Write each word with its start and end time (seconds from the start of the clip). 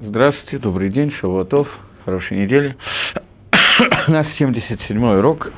Здравствуйте, 0.00 0.58
добрый 0.58 0.90
день, 0.90 1.10
Шавуатов, 1.10 1.66
хорошей 2.04 2.36
недели. 2.44 2.76
У 4.06 4.12
нас 4.12 4.28
77-й 4.38 5.18
урок, 5.18 5.50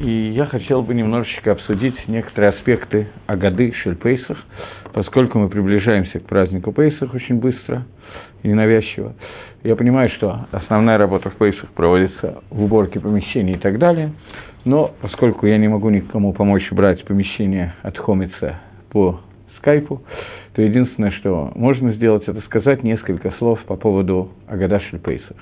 и 0.00 0.10
я 0.34 0.46
хотел 0.46 0.80
бы 0.80 0.94
немножечко 0.94 1.52
обсудить 1.52 1.94
некоторые 2.08 2.52
аспекты 2.52 3.08
Агады 3.26 3.74
Шельпейсах, 3.74 4.38
поскольку 4.94 5.38
мы 5.38 5.50
приближаемся 5.50 6.20
к 6.20 6.24
празднику 6.24 6.72
Пейсах 6.72 7.12
очень 7.12 7.38
быстро 7.38 7.84
и 8.42 8.48
ненавязчиво. 8.48 9.14
Я 9.62 9.76
понимаю, 9.76 10.08
что 10.16 10.46
основная 10.52 10.96
работа 10.96 11.28
в 11.28 11.36
Пейсах 11.36 11.68
проводится 11.72 12.42
в 12.48 12.64
уборке 12.64 12.98
помещений 12.98 13.56
и 13.56 13.58
так 13.58 13.78
далее, 13.78 14.12
но 14.64 14.94
поскольку 15.02 15.46
я 15.46 15.58
не 15.58 15.68
могу 15.68 15.90
никому 15.90 16.32
помочь 16.32 16.72
брать 16.72 17.04
помещение 17.04 17.74
от 17.82 17.98
Хомица 17.98 18.58
по 18.90 19.20
скайпу, 19.58 20.00
то 20.56 20.62
единственное, 20.62 21.10
что 21.10 21.52
можно 21.54 21.92
сделать, 21.92 22.26
это 22.26 22.40
сказать 22.46 22.82
несколько 22.82 23.30
слов 23.32 23.62
по 23.66 23.76
поводу 23.76 24.30
Агадашель 24.48 24.98
Пейсах. 25.00 25.36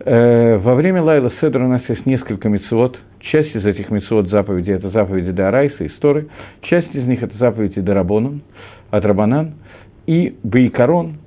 Э, 0.00 0.56
во 0.56 0.74
время 0.74 1.00
Лайла 1.00 1.32
Седра 1.40 1.64
у 1.64 1.68
нас 1.68 1.82
есть 1.88 2.04
несколько 2.06 2.48
мецвод. 2.48 2.98
Часть 3.20 3.54
из 3.54 3.64
этих 3.64 3.88
мецвод 3.88 4.28
заповедей– 4.28 4.74
это 4.74 4.90
заповеди 4.90 5.30
Дарайса 5.30 5.84
и 5.84 5.90
Сторы. 5.90 6.26
Часть 6.62 6.92
из 6.92 7.04
них– 7.06 7.22
это 7.22 7.38
заповеди 7.38 7.80
Дарабонан, 7.80 8.42
от 8.90 9.04
Рабанан. 9.04 9.54
И 10.08 10.34
Бейкарон, 10.42 11.18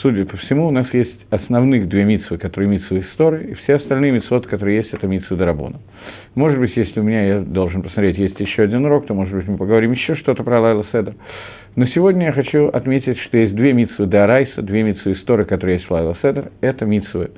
судя 0.00 0.24
по 0.24 0.36
всему, 0.38 0.66
у 0.66 0.72
нас 0.72 0.92
есть 0.92 1.14
основных 1.30 1.88
две 1.88 2.02
митсвы, 2.04 2.38
которые 2.38 2.68
митсвы 2.68 3.02
истории, 3.12 3.52
и 3.52 3.54
все 3.54 3.76
остальные 3.76 4.10
митсвот, 4.10 4.48
которые 4.48 4.78
есть, 4.78 4.92
это 4.92 5.06
митсвы 5.06 5.36
Дарабона. 5.36 5.76
Может 6.34 6.58
быть, 6.58 6.76
если 6.76 6.98
у 6.98 7.04
меня, 7.04 7.24
я 7.24 7.40
должен 7.40 7.82
посмотреть, 7.82 8.18
есть 8.18 8.40
еще 8.40 8.62
один 8.62 8.84
урок, 8.84 9.06
то, 9.06 9.14
может 9.14 9.32
быть, 9.32 9.46
мы 9.46 9.58
поговорим 9.58 9.92
еще 9.92 10.16
что-то 10.16 10.42
про 10.42 10.60
Лайла 10.60 10.84
Седра. 10.90 11.14
Но 11.74 11.86
сегодня 11.86 12.26
я 12.26 12.32
хочу 12.32 12.68
отметить, 12.68 13.18
что 13.20 13.38
есть 13.38 13.54
две 13.54 13.72
митсвы 13.72 14.06
Дарайса, 14.06 14.60
две 14.60 14.82
митсвы 14.82 15.14
истории, 15.14 15.44
которые 15.44 15.76
есть 15.76 15.88
в 15.88 15.90
Лайла 15.90 16.16
Седер. 16.20 16.52
Это 16.60 16.84
митсвы 16.84 17.30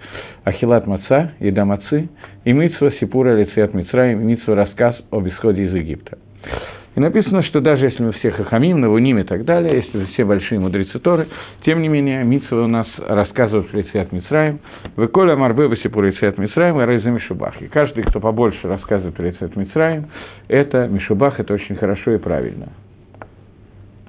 Ахилат 0.43 0.89
Маца, 0.89 1.33
Еда 1.39 1.65
Мацы, 1.65 2.09
и 2.45 2.53
митсва 2.53 2.91
Сипура 2.99 3.37
Лицеят 3.37 3.75
Мицраим, 3.75 4.21
и 4.21 4.25
митсва 4.25 4.57
рассказ 4.57 4.97
об 5.13 5.29
исходе 5.29 5.63
из 5.63 5.75
Египта. 5.75 6.19
И 6.97 7.01
написано, 7.01 7.43
что 7.45 7.61
даже 7.61 7.87
если 7.87 8.03
мы 8.03 8.13
всех 8.13 8.35
Хахамим, 8.35 8.81
Навуним 8.81 9.19
и 9.19 9.25
так 9.25 9.45
далее, 9.45 9.85
если 9.85 10.05
все 10.13 10.25
большие 10.25 10.61
мудрецы 10.61 10.99
Торы, 10.99 11.29
тем 11.65 11.81
не 11.83 11.89
менее, 11.89 12.25
Митсва 12.25 12.65
у 12.65 12.69
нас 12.69 12.89
рассказывают 12.99 13.71
про 13.71 13.83
Ицеят 13.83 14.11
Мицраим, 14.11 14.59
«Выколя 14.97 15.37
марбы 15.37 15.69
басипур 15.69 16.09
Ицеят 16.09 16.39
Мицраим, 16.39 16.81
и 16.81 16.85
Райза 16.85 17.11
Мишубах». 17.11 17.61
И 17.63 17.67
каждый, 17.67 18.03
кто 18.03 18.19
побольше 18.19 18.67
рассказывает 18.67 19.15
про 19.15 19.31
Ицеят 19.31 19.55
Мицраим, 19.57 20.07
это 20.49 20.89
Мишубах, 20.89 21.39
это 21.39 21.55
очень 21.55 21.77
хорошо 21.77 22.13
и 22.13 22.19
правильно. 22.19 22.69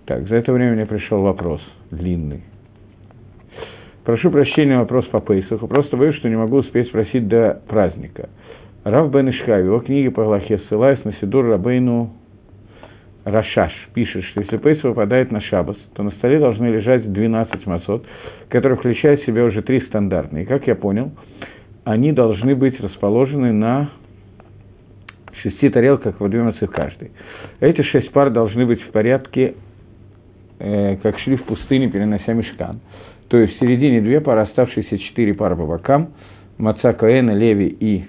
Так, 0.06 0.28
за 0.28 0.36
это 0.36 0.54
время 0.54 0.74
мне 0.74 0.86
пришел 0.86 1.22
вопрос 1.22 1.62
длинный. 1.90 2.44
Прошу 4.04 4.30
прощения, 4.30 4.78
вопрос 4.78 5.06
по 5.08 5.20
Пейсаху. 5.20 5.68
Просто 5.68 5.98
боюсь, 5.98 6.16
что 6.18 6.30
не 6.30 6.36
могу 6.36 6.58
успеть 6.58 6.88
спросить 6.90 7.28
до 7.28 7.60
праздника. 7.68 8.30
Рав 8.84 9.12
Бен 9.12 9.32
Ишхай, 9.32 9.64
его 9.64 9.80
книги 9.80 10.10
по 10.10 10.24
Галахе, 10.24 10.60
ссылаясь 10.70 11.04
на 11.04 11.14
Сидур 11.14 11.46
Рабейну 11.46 12.14
Рашаш, 13.24 13.72
пишет, 13.96 14.24
что 14.26 14.42
если 14.42 14.58
Пейс 14.58 14.84
выпадает 14.84 15.32
на 15.32 15.42
Шабас, 15.42 15.78
то 15.96 16.04
на 16.04 16.12
столе 16.12 16.38
должны 16.38 16.68
лежать 16.68 17.12
12 17.12 17.66
масот, 17.66 18.06
которые 18.50 18.78
включают 18.78 19.22
в 19.22 19.26
себя 19.26 19.44
уже 19.44 19.64
три 19.64 19.82
стандартные. 19.82 20.44
И, 20.44 20.46
как 20.46 20.68
я 20.68 20.76
понял, 20.76 21.12
они 21.84 22.12
должны 22.12 22.54
быть 22.54 22.80
расположены 22.80 23.52
на 23.52 23.90
шести 25.42 25.70
тарелках 25.70 26.20
в 26.20 26.30
две 26.30 26.44
мацы 26.44 26.68
каждый. 26.68 27.12
Эти 27.60 27.82
шесть 27.82 28.12
пар 28.12 28.30
должны 28.30 28.68
быть 28.68 28.84
в 28.84 28.92
порядке 28.92 29.56
э, 30.60 30.98
как 30.98 31.20
шли 31.20 31.36
в 31.38 31.44
пустыне, 31.44 31.90
перенося 31.90 32.34
мешкан. 32.34 32.80
То 33.28 33.38
есть 33.38 33.56
в 33.56 33.60
середине 33.60 34.02
две 34.02 34.22
пары, 34.22 34.42
оставшиеся 34.42 34.98
четыре 35.00 35.34
пары 35.34 35.56
по 35.56 35.66
бокам, 35.66 36.10
Маца 36.58 36.94
Коэна, 36.94 37.32
Леви 37.32 37.68
и 37.80 38.06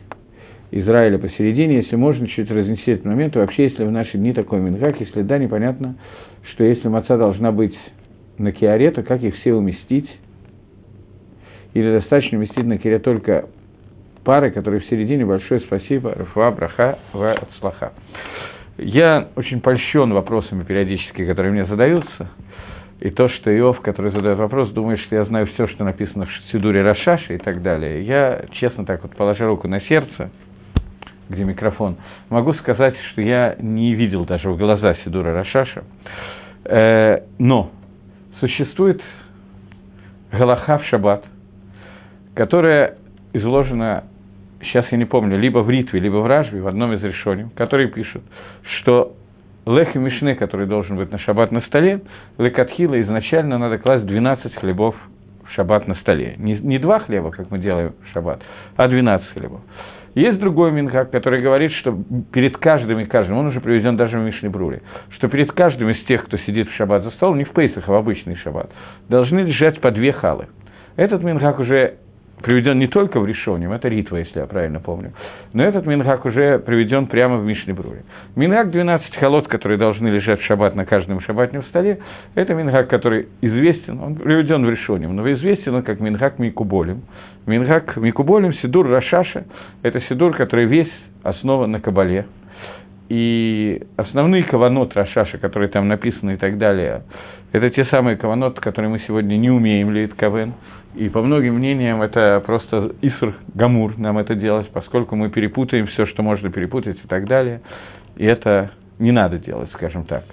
Израиля 0.71 1.19
посередине, 1.19 1.79
если 1.79 1.97
можно 1.97 2.27
чуть 2.29 2.51
разнести 2.51 2.91
этот 2.91 3.05
момент, 3.05 3.35
вообще, 3.37 3.65
если 3.65 3.85
в 3.85 3.91
наши 3.91 4.19
дни 4.19 4.33
такой 4.33 4.61
мингак, 4.61 5.01
если 5.01 5.23
да, 5.23 5.39
непонятно, 5.39 5.97
что 6.53 6.65
если 6.65 6.89
маца 6.89 7.17
должна 7.17 7.53
быть 7.53 7.77
на 8.39 8.53
киаре, 8.53 8.91
то 8.91 9.03
как 9.03 9.23
их 9.23 9.37
все 9.37 9.55
уместить? 9.55 10.09
Или 11.75 11.99
достаточно 11.99 12.39
уместить 12.39 12.65
на 12.65 12.79
киаре 12.79 12.99
только 12.99 13.49
пары, 14.25 14.51
которые 14.51 14.81
в 14.81 14.87
середине, 14.87 15.25
большое 15.25 15.61
спасибо, 15.61 16.15
Рафуа, 16.15 16.51
Браха, 16.51 16.99
Ва, 17.13 17.47
Слаха. 17.61 17.93
Я 18.79 19.29
очень 19.37 19.61
польщен 19.61 20.13
вопросами 20.13 20.63
периодически, 20.63 21.25
которые 21.25 21.53
мне 21.53 21.65
задаются, 21.65 22.31
и 23.01 23.11
то, 23.11 23.29
что 23.29 23.57
Иов, 23.57 23.81
который 23.81 24.11
задает 24.11 24.39
вопрос, 24.39 24.71
думает, 24.71 25.01
что 25.01 25.17
я 25.17 25.25
знаю 25.25 25.47
все, 25.49 25.67
что 25.69 25.85
написано 25.85 26.27
в 26.27 26.53
Сидуре 26.53 26.83
Рашаши 26.83 27.35
и 27.35 27.39
так 27.39 27.63
далее. 27.63 28.05
Я, 28.05 28.45
честно 28.53 28.85
так 28.85 29.03
вот, 29.03 29.15
положа 29.17 29.47
руку 29.47 29.69
на 29.69 29.81
сердце, 29.83 30.31
где 31.29 31.45
микрофон, 31.45 31.97
могу 32.29 32.55
сказать, 32.55 32.95
что 33.13 33.23
я 33.23 33.57
не 33.59 33.95
видел 33.95 34.25
даже 34.25 34.51
в 34.51 34.57
глаза 34.57 34.95
Сидура 35.05 35.33
Рашаша. 35.33 35.85
Э, 36.65 37.21
но 37.39 37.71
существует 38.41 39.01
Галаха 40.33 40.79
в 40.79 40.85
Шаббат, 40.87 41.25
которая 42.35 42.97
изложена 43.33 44.05
сейчас 44.67 44.87
я 44.91 44.99
не 44.99 45.05
помню, 45.05 45.39
либо 45.39 45.59
в 45.61 45.71
Ритве, 45.71 46.01
либо 46.01 46.17
в 46.17 46.27
Ражбе, 46.27 46.61
в 46.61 46.67
одном 46.67 46.93
из 46.93 47.03
решений, 47.03 47.47
которые 47.57 47.89
пишут, 47.89 48.23
что 48.79 49.15
лех 49.67 49.95
и 49.95 49.99
мишне, 49.99 50.35
который 50.35 50.67
должен 50.67 50.97
быть 50.97 51.11
на 51.11 51.19
шаббат 51.19 51.53
на 51.53 51.61
столе, 51.63 52.03
лекатхила 52.39 53.01
изначально 53.03 53.59
надо 53.59 53.79
класть 53.79 54.07
12 54.07 54.55
хлебов 54.55 54.95
в 55.45 55.53
шаббат 55.53 55.89
на 55.89 55.95
столе. 55.97 56.35
Не, 56.39 56.59
не 56.59 56.79
два 56.79 57.01
хлеба, 57.01 57.31
как 57.31 57.51
мы 57.51 57.59
делаем 57.59 57.95
в 58.05 58.13
шаббат, 58.13 58.43
а 58.77 58.89
12 58.89 59.29
хлебов. 59.31 59.61
Есть 60.15 60.39
другой 60.39 60.73
минхак, 60.73 61.11
который 61.11 61.43
говорит, 61.43 61.73
что 61.73 61.95
перед 62.33 62.57
каждым 62.57 63.01
и 63.01 63.05
каждым, 63.05 63.37
он 63.37 63.47
уже 63.49 63.61
приведен 63.61 63.99
даже 63.99 64.19
в 64.19 64.23
Мишне 64.23 64.49
Бруре, 64.49 64.81
что 65.11 65.29
перед 65.29 65.53
каждым 65.53 65.91
из 65.91 66.03
тех, 66.07 66.25
кто 66.25 66.39
сидит 66.39 66.69
в 66.69 66.75
шаббат 66.75 67.03
за 67.03 67.11
столом, 67.11 67.37
не 67.37 67.45
в 67.45 67.51
Пейсах, 67.51 67.87
а 67.87 67.93
в 67.93 67.95
обычный 67.97 68.37
шаббат, 68.37 68.71
должны 69.11 69.41
лежать 69.41 69.79
по 69.81 69.91
две 69.91 70.13
халы. 70.13 70.47
Этот 70.97 71.23
минхак 71.23 71.59
уже 71.59 71.99
приведен 72.47 72.79
не 72.79 72.87
только 72.87 73.19
в 73.19 73.27
Решоним, 73.27 73.73
это 73.73 73.89
Ритва, 73.89 74.19
если 74.19 74.39
я 74.39 74.47
правильно 74.47 74.79
помню, 74.79 75.13
но 75.53 75.65
этот 75.65 75.85
Мингак 75.85 76.25
уже 76.25 76.61
приведен 76.61 77.07
прямо 77.07 77.39
в 77.39 77.45
Мишнебруре. 77.45 78.05
Мингак 78.37 78.71
12 78.71 79.17
холод, 79.17 79.49
которые 79.49 79.79
должны 79.79 80.07
лежать 80.07 80.41
в 80.41 80.45
шаббат 80.45 80.77
на 80.77 80.85
каждом 80.85 81.21
шаббатном 81.23 81.65
столе, 81.65 81.99
это 82.37 82.55
Мингак, 82.55 82.87
который 82.87 83.27
известен, 83.41 83.99
он 84.01 84.15
приведен 84.15 84.65
в 84.65 84.71
Решоним, 84.71 85.17
но 85.17 85.29
известен 85.33 85.75
он 85.75 85.83
как 85.83 85.99
Мингак 85.99 86.39
Микуболем. 86.39 87.03
Мингак 87.47 87.97
Микуболем, 87.97 88.55
Сидур 88.55 88.89
Рашаша, 88.89 89.45
это 89.83 90.01
Сидур, 90.03 90.37
который 90.37 90.67
весь 90.67 90.93
основан 91.25 91.73
на 91.73 91.81
Кабале. 91.81 92.27
И 93.09 93.83
основные 93.97 94.45
каванот 94.45 94.95
Рашаша, 94.95 95.39
которые 95.39 95.69
там 95.69 95.89
написаны 95.89 96.35
и 96.35 96.37
так 96.37 96.59
далее, 96.59 97.03
это 97.51 97.71
те 97.71 97.87
самые 97.87 98.17
каванот, 98.17 98.61
которые 98.61 98.91
мы 98.91 99.01
сегодня 99.01 99.37
не 99.37 99.51
умеем 99.51 99.91
лить 99.91 100.13
кавен, 100.17 100.55
и 100.97 101.09
по 101.11 101.23
многим 101.23 101.57
мнениям 101.57 102.03
это 102.03 102.43
просто 102.45 102.95
Иср 103.03 103.37
Гамур 103.55 103.99
нам 103.99 104.19
это 104.19 104.35
делать, 104.35 104.69
поскольку 104.71 105.15
мы 105.15 105.29
перепутаем 105.29 105.87
все, 105.89 106.07
что 106.07 106.23
можно 106.23 106.51
перепутать 106.51 106.99
и 107.05 107.07
так 107.07 107.27
далее. 107.27 107.61
И 108.17 108.25
это 108.25 108.71
не 108.99 109.13
надо 109.13 109.39
делать, 109.39 109.71
скажем 109.75 110.05
так, 110.05 110.25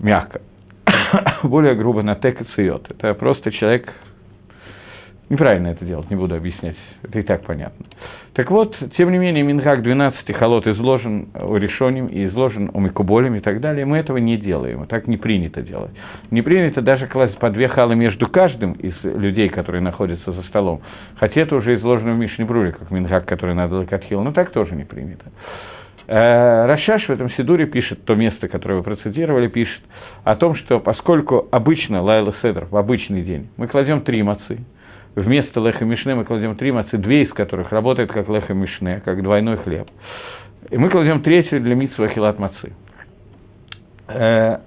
мягко. 0.00 0.42
Более 1.42 1.74
грубо 1.74 2.02
на 2.02 2.16
тек 2.16 2.40
и 2.40 2.44
циот. 2.54 2.90
Это 2.90 3.14
просто 3.14 3.50
человек 3.50 3.90
Неправильно 5.34 5.66
это 5.66 5.84
делать, 5.84 6.08
не 6.10 6.16
буду 6.16 6.36
объяснять, 6.36 6.76
это 7.02 7.18
и 7.18 7.22
так 7.24 7.42
понятно. 7.44 7.86
Так 8.34 8.52
вот, 8.52 8.76
тем 8.96 9.10
не 9.10 9.18
менее, 9.18 9.42
Минхак 9.42 9.82
12 9.82 10.32
холод 10.36 10.64
изложен 10.68 11.26
у 11.34 11.56
решением 11.56 12.06
и 12.06 12.26
изложен 12.26 12.70
у 12.72 12.78
Микуболем 12.78 13.34
и 13.34 13.40
так 13.40 13.60
далее. 13.60 13.84
Мы 13.84 13.96
этого 13.96 14.18
не 14.18 14.36
делаем, 14.36 14.86
так 14.86 15.08
не 15.08 15.16
принято 15.16 15.60
делать. 15.60 15.90
Не 16.30 16.40
принято 16.42 16.82
даже 16.82 17.08
класть 17.08 17.36
по 17.38 17.50
две 17.50 17.66
халы 17.66 17.96
между 17.96 18.28
каждым 18.28 18.74
из 18.74 18.94
людей, 19.02 19.48
которые 19.48 19.82
находятся 19.82 20.30
за 20.30 20.42
столом. 20.42 20.82
Хотя 21.16 21.40
это 21.40 21.56
уже 21.56 21.74
изложено 21.78 22.12
в 22.12 22.18
Мишне 22.18 22.44
Бруре, 22.44 22.70
как 22.70 22.92
Минхак, 22.92 23.26
который 23.26 23.56
надо 23.56 23.78
лакатхил, 23.78 24.22
но 24.22 24.30
так 24.30 24.52
тоже 24.52 24.76
не 24.76 24.84
принято. 24.84 25.24
Э, 26.06 26.66
Рашаш 26.66 27.08
в 27.08 27.10
этом 27.10 27.28
Сидуре 27.32 27.66
пишет, 27.66 28.04
то 28.04 28.14
место, 28.14 28.46
которое 28.46 28.76
вы 28.76 28.82
процитировали, 28.84 29.48
пишет 29.48 29.82
о 30.22 30.36
том, 30.36 30.54
что 30.54 30.78
поскольку 30.78 31.48
обычно 31.50 32.02
Лайла 32.02 32.36
Седр 32.40 32.66
в 32.66 32.76
обычный 32.76 33.22
день 33.22 33.48
мы 33.56 33.66
кладем 33.66 34.02
три 34.02 34.22
мацы, 34.22 34.60
вместо 35.14 35.60
леха 35.60 35.84
мишне 35.84 36.14
мы 36.14 36.24
кладем 36.24 36.56
три 36.56 36.72
мацы, 36.72 36.96
две 36.98 37.24
из 37.24 37.32
которых 37.32 37.72
работают 37.72 38.12
как 38.12 38.28
леха 38.28 38.54
мишне, 38.54 39.00
как 39.04 39.22
двойной 39.22 39.56
хлеб. 39.58 39.88
И 40.70 40.76
мы 40.76 40.90
кладем 40.90 41.22
третью 41.22 41.60
для 41.60 41.74
митсва 41.74 42.08
хилат 42.08 42.38
мацы. 42.38 42.72
Э, 44.08 44.58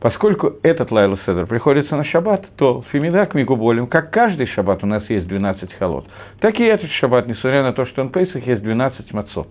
поскольку 0.00 0.54
этот 0.62 0.90
лайла 0.90 1.18
седер 1.26 1.46
приходится 1.46 1.96
на 1.96 2.04
шаббат, 2.04 2.46
то 2.56 2.84
фемидак 2.92 3.34
мигуболим, 3.34 3.86
как 3.86 4.10
каждый 4.10 4.46
шаббат 4.46 4.82
у 4.82 4.86
нас 4.86 5.08
есть 5.08 5.26
12 5.26 5.74
холод, 5.78 6.06
так 6.40 6.58
и 6.58 6.64
этот 6.64 6.90
шаббат, 6.92 7.26
несмотря 7.26 7.62
на 7.62 7.72
то, 7.72 7.86
что 7.86 8.02
он 8.02 8.10
пейсах, 8.10 8.46
есть 8.46 8.62
12 8.62 9.12
мацот. 9.12 9.48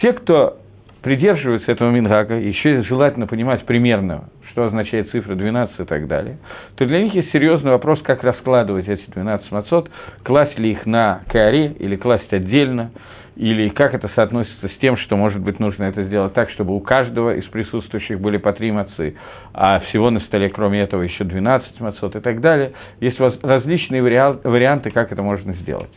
Те, 0.00 0.12
кто 0.12 0.58
придерживается 1.02 1.72
этого 1.72 1.90
мингага, 1.90 2.36
еще 2.36 2.82
желательно 2.82 3.26
понимать 3.26 3.64
примерно, 3.66 4.28
что 4.58 4.64
означает 4.64 5.08
цифра 5.12 5.36
12 5.36 5.78
и 5.78 5.84
так 5.84 6.08
далее, 6.08 6.38
то 6.74 6.84
для 6.84 7.00
них 7.00 7.14
есть 7.14 7.30
серьезный 7.30 7.70
вопрос, 7.70 8.02
как 8.02 8.24
раскладывать 8.24 8.88
эти 8.88 9.08
12 9.08 9.52
мацот, 9.52 9.88
класть 10.24 10.58
ли 10.58 10.72
их 10.72 10.84
на 10.84 11.20
каре 11.28 11.76
или 11.78 11.94
класть 11.94 12.32
отдельно, 12.32 12.90
или 13.36 13.68
как 13.68 13.94
это 13.94 14.10
соотносится 14.16 14.66
с 14.66 14.78
тем, 14.80 14.96
что, 14.96 15.16
может 15.16 15.40
быть, 15.40 15.60
нужно 15.60 15.84
это 15.84 16.02
сделать 16.02 16.34
так, 16.34 16.50
чтобы 16.50 16.74
у 16.74 16.80
каждого 16.80 17.36
из 17.36 17.44
присутствующих 17.44 18.20
были 18.20 18.38
по 18.38 18.52
три 18.52 18.72
мацы, 18.72 19.14
а 19.54 19.78
всего 19.90 20.10
на 20.10 20.18
столе, 20.22 20.48
кроме 20.48 20.80
этого, 20.80 21.02
еще 21.02 21.22
12 21.22 21.80
мацот 21.80 22.16
и 22.16 22.20
так 22.20 22.40
далее. 22.40 22.72
Есть 22.98 23.20
различные 23.20 24.02
варианты, 24.02 24.90
как 24.90 25.12
это 25.12 25.22
можно 25.22 25.52
сделать. 25.54 25.92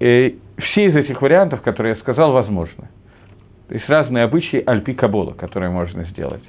И 0.00 0.40
все 0.58 0.86
из 0.86 0.96
этих 0.96 1.22
вариантов, 1.22 1.62
которые 1.62 1.94
я 1.94 2.00
сказал, 2.00 2.32
возможны. 2.32 2.88
То 3.68 3.74
есть 3.74 3.88
разные 3.88 4.24
обычаи 4.24 4.62
альпи 4.64 4.94
кабола, 4.94 5.34
которые 5.34 5.70
можно 5.70 6.04
сделать. 6.04 6.42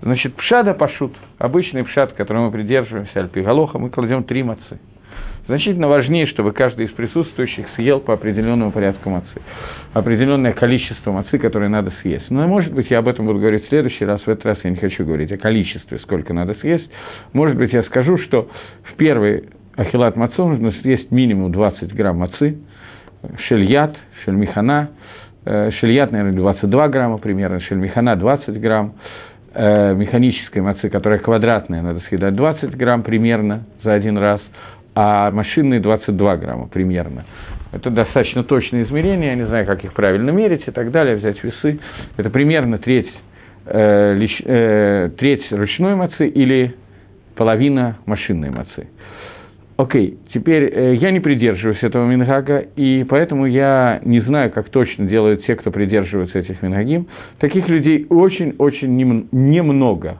Значит, 0.00 0.34
пшада 0.36 0.74
пашут, 0.74 1.12
обычный 1.38 1.84
пшад, 1.84 2.12
которому 2.12 2.46
мы 2.46 2.52
придерживаемся, 2.52 3.20
альпи 3.20 3.40
галоха, 3.40 3.78
мы 3.78 3.90
кладем 3.90 4.24
три 4.24 4.42
мацы. 4.42 4.78
Значительно 5.48 5.88
важнее, 5.88 6.26
чтобы 6.26 6.52
каждый 6.52 6.86
из 6.86 6.92
присутствующих 6.92 7.66
съел 7.74 8.00
по 8.00 8.12
определенному 8.12 8.70
порядку 8.70 9.08
мацы. 9.08 9.40
Определенное 9.94 10.52
количество 10.52 11.10
мацы, 11.10 11.38
которое 11.38 11.70
надо 11.70 11.90
съесть. 12.02 12.28
Но, 12.28 12.46
может 12.46 12.72
быть, 12.74 12.90
я 12.90 12.98
об 12.98 13.08
этом 13.08 13.24
буду 13.24 13.38
говорить 13.38 13.64
в 13.64 13.68
следующий 13.70 14.04
раз. 14.04 14.20
В 14.20 14.28
этот 14.28 14.44
раз 14.44 14.58
я 14.62 14.70
не 14.70 14.76
хочу 14.76 15.06
говорить 15.06 15.32
о 15.32 15.38
количестве, 15.38 15.98
сколько 16.00 16.34
надо 16.34 16.54
съесть. 16.56 16.88
Может 17.32 17.56
быть, 17.56 17.72
я 17.72 17.82
скажу, 17.84 18.18
что 18.18 18.50
в 18.84 18.96
первый 18.96 19.48
ахилат 19.76 20.16
мацу 20.16 20.46
нужно 20.46 20.72
съесть 20.82 21.10
минимум 21.10 21.50
20 21.50 21.94
грамм 21.94 22.18
мацы, 22.18 22.58
шельят, 23.48 23.96
шельмихана, 24.24 24.90
э, 25.46 25.70
шельят, 25.80 26.12
наверное, 26.12 26.36
22 26.36 26.88
грамма 26.88 27.16
примерно, 27.16 27.60
шельмихана 27.60 28.16
20 28.16 28.60
грамм, 28.60 28.94
э, 29.54 29.94
механической 29.94 30.60
мацы, 30.60 30.88
которая 30.88 31.18
квадратная, 31.18 31.82
надо 31.82 32.00
съедать 32.08 32.34
20 32.34 32.76
грамм 32.76 33.02
примерно 33.02 33.64
за 33.82 33.92
один 33.94 34.18
раз– 34.18 34.40
а 35.00 35.30
машинные 35.30 35.78
22 35.78 36.36
грамма 36.38 36.66
примерно. 36.66 37.24
Это 37.70 37.88
достаточно 37.88 38.42
точные 38.42 38.82
измерения, 38.82 39.28
я 39.28 39.34
не 39.36 39.46
знаю, 39.46 39.64
как 39.64 39.84
их 39.84 39.92
правильно 39.92 40.30
мерить 40.30 40.66
и 40.66 40.72
так 40.72 40.90
далее, 40.90 41.14
взять 41.14 41.40
весы. 41.44 41.78
Это 42.16 42.30
примерно 42.30 42.78
треть, 42.78 43.08
э, 43.66 44.14
лич, 44.14 44.42
э, 44.44 45.10
треть 45.16 45.52
ручной 45.52 45.94
мацы 45.94 46.26
или 46.26 46.74
половина 47.36 47.98
машинной 48.06 48.50
мацы. 48.50 48.88
Окей, 49.78 50.18
теперь 50.34 50.64
э, 50.64 50.94
я 50.96 51.12
не 51.12 51.20
придерживаюсь 51.20 51.80
этого 51.84 52.04
мингага, 52.04 52.58
и 52.74 53.04
поэтому 53.08 53.46
я 53.46 54.00
не 54.04 54.20
знаю, 54.22 54.50
как 54.50 54.70
точно 54.70 55.06
делают 55.06 55.46
те, 55.46 55.54
кто 55.54 55.70
придерживается 55.70 56.40
этих 56.40 56.60
мингагим. 56.62 57.06
Таких 57.38 57.68
людей 57.68 58.04
очень-очень 58.10 58.96
немного 58.96 60.18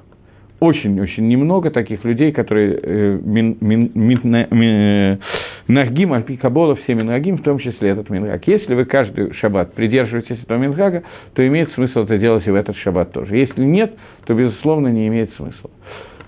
очень-очень 0.60 1.28
немного 1.28 1.70
таких 1.70 2.05
людей, 2.05 2.32
которые 2.32 2.81
э, 2.82 3.20
мин, 3.22 3.56
мин, 3.60 3.90
мин, 3.94 4.20
мин, 4.50 5.20
Нагим, 5.69 6.12
Альпи 6.12 6.37
Кабола, 6.37 6.76
все 6.76 6.94
Мингагим, 6.94 7.38
в 7.38 7.43
том 7.43 7.58
числе 7.58 7.90
этот 7.90 8.10
Мингаг. 8.10 8.46
Если 8.46 8.75
вы 8.75 8.84
каждый 8.84 9.32
шаббат 9.34 9.75
придерживаетесь 9.75 10.40
этого 10.43 10.58
Мингага, 10.58 11.02
то 11.34 11.46
имеет 11.46 11.72
смысл 11.72 12.00
это 12.00 12.19
делать 12.19 12.46
и 12.46 12.50
в 12.50 12.55
этот 12.55 12.76
шаббат 12.76 13.12
тоже. 13.12 13.37
Если 13.37 13.62
нет, 13.62 13.94
то, 14.25 14.34
безусловно, 14.34 14.88
не 14.88 15.06
имеет 15.08 15.32
смысла. 15.34 15.70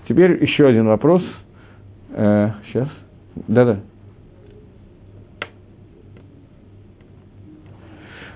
Теперь 0.07 0.41
еще 0.41 0.67
один 0.67 0.87
вопрос. 0.87 1.23
Э, 2.11 2.51
сейчас. 2.67 2.87
Да-да. 3.35 3.79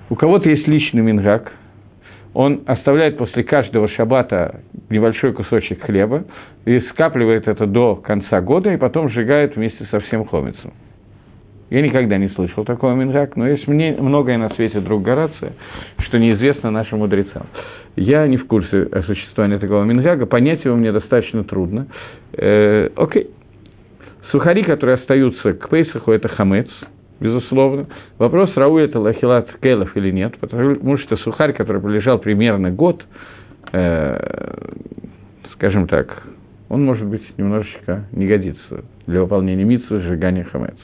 У 0.09 0.15
кого-то 0.15 0.49
есть 0.49 0.67
личный 0.67 1.01
Мингаг– 1.01 1.51
он 2.35 2.63
оставляет 2.65 3.17
после 3.17 3.45
каждого 3.45 3.87
шаббата 3.87 4.59
небольшой 4.89 5.31
кусочек 5.31 5.81
хлеба 5.83 6.25
и 6.65 6.81
скапливает 6.91 7.47
это 7.47 7.65
до 7.65 7.95
конца 7.95 8.41
года, 8.41 8.73
и 8.73 8.77
потом 8.77 9.09
сжигает 9.09 9.55
вместе 9.55 9.85
со 9.89 10.01
всем 10.01 10.25
хомицем. 10.25 10.73
Я 11.69 11.81
никогда 11.81 12.17
не 12.17 12.27
слышал 12.27 12.65
такого 12.65 12.93
мингак, 12.93 13.37
но 13.37 13.47
есть 13.47 13.69
мне 13.69 13.95
многое 13.97 14.37
на 14.37 14.49
свете 14.49 14.81
друг 14.81 15.01
Горация, 15.01 15.53
что 15.99 16.19
неизвестно 16.19 16.71
нашим 16.71 16.99
мудрецам. 16.99 17.47
Я 17.95 18.27
не 18.27 18.35
в 18.35 18.45
курсе 18.47 18.83
о 18.91 19.01
существовании 19.03 19.57
такого 19.57 19.85
мингага, 19.85 20.25
понять 20.25 20.65
его 20.65 20.75
мне 20.75 20.91
достаточно 20.91 21.45
трудно. 21.45 21.87
Э, 22.33 22.89
окей. 22.97 23.29
Сухари, 24.35 24.63
которые 24.63 24.95
остаются 24.95 25.53
к 25.53 25.69
Пейсаху, 25.69 26.11
это 26.11 26.27
хамец– 26.27 26.67
безусловно. 27.21 27.87
Вопрос, 28.17 28.51
Рау 28.55 28.77
это 28.77 28.99
лахилат 28.99 29.49
кейлов 29.61 29.95
или 29.95 30.11
нет, 30.11 30.37
потому 30.39 30.97
что 30.97 31.15
сухарь, 31.15 31.53
который 31.53 31.81
пролежал 31.81 32.19
примерно 32.19 32.69
год, 32.69 33.01
э, 33.71 34.17
скажем 35.53 35.87
так, 35.87 36.21
он, 36.69 36.83
может 36.83 37.05
быть, 37.05 37.21
немножечко 37.37 38.05
не 38.11 38.27
годится 38.27 38.85
для 39.05 39.21
выполнения 39.21 39.63
митсвы 39.63 40.01
сжигания 40.01 40.43
хамец. 40.43 40.75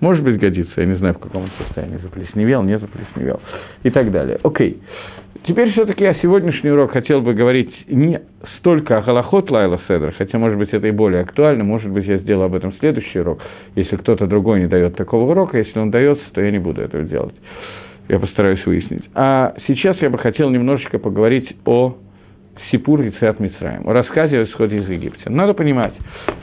Может 0.00 0.22
быть, 0.22 0.38
годится, 0.38 0.72
я 0.76 0.86
не 0.86 0.96
знаю, 0.96 1.14
в 1.14 1.18
каком 1.18 1.44
он 1.44 1.50
состоянии, 1.58 1.98
заплесневел, 1.98 2.62
не 2.62 2.78
заплесневел 2.78 3.40
и 3.82 3.90
так 3.90 4.12
далее. 4.12 4.38
Окей. 4.42 4.80
Теперь 5.46 5.72
все-таки 5.72 6.04
я 6.04 6.14
сегодняшний 6.22 6.70
урок 6.70 6.92
хотел 6.92 7.20
бы 7.20 7.34
говорить 7.34 7.72
не 7.88 8.20
столько 8.58 8.96
о 8.96 9.02
Галахот 9.02 9.50
Лайла 9.50 9.80
Седра, 9.88 10.12
хотя, 10.16 10.38
может 10.38 10.56
быть, 10.56 10.70
это 10.70 10.86
и 10.86 10.90
более 10.90 11.22
актуально, 11.22 11.64
может 11.64 11.90
быть, 11.90 12.06
я 12.06 12.18
сделаю 12.18 12.46
об 12.46 12.54
этом 12.54 12.72
следующий 12.78 13.18
урок, 13.18 13.40
если 13.74 13.96
кто-то 13.96 14.26
другой 14.26 14.60
не 14.60 14.68
дает 14.68 14.96
такого 14.96 15.30
урока, 15.30 15.58
если 15.58 15.78
он 15.78 15.90
дается, 15.90 16.24
то 16.32 16.40
я 16.40 16.50
не 16.50 16.58
буду 16.58 16.80
этого 16.80 17.02
делать. 17.02 17.34
Я 18.08 18.20
постараюсь 18.20 18.64
выяснить. 18.64 19.02
А 19.14 19.54
сейчас 19.66 19.96
я 20.00 20.08
бы 20.08 20.18
хотел 20.18 20.48
немножечко 20.48 20.98
поговорить 20.98 21.54
о 21.66 21.96
Сипур 22.70 23.02
и 23.02 23.10
Циат 23.10 23.40
Мицраем, 23.40 23.88
о 23.88 23.92
рассказе 23.92 24.40
о 24.40 24.44
исходе 24.44 24.78
из 24.78 24.88
Египта. 24.88 25.30
Надо 25.30 25.54
понимать, 25.54 25.94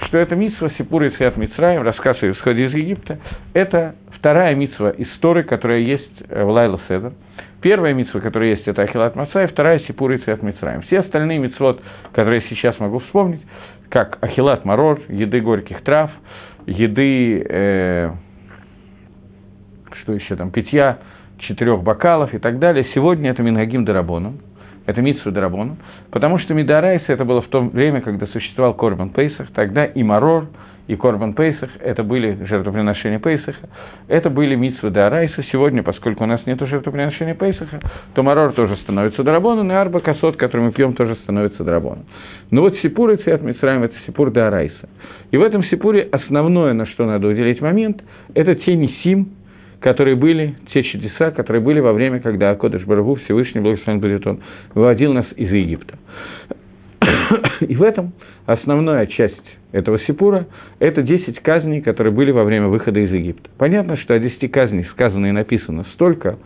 что 0.07 0.17
это 0.17 0.35
митсва 0.35 0.69
Сипур 0.77 1.03
и 1.03 1.09
Циат 1.11 1.37
Мицраем, 1.37 1.81
рассказ 1.81 2.17
о 2.21 2.31
исходе 2.31 2.65
из 2.65 2.73
Египта, 2.73 3.19
это 3.53 3.95
вторая 4.17 4.55
мицва 4.55 4.93
из 4.97 5.10
Торы, 5.10 5.43
которая 5.43 5.79
есть 5.79 6.29
в 6.29 6.49
ליל 6.49 6.79
הסדר– 6.87 7.13
Первая 7.61 7.93
мицва, 7.93 8.19
которая 8.21 8.49
есть, 8.49 8.67
это 8.67 8.81
אכילת 8.81 9.15
מצה, 9.15 9.43
и 9.43 9.47
вторая– 9.47 9.79
סיפור 9.87 10.11
יציאת 10.11 10.41
מצרים. 10.41 10.81
Все 10.81 11.01
остальные 11.01 11.37
מצוות, 11.37 11.79
которые 12.11 12.41
сейчас 12.49 12.79
могу 12.79 12.99
вспомнить, 12.99 13.41
как 13.89 14.17
אכילת 14.21 14.65
מרור, 14.65 14.99
еды 15.09 15.41
горьких 15.41 15.83
трав, 15.83 16.09
еды, 16.65 17.45
э, 17.47 18.11
что 20.01 20.13
еще 20.13 20.35
там, 20.35 20.49
питья 20.49 20.97
четырех 21.37 21.83
бокалов 21.83 22.33
и 22.33 22.39
так 22.39 22.57
далее, 22.57 22.87
сегодня 22.95 23.29
это 23.29 23.43
מנהגים 23.43 23.85
דרבנן, 23.85 24.39
это 24.91 25.01
מצוות 25.01 25.31
דרבנן, 25.31 25.77
потому 26.11 26.39
что 26.39 26.53
מדאורייתא 26.53 27.01
это 27.07 27.25
было 27.25 27.41
в 27.41 27.47
то 27.47 27.61
время, 27.61 28.01
когда 28.01 28.27
существовал 28.27 28.73
קורבן 28.75 29.09
פסח, 29.09 29.51
тогда 29.53 29.85
и 29.85 30.03
מרור– 30.03 30.47
и 30.91 30.95
Корбан 30.97 31.33
Пейсах, 31.33 31.69
это 31.79 32.03
были 32.03 32.37
жертвоприношения 32.45 33.19
Пейсаха, 33.19 33.69
это 34.09 34.29
были 34.29 34.55
Митсвы 34.55 34.89
Дарайса. 34.89 35.41
Сегодня, 35.51 35.83
поскольку 35.83 36.25
у 36.25 36.27
нас 36.27 36.45
нет 36.45 36.59
жертвоприношения 36.59 37.33
Пейсаха, 37.33 37.79
то 38.13 38.23
Марор 38.23 38.51
тоже 38.51 38.75
становится 38.77 39.23
Дарабоном, 39.23 39.71
и 39.71 39.73
Арба 39.73 40.01
Касот, 40.01 40.35
который 40.35 40.61
мы 40.61 40.71
пьем, 40.73 40.93
тоже 40.93 41.15
становится 41.23 41.63
Дарабоном. 41.63 42.05
Но 42.49 42.61
вот 42.61 42.75
Сипур 42.79 43.11
и 43.11 43.17
Цвет 43.17 43.41
Митсраем– 43.41 43.83
это 43.85 43.95
Сипур 44.05 44.31
Дарайса. 44.31 44.89
И 45.31 45.37
в 45.37 45.41
этом 45.41 45.63
Сипуре 45.63 46.09
основное, 46.11 46.73
на 46.73 46.85
что 46.87 47.05
надо 47.05 47.27
уделить 47.27 47.61
момент, 47.61 48.03
это 48.33 48.55
те 48.55 48.75
Несим, 48.75 49.29
которые 49.81 50.15
были, 50.15 50.55
те 50.73 50.83
чудеса, 50.83 51.31
которые 51.31 51.61
были 51.61 51.79
во 51.79 51.91
время, 51.91 52.19
когда 52.19 52.51
Акодыш 52.51 52.85
Барагу, 52.85 53.15
Всевышний 53.15 53.61
Благословен 53.61 53.99
будет 53.99 54.25
он, 54.25 54.39
выводил 54.75 55.11
нас 55.11 55.25
из 55.35 55.51
Египта. 55.51 55.97
И 57.61 57.75
в 57.75 57.83
этом 57.83 58.13
основная 58.45 59.07
часть 59.07 59.35
этого 59.71 59.99
Сипура, 60.01 60.47
это 60.79 61.01
10 61.01 61.39
казней, 61.41 61.81
которые 61.81 62.13
были 62.13 62.31
во 62.31 62.43
время 62.43 62.67
выхода 62.67 62.99
из 62.99 63.11
Египта. 63.11 63.49
Понятно, 63.57 63.97
что 63.97 64.13
о 64.13 64.19
10 64.19 64.51
казней 64.51 64.85
сказано 64.91 65.27
и 65.27 65.31
написано 65.31 65.85
столько, 65.93 66.37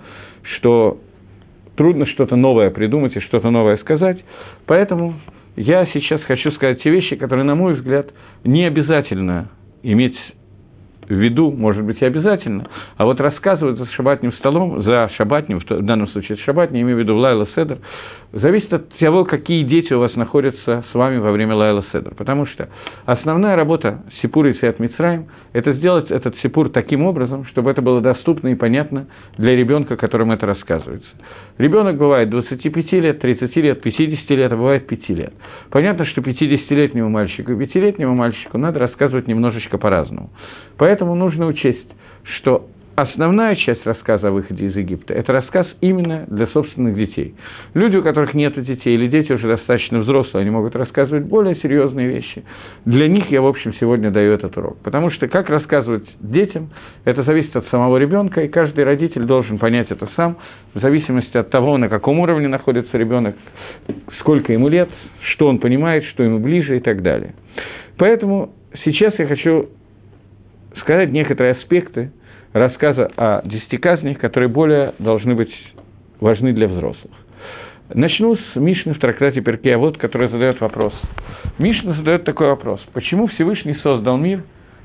что 0.58 1.00
трудно 1.76 2.06
что-то 2.06 2.36
новое 2.36 2.70
придумать 2.70 3.18
и 3.18 3.20
что-то 3.20 3.50
новое 3.50 3.78
сказать, 3.78 4.24
поэтому 4.66 5.16
я 5.58 5.88
сейчас 5.94 6.22
хочу 6.24 6.52
сказать 6.52 6.82
те 6.84 6.90
вещи, 6.90 7.16
которые, 7.16 7.44
на 7.44 7.56
мой 7.56 7.74
взгляд, 7.74 8.08
не 8.44 8.66
обязательно 8.66 9.50
иметь 9.84 10.18
виду, 11.14 11.52
может 11.52 11.84
быть, 11.84 12.02
и 12.02 12.06
обязательно, 12.06 12.68
а 12.98 13.06
вот 13.06 13.20
рассказывать 13.20 13.78
за 13.78 13.86
шабатным 13.88 14.34
столом, 14.34 14.84
за 14.84 15.10
шабатним, 15.18 15.60
в 15.60 15.82
данном 15.84 16.08
случае 16.10 16.38
шабатним, 16.40 16.82
имею 16.82 16.98
в 16.98 17.00
виду 17.00 17.16
Лайла 17.16 17.48
Седер, 17.56 17.80
зависит 18.32 18.74
от 18.74 18.90
того, 18.98 19.26
какие 19.26 19.64
дети 19.64 19.94
у 19.94 20.00
вас 20.00 20.16
находятся 20.16 20.84
с 20.92 20.94
вами 20.94 21.18
во 21.18 21.32
время 21.32 21.56
Лайла 21.56 21.86
Седер. 21.92 22.14
Потому 22.16 22.46
что 22.48 22.70
основная 23.06 23.56
работа 23.56 24.04
Сипура 24.22 24.50
и 24.50 24.54
Свят 24.56 24.80
Мицраем– 24.80 25.28
это 25.54 25.74
сделать 25.74 26.12
этот 26.12 26.36
Сипур 26.40 26.70
таким 26.70 27.04
образом, 27.04 27.46
чтобы 27.46 27.72
это 27.72 27.82
было 27.82 28.02
доступно 28.02 28.50
и 28.50 28.56
понятно 28.56 29.08
для 29.38 29.56
ребенка, 29.56 29.96
которому 29.96 30.34
это 30.34 30.46
рассказывается. 30.46 31.08
Ребенок 31.58 31.98
бывает 31.98 32.30
25 32.30 32.92
лет, 32.94 33.20
30 33.20 33.56
лет, 33.58 33.82
50 33.82 34.30
лет, 34.32 34.52
а 34.52 34.56
бывает 34.58 34.88
5 34.88 35.10
лет. 35.10 35.34
Понятно, 35.70 36.06
что 36.06 36.22
50-летнему 36.22 37.10
мальчику 37.10 37.54
и 37.54 37.56
5-летнему 37.56 38.14
мальчику 38.14 38.58
надо 38.58 38.80
рассказывать 38.80 39.28
немножечко 39.28 39.78
по-разному. 39.78 40.32
Поэтому 40.78 41.16
нужно 41.16 41.48
учесть, 41.48 41.88
что 42.24 42.68
основная 42.96 43.56
часть 43.56 43.86
рассказа 43.86 44.30
о 44.30 44.32
выходе 44.32 44.68
из 44.68 44.76
Египта– 44.76 45.14
это 45.16 45.34
рассказ 45.34 45.68
именно 45.82 46.26
для 46.28 46.48
собственных 46.48 46.96
детей. 46.96 47.36
Люди, 47.74 47.98
у 47.98 48.04
которых 48.04 48.34
нет 48.34 48.62
детей, 48.64 48.96
или 48.96 49.08
дети 49.08 49.32
уже 49.32 49.48
достаточно 49.48 50.00
взрослые, 50.00 50.42
они 50.42 50.50
могут 50.50 50.76
рассказывать 50.76 51.26
более 51.26 51.56
серьезные 51.58 52.08
вещи. 52.08 52.44
Для 52.86 53.08
них 53.08 53.30
я, 53.32 53.42
в 53.42 53.48
общем, 53.48 53.74
сегодня 53.80 54.12
даю 54.12 54.32
этот 54.34 54.58
урок. 54.58 54.78
Потому 54.84 55.12
что 55.12 55.28
как 55.28 55.50
рассказывать 55.50 56.08
детям, 56.20 56.70
это 57.04 57.24
зависит 57.24 57.56
от 57.56 57.68
самого 57.68 57.98
ребенка, 57.98 58.42
и 58.42 58.48
каждый 58.48 58.86
родитель 58.86 59.24
должен 59.24 59.58
понять 59.58 59.92
это 59.92 60.10
сам, 60.16 60.38
в 60.74 60.80
зависимости 60.80 61.36
от 61.38 61.50
того, 61.50 61.78
на 61.78 61.90
каком 61.90 62.20
уровне 62.20 62.48
находится 62.48 62.98
ребенок, 62.98 63.36
сколько 64.20 64.54
ему 64.54 64.70
лет, 64.70 64.90
что 65.34 65.48
он 65.48 65.60
понимает, 65.60 66.06
что 66.06 66.24
ему 66.24 66.40
ближе 66.40 66.78
и 66.78 66.80
так 66.80 67.02
далее. 67.02 67.36
Поэтому 67.98 68.52
сейчас 68.84 69.18
я 69.20 69.28
хочу 69.28 69.70
сказать 70.82 71.12
некоторые 71.12 71.54
аспекты 71.54 72.12
рассказа 72.56 73.12
о 73.18 73.42
десяти 73.46 73.78
казнях, 73.78 74.18
которые 74.18 74.48
более 74.48 74.94
должны 74.98 75.36
быть 75.36 75.52
важны 76.22 76.54
для 76.54 76.70
взрослых. 76.70 77.14
Начну 77.94 78.38
с 78.38 78.56
Мишны 78.56 78.94
в 78.94 79.00
трактате 79.00 79.42
Перкея, 79.42 79.78
вот, 79.78 79.98
который 79.98 80.30
задает 80.30 80.62
вопрос. 80.62 80.94
Мишна 81.60 81.94
задает 81.96 82.24
такой 82.24 82.48
вопрос. 82.48 82.82
Почему 82.94 83.28
Всевышний 83.28 83.76
создал 83.84 84.18
мир 84.18 84.44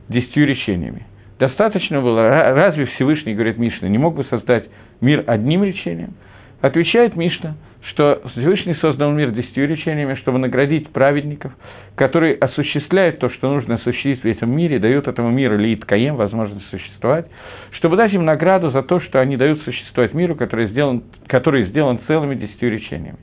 десятью 0.08 0.46
речениями? 0.46 1.06
Достаточно 1.38 2.02
было, 2.02 2.28
разве 2.28 2.86
Всевышний, 2.86 3.34
говорит 3.34 3.56
Мишна, 3.56 3.88
не 3.88 3.98
мог 3.98 4.16
бы 4.16 4.24
создать 4.24 4.64
мир 5.00 5.22
одним 5.28 5.62
речением? 5.62 6.14
Отвечает 6.60 7.14
Мишна– 7.16 7.54
что 7.90 8.22
Всевышний 8.32 8.74
создал 8.76 9.10
мир 9.10 9.30
десятью 9.32 9.66
речениями, 9.68 10.14
чтобы 10.14 10.38
наградить 10.38 10.90
праведников, 10.90 11.52
которые 11.96 12.34
осуществляют 12.36 13.18
то, 13.18 13.30
что 13.30 13.52
нужно 13.52 13.76
осуществить 13.76 14.22
в 14.22 14.26
этом 14.26 14.50
мире, 14.50 14.78
дают 14.78 15.08
этому 15.08 15.30
миру 15.30 15.56
лиит 15.56 15.84
каем, 15.84 16.16
возможность 16.16 16.68
существовать, 16.70 17.26
чтобы 17.72 17.96
дать 17.96 18.12
им 18.12 18.24
награду 18.24 18.70
за 18.70 18.82
то, 18.82 19.00
что 19.00 19.20
они 19.20 19.36
дают 19.36 19.62
существовать 19.62 20.14
миру, 20.14 20.36
который 20.36 20.68
сделан, 20.68 21.02
который 21.26 21.66
сделан 21.66 22.00
целыми 22.06 22.34
десятью 22.36 22.70
речениями. 22.70 23.18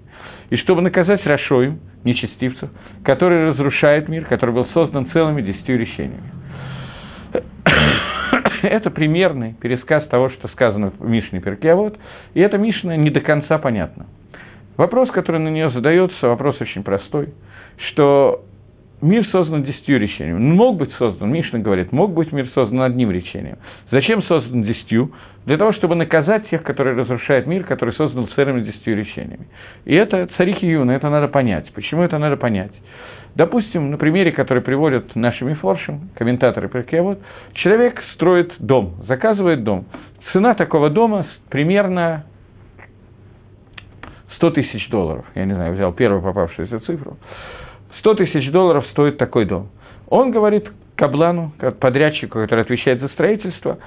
И 0.50 0.58
чтобы 0.58 0.82
наказать 0.82 1.26
Рашоим, 1.26 1.80
нечестивцев, 2.04 2.70
который 3.04 3.50
разрушает 3.50 4.08
мир, 4.08 4.26
который 4.26 4.54
был 4.54 4.66
создан 4.74 5.10
целыми 5.12 5.42
десятью 5.42 5.78
речениями. 5.78 6.32
Это 8.64 8.90
примерный 8.90 9.56
пересказ 9.62 10.08
того, 10.08 10.30
что 10.32 10.48
сказано 10.50 10.92
в 10.92 11.08
Мишне 11.08 11.40
Перкиавод, 11.40 11.98
и 12.34 12.40
эта 12.40 12.58
Мишна 12.58 12.96
не 12.96 13.10
до 13.10 13.22
конца 13.22 13.58
понятна. 13.58 14.08
Вопрос, 14.78 15.10
который 15.12 15.40
на 15.42 15.50
нее 15.50 15.72
задается, 15.72 16.28
вопрос 16.28 16.62
очень 16.62 16.84
простой, 16.84 17.34
что 17.90 18.44
мир 19.02 19.28
создан 19.32 19.64
десятью 19.64 20.00
речениями. 20.00 20.40
Мог 20.40 20.78
быть 20.78 20.92
создан, 20.94 21.32
Мишна 21.32 21.60
говорит, 21.60 21.92
мог 21.92 22.14
быть 22.14 22.32
мир 22.32 22.48
создан 22.54 22.82
одним 22.82 23.12
речением. 23.12 23.58
Зачем 23.92 24.24
создан 24.24 24.64
десятью? 24.64 25.12
Для 25.46 25.58
того, 25.58 25.72
чтобы 25.74 25.96
наказать 25.96 26.50
тех, 26.50 26.62
которые 26.62 26.96
разрушают 26.96 27.48
мир, 27.48 27.64
который 27.64 27.94
создан 27.96 28.28
целыми 28.36 28.62
десятью 28.62 28.98
речениями. 28.98 29.48
И 29.86 29.96
это 29.96 30.28
царихи 30.38 30.66
юна, 30.66 30.96
это 30.96 31.10
надо 31.10 31.28
понять. 31.28 31.72
Почему 31.74 32.04
это 32.04 32.18
надо 32.18 32.38
понять? 32.38 32.74
Допустим, 33.36 33.92
на 33.92 33.98
примере, 33.98 34.32
который 34.32 34.62
приводят 34.62 35.16
нашими 35.16 35.54
форшем, 35.54 36.10
комментаторы 36.16 36.70
вот, 37.02 37.20
человек 37.54 38.02
строит 38.16 38.52
дом, 38.60 38.96
заказывает 39.08 39.64
дом. 39.64 39.86
Цена 40.34 40.54
такого 40.54 40.90
дома 40.90 41.28
примерно 41.50 42.26
100 44.38 44.52
тысяч 44.52 44.90
долларов, 44.90 45.26
я 45.36 45.46
не 45.46 45.54
знаю, 45.54 45.74
взял 45.74 45.94
первую 45.94 46.22
попавшуюся 46.22 46.80
цифру, 46.82 47.18
100 48.00 48.16
тысяч 48.16 48.52
долларов 48.52 48.86
стоит 48.92 49.18
такой 49.18 49.46
дом. 49.46 49.70
Он 50.10 50.32
говорит 50.32 50.72
Каблану, 50.96 51.52
подрядчику, 51.80 52.40
который 52.40 52.62
отвечает 52.62 53.02
за 53.02 53.08
строительство, 53.10 53.78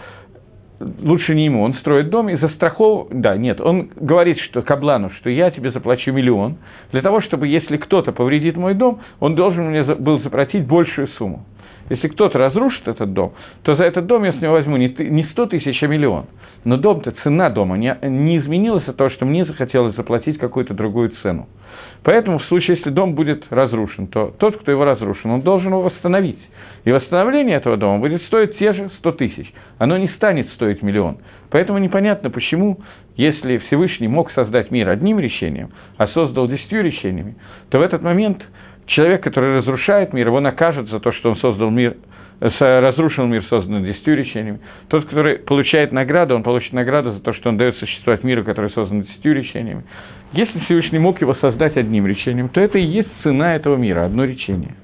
лучше 1.02 1.34
не 1.34 1.46
ему, 1.46 1.62
он 1.62 1.74
строит 1.74 2.10
дом 2.10 2.28
и 2.28 2.36
застрахов... 2.36 3.08
Да, 3.10 3.36
нет, 3.36 3.60
он 3.60 3.90
говорит 3.96 4.38
что 4.40 4.62
Каблану, 4.62 5.10
что 5.18 5.30
я 5.30 5.50
тебе 5.50 5.72
заплачу 5.72 6.12
миллион, 6.12 6.58
для 6.92 7.02
того, 7.02 7.20
чтобы 7.20 7.48
если 7.48 7.76
кто-то 7.76 8.12
повредит 8.12 8.56
мой 8.56 8.74
дом, 8.74 9.00
он 9.20 9.34
должен 9.34 9.70
мне 9.70 9.82
был 9.82 10.20
заплатить 10.20 10.66
большую 10.66 11.08
сумму. 11.08 11.44
Если 11.90 12.06
кто-то 12.08 12.38
разрушит 12.38 12.86
этот 12.86 13.12
дом, 13.12 13.32
то 13.62 13.74
за 13.74 13.82
этот 13.82 14.06
дом 14.06 14.24
я 14.24 14.32
с 14.32 14.40
него 14.40 14.52
возьму 14.52 14.76
не 14.76 15.24
100 15.32 15.46
тысяч, 15.46 15.82
а 15.82 15.86
миллион. 15.86 16.26
Но 16.64 16.76
дом-то, 16.76 17.12
цена 17.22 17.48
дома 17.50 17.76
не, 17.76 17.96
не 18.02 18.38
изменилась 18.38 18.86
от 18.86 18.96
того, 18.96 19.10
что 19.10 19.24
мне 19.24 19.44
захотелось 19.44 19.96
заплатить 19.96 20.38
какую-то 20.38 20.74
другую 20.74 21.10
цену. 21.22 21.48
Поэтому 22.02 22.38
в 22.38 22.44
случае, 22.46 22.76
если 22.76 22.90
дом 22.90 23.14
будет 23.14 23.44
разрушен, 23.50 24.06
то 24.06 24.34
тот, 24.38 24.58
кто 24.58 24.70
его 24.70 24.84
разрушен, 24.84 25.30
он 25.30 25.42
должен 25.42 25.68
его 25.68 25.82
восстановить. 25.82 26.38
И 26.84 26.92
восстановление 26.92 27.56
этого 27.56 27.76
дома 27.76 27.98
будет 27.98 28.22
стоить 28.22 28.56
те 28.58 28.72
же 28.72 28.90
100 28.98 29.12
тысяч. 29.12 29.52
Оно 29.78 29.98
не 29.98 30.08
станет 30.08 30.48
стоить 30.52 30.82
миллион. 30.82 31.18
Поэтому 31.50 31.78
непонятно, 31.78 32.30
почему, 32.30 32.78
если 33.16 33.58
Всевышний 33.58 34.08
мог 34.08 34.30
создать 34.32 34.70
мир 34.70 34.88
одним 34.88 35.18
решением, 35.18 35.70
а 35.98 36.08
создал 36.08 36.48
десятью 36.48 36.82
решениями, 36.82 37.36
то 37.68 37.78
в 37.78 37.82
этот 37.82 38.02
момент 38.02 38.42
человек, 38.86 39.22
который 39.22 39.58
разрушает 39.58 40.12
мир, 40.12 40.28
его 40.28 40.40
накажут 40.40 40.88
за 40.88 41.00
то, 41.00 41.12
что 41.12 41.30
он 41.30 41.36
создал 41.36 41.70
мир 41.70 41.96
разрушил 42.40 43.26
мир, 43.26 43.44
созданный 43.48 43.92
десятью 43.92 44.16
речениями. 44.16 44.60
Тот, 44.88 45.06
который 45.06 45.38
получает 45.38 45.92
награду, 45.92 46.34
он 46.34 46.42
получит 46.42 46.72
награду 46.72 47.12
за 47.12 47.20
то, 47.20 47.32
что 47.34 47.50
он 47.50 47.58
дает 47.58 47.76
существовать 47.76 48.24
миру, 48.24 48.44
который 48.44 48.70
создан 48.70 49.02
десятью 49.02 49.34
речениями. 49.34 49.84
Если 50.32 50.58
Всевышний 50.60 50.98
мог 50.98 51.20
его 51.20 51.34
создать 51.34 51.76
одним 51.76 52.06
речением, 52.06 52.48
то 52.48 52.60
это 52.60 52.78
и 52.78 52.84
есть 52.84 53.08
цена 53.22 53.56
этого 53.56 53.76
мира, 53.76 54.04
одно 54.04 54.24
речение. 54.24 54.74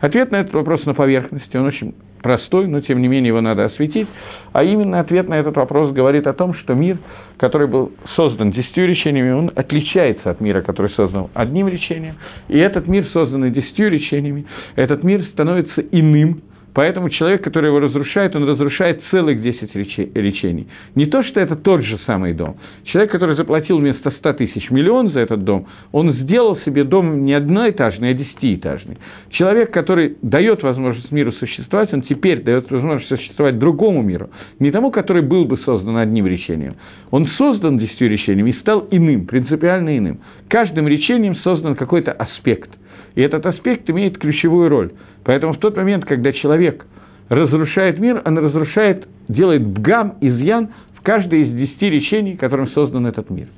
Ответ 0.00 0.30
на 0.30 0.36
этот 0.36 0.54
вопрос 0.54 0.84
на 0.86 0.94
поверхности, 0.94 1.56
он 1.56 1.66
очень 1.66 1.94
простой, 2.22 2.66
но 2.66 2.80
тем 2.80 3.00
не 3.00 3.08
менее 3.08 3.28
его 3.28 3.40
надо 3.40 3.64
осветить. 3.64 4.08
А 4.52 4.62
именно 4.62 5.00
ответ 5.00 5.28
на 5.28 5.34
этот 5.34 5.56
вопрос 5.56 5.92
говорит 5.92 6.26
о 6.26 6.32
том, 6.32 6.54
что 6.54 6.74
мир, 6.74 6.98
который 7.38 7.66
был 7.66 7.92
создан 8.14 8.52
десятью 8.52 8.86
речениями, 8.86 9.32
он 9.32 9.50
отличается 9.54 10.30
от 10.30 10.40
мира, 10.40 10.62
который 10.62 10.90
создан 10.92 11.28
одним 11.34 11.68
речением. 11.68 12.16
И 12.48 12.58
этот 12.58 12.86
мир, 12.88 13.06
созданный 13.12 13.50
десятью 13.50 13.90
речениями, 13.90 14.46
этот 14.76 15.02
мир 15.02 15.24
становится 15.32 15.80
иным, 15.80 16.42
Поэтому 16.74 17.10
человек, 17.10 17.42
который 17.42 17.66
его 17.66 17.80
разрушает, 17.80 18.36
он 18.36 18.48
разрушает 18.48 19.02
целых 19.10 19.42
10 19.42 19.74
речений. 19.74 20.68
Не 20.94 21.06
то, 21.06 21.22
что 21.24 21.40
это 21.40 21.56
тот 21.56 21.82
же 21.82 21.98
самый 22.06 22.32
дом. 22.32 22.56
Человек, 22.84 23.10
который 23.10 23.36
заплатил 23.36 23.78
вместо 23.78 24.10
100 24.10 24.32
тысяч 24.34 24.70
миллион 24.70 25.10
за 25.10 25.20
этот 25.20 25.44
дом, 25.44 25.66
он 25.92 26.12
сделал 26.14 26.58
себе 26.58 26.84
дом 26.84 27.24
не 27.24 27.34
одноэтажный, 27.34 28.10
а 28.10 28.14
десятиэтажный. 28.14 28.98
Человек, 29.30 29.72
который 29.72 30.16
дает 30.22 30.62
возможность 30.62 31.10
миру 31.10 31.32
существовать, 31.32 31.92
он 31.92 32.02
теперь 32.02 32.42
дает 32.42 32.70
возможность 32.70 33.08
существовать 33.08 33.58
другому 33.58 34.02
миру, 34.02 34.30
не 34.58 34.70
тому, 34.70 34.90
который 34.90 35.22
был 35.22 35.44
бы 35.44 35.58
создан 35.58 35.96
одним 35.96 36.26
речением. 36.26 36.76
Он 37.10 37.26
создан 37.36 37.78
десятью 37.78 38.08
речениями 38.08 38.50
и 38.50 38.60
стал 38.60 38.86
иным, 38.90 39.26
принципиально 39.26 39.98
иным. 39.98 40.20
Каждым 40.48 40.86
речением 40.86 41.36
создан 41.36 41.74
какой-то 41.74 42.12
аспект. 42.12 42.70
И 43.14 43.22
этот 43.22 43.44
аспект 43.46 43.88
имеет 43.90 44.18
ключевую 44.18 44.68
роль– 44.68 44.92
Поэтому 45.24 45.52
в 45.52 45.58
тот 45.58 45.76
момент, 45.76 46.04
когда 46.04 46.32
человек 46.32 46.86
разрушает 47.28 47.98
мир, 47.98 48.22
он 48.24 48.38
разрушает, 48.38 49.06
делает 49.28 49.66
бгам, 49.66 50.14
изъян 50.20 50.70
в 50.96 51.02
каждой 51.02 51.42
из 51.42 51.54
десяти 51.54 51.90
речений, 51.90 52.36
которым 52.36 52.68
создан 52.68 53.06
этот 53.06 53.30
мир. 53.30 53.48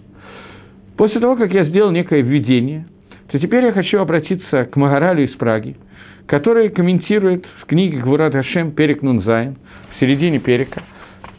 После 0.97 1.21
того, 1.21 1.37
как 1.37 1.53
я 1.53 1.65
сделал 1.65 1.91
некое 1.91 2.23
введение, 2.23 2.87
то 3.31 3.39
теперь 3.39 3.65
я 3.65 3.73
хочу 3.73 3.99
обратиться 3.99 4.67
к 4.67 4.77
Магаралю 4.77 5.25
из 5.25 5.35
Праги, 5.37 5.77
который 6.27 6.69
комментирует 6.69 7.47
в 7.63 7.67
книге 7.67 7.99
Гвурат 7.99 8.35
Хашем 8.35 8.73
Перек 8.73 9.03
Нунзайн, 9.03 9.57
в 9.95 10.01
середине 10.01 10.39
Перека. 10.39 10.83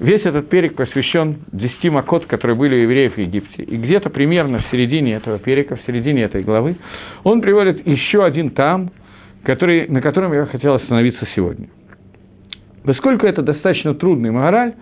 Весь 0.04 0.26
этот 0.26 0.50
перек 0.50 0.76
посвящен 0.76 1.38
десяти 1.54 1.90
макот, 1.90 2.26
которые 2.26 2.58
были 2.58 2.76
у 2.76 2.80
евреев 2.80 3.16
в 3.16 3.18
Египте. 3.18 3.64
И 3.64 3.78
где-то 3.78 4.10
примерно 4.10 4.60
в 4.60 4.66
середине 4.70 5.14
этого 5.14 5.40
перека, 5.40 5.78
в 5.78 5.82
середине 5.88 6.24
этой 6.24 6.44
главы, 6.44 6.76
он 7.24 7.40
приводит 7.40 7.88
еще 7.88 8.26
один 8.26 8.50
там, 8.50 8.92
который, 9.46 9.88
на 9.88 10.02
котором 10.02 10.34
я 10.34 10.46
хотел 10.48 10.74
остановиться 10.74 11.26
сегодня. 11.34 11.70
Поскольку 12.84 13.26
это 13.26 13.42
достаточно 13.44 13.96
трудный 13.96 14.32
мораль, 14.32 14.74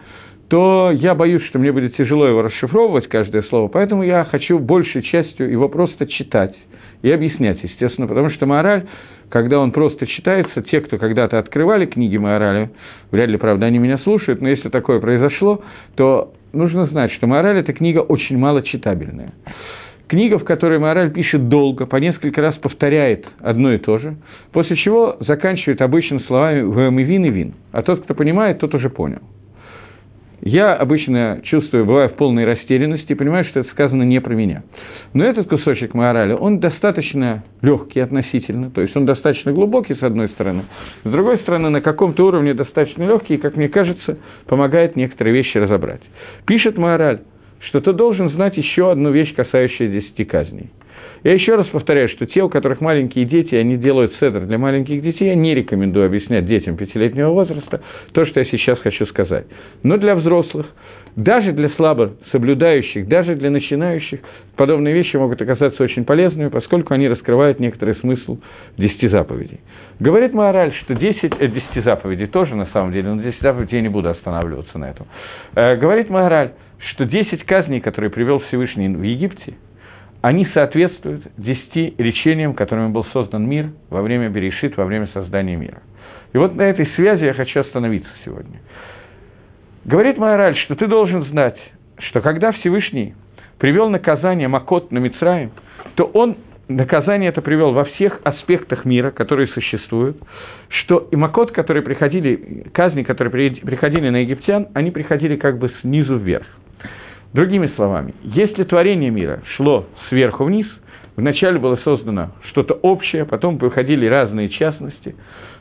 то 0.47 0.89
я 0.91 1.13
боюсь, 1.13 1.43
что 1.43 1.59
мне 1.59 1.71
будет 1.71 1.95
тяжело 1.95 2.25
его 2.25 2.41
расшифровывать, 2.41 3.07
каждое 3.07 3.43
слово, 3.43 3.67
поэтому 3.67 4.01
я 4.01 4.25
хочу 4.25 4.57
большей 4.57 5.03
частью 5.03 5.51
его 5.51 5.69
просто 5.69 6.07
читать 6.07 6.55
и 7.03 7.11
объяснять, 7.11 7.61
естественно, 7.61 8.07
потому 8.07 8.31
что 8.31 8.47
мораль, 8.47 8.87
когда 9.31 9.59
он 9.59 9.71
просто 9.71 10.05
читается, 10.05 10.61
те, 10.61 10.81
кто 10.81 10.97
когда-то 10.97 11.39
открывали 11.39 11.85
книги 11.85 12.17
морали, 12.17 12.69
вряд 13.11 13.29
ли, 13.29 13.37
правда, 13.37 13.65
они 13.65 13.79
меня 13.79 13.97
слушают, 13.99 14.41
но 14.41 14.49
если 14.49 14.69
такое 14.69 14.99
произошло, 14.99 15.61
то 15.95 16.33
нужно 16.51 16.85
знать, 16.87 17.11
что 17.13 17.27
мораль– 17.27 17.57
это 17.59 17.71
книга 17.71 17.99
очень 17.99 18.37
мало 18.37 18.61
читабельная. 18.61 19.33
Книга, 20.07 20.37
в 20.37 20.43
которой 20.43 20.79
мораль 20.79 21.11
пишет 21.11 21.47
долго, 21.47 21.85
по 21.85 21.95
несколько 21.95 22.41
раз 22.41 22.55
повторяет 22.55 23.25
одно 23.39 23.71
и 23.71 23.77
то 23.77 23.97
же, 23.99 24.17
после 24.51 24.75
чего 24.75 25.15
заканчивает 25.21 25.81
обычно 25.81 26.19
словами 26.21 26.63
«вэмивин 26.63 27.25
и 27.25 27.29
вин», 27.29 27.53
а 27.71 27.81
тот, 27.83 28.03
кто 28.03 28.13
понимает, 28.13 28.59
тот 28.59 28.75
уже 28.75 28.89
понял. 28.89 29.21
Я 30.41 30.73
обычно 30.75 31.39
чувствую, 31.43 31.85
бываю 31.85 32.09
в 32.09 32.15
полной 32.15 32.45
растерянности, 32.45 33.11
и 33.11 33.15
понимаю, 33.15 33.45
что 33.45 33.61
это 33.61 33.69
сказано 33.69 34.03
не 34.03 34.19
про 34.19 34.33
меня. 34.33 34.63
Но 35.13 35.25
этот 35.25 35.49
кусочек 35.49 35.93
Маорали, 35.93 36.33
он 36.33 36.59
достаточно 36.59 37.43
легкий 37.61 37.99
относительно, 37.99 38.71
то 38.71 38.81
есть 38.81 38.95
он 38.95 39.05
достаточно 39.05 39.51
глубокий, 39.51 39.95
с 39.95 40.03
одной 40.03 40.29
стороны, 40.29 40.63
с 41.03 41.09
другой 41.09 41.39
стороны, 41.39 41.69
на 41.69 41.81
каком-то 41.81 42.25
уровне 42.25 42.53
достаточно 42.53 43.03
легкий, 43.03 43.35
и, 43.35 43.37
как 43.37 43.57
мне 43.57 43.67
кажется, 43.67 44.17
помогает 44.47 44.95
некоторые 44.95 45.33
вещи 45.33 45.57
разобрать. 45.57 46.01
Пишет 46.45 46.77
Маораль, 46.77 47.21
что 47.67 47.81
ты 47.81 47.91
должен 47.91 48.29
знать 48.29 48.55
еще 48.55 48.91
одну 48.91 49.11
вещь, 49.11 49.33
касающуюся 49.35 49.93
десяти 49.93 50.23
казней– 50.23 50.71
я 51.23 51.33
еще 51.33 51.55
раз 51.55 51.67
повторяю, 51.67 52.09
что 52.09 52.25
те, 52.25 52.41
у 52.41 52.49
которых 52.49 52.81
маленькие 52.81 53.25
дети, 53.25 53.53
они 53.53 53.77
делают 53.77 54.15
седр 54.19 54.41
для 54.41 54.57
маленьких 54.57 55.03
детей, 55.03 55.27
я 55.27 55.35
не 55.35 55.53
рекомендую 55.53 56.07
объяснять 56.07 56.47
детям 56.47 56.77
пятилетнего 56.77 57.29
возраста 57.29 57.81
то, 58.13 58.25
что 58.25 58.39
я 58.39 58.45
сейчас 58.47 58.79
хочу 58.79 59.05
сказать. 59.05 59.45
Но 59.83 59.97
для 59.97 60.15
взрослых, 60.15 60.65
даже 61.15 61.51
для 61.51 61.69
слабо 61.71 62.13
соблюдающих, 62.31 63.07
даже 63.07 63.35
для 63.35 63.49
начинающих, 63.49 64.19
подобные 64.55 64.93
вещи 64.93 65.15
могут 65.15 65.41
оказаться 65.41 65.83
очень 65.83 66.05
полезными, 66.05 66.49
поскольку 66.49 66.93
они 66.93 67.07
раскрывают 67.07 67.59
некоторый 67.59 67.95
смысл 67.97 68.39
десяти 68.77 69.07
заповедей. 69.07 69.59
Говорит 69.99 70.33
Маораль, 70.33 70.73
что 70.81 70.95
10, 70.95 71.33
э, 71.39 71.47
10 71.47 71.83
заповедей 71.83 72.27
тоже 72.27 72.55
на 72.55 72.67
самом 72.67 72.91
деле, 72.91 73.13
но 73.13 73.21
10 73.21 73.41
заповедей 73.41 73.77
я 73.77 73.81
не 73.81 73.89
буду 73.89 74.09
останавливаться 74.09 74.77
на 74.77 74.89
этом. 74.89 75.07
Э, 75.55 75.75
говорит 75.75 76.09
Маораль, 76.09 76.51
что 76.91 77.05
10 77.05 77.43
казней, 77.45 77.81
которые 77.81 78.09
привел 78.09 78.39
Всевышний 78.39 78.87
в 78.87 79.03
Египте– 79.03 79.53
они 80.21 80.47
соответствуют 80.53 81.23
десяти 81.37 81.95
речениям, 81.97 82.53
которыми 82.53 82.89
был 82.89 83.05
создан 83.05 83.47
мир 83.47 83.71
во 83.89 84.01
время 84.01 84.29
Берешит, 84.29 84.77
во 84.77 84.85
время 84.85 85.07
создания 85.13 85.55
мира. 85.55 85.81
И 86.33 86.37
вот 86.37 86.55
на 86.55 86.61
этой 86.61 86.87
связи 86.95 87.23
я 87.25 87.33
хочу 87.33 87.59
остановиться 87.59 88.11
сегодня. 88.23 88.59
Говорит 89.83 90.17
Майораль, 90.17 90.57
что 90.57 90.75
ты 90.75 90.87
должен 90.87 91.25
знать, 91.25 91.57
что 91.97 92.21
когда 92.21 92.51
Всевышний 92.51 93.15
привел 93.57 93.89
наказание 93.89 94.47
Макот 94.47 94.91
на 94.91 94.99
Мицраим, 94.99 95.51
то 95.95 96.03
он 96.03 96.37
наказание 96.67 97.29
это 97.29 97.41
привел 97.41 97.73
во 97.73 97.85
всех 97.85 98.19
аспектах 98.23 98.85
мира, 98.85 99.09
которые 99.09 99.47
существуют, 99.47 100.17
что 100.69 101.07
и 101.11 101.15
Макот, 101.15 101.51
которые 101.51 101.81
приходили, 101.81 102.67
казни, 102.73 103.01
которые 103.01 103.31
приходили 103.31 104.09
на 104.09 104.17
египтян, 104.17 104.67
они 104.75 104.91
приходили 104.91 105.35
как 105.35 105.57
бы 105.57 105.71
снизу 105.81 106.15
вверх. 106.17 106.45
Другими 107.33 107.67
словами, 107.75 108.13
если 108.21 108.63
творение 108.63 109.09
мира 109.09 109.41
шло 109.55 109.87
сверху 110.09 110.43
вниз, 110.43 110.67
вначале 111.15 111.57
было 111.57 111.77
создано 111.77 112.33
что-то 112.49 112.75
общее, 112.75 113.25
потом 113.25 113.57
выходили 113.57 114.05
разные 114.05 114.49
частности, 114.49 115.15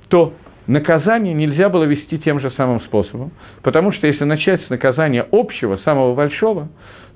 то 0.08 0.34
наказание 0.70 1.34
нельзя 1.34 1.68
было 1.68 1.84
вести 1.84 2.18
тем 2.18 2.40
же 2.40 2.50
самым 2.52 2.80
способом, 2.82 3.32
потому 3.62 3.92
что 3.92 4.06
если 4.06 4.24
начать 4.24 4.62
с 4.64 4.70
наказания 4.70 5.26
общего, 5.32 5.78
самого 5.78 6.14
большого, 6.14 6.68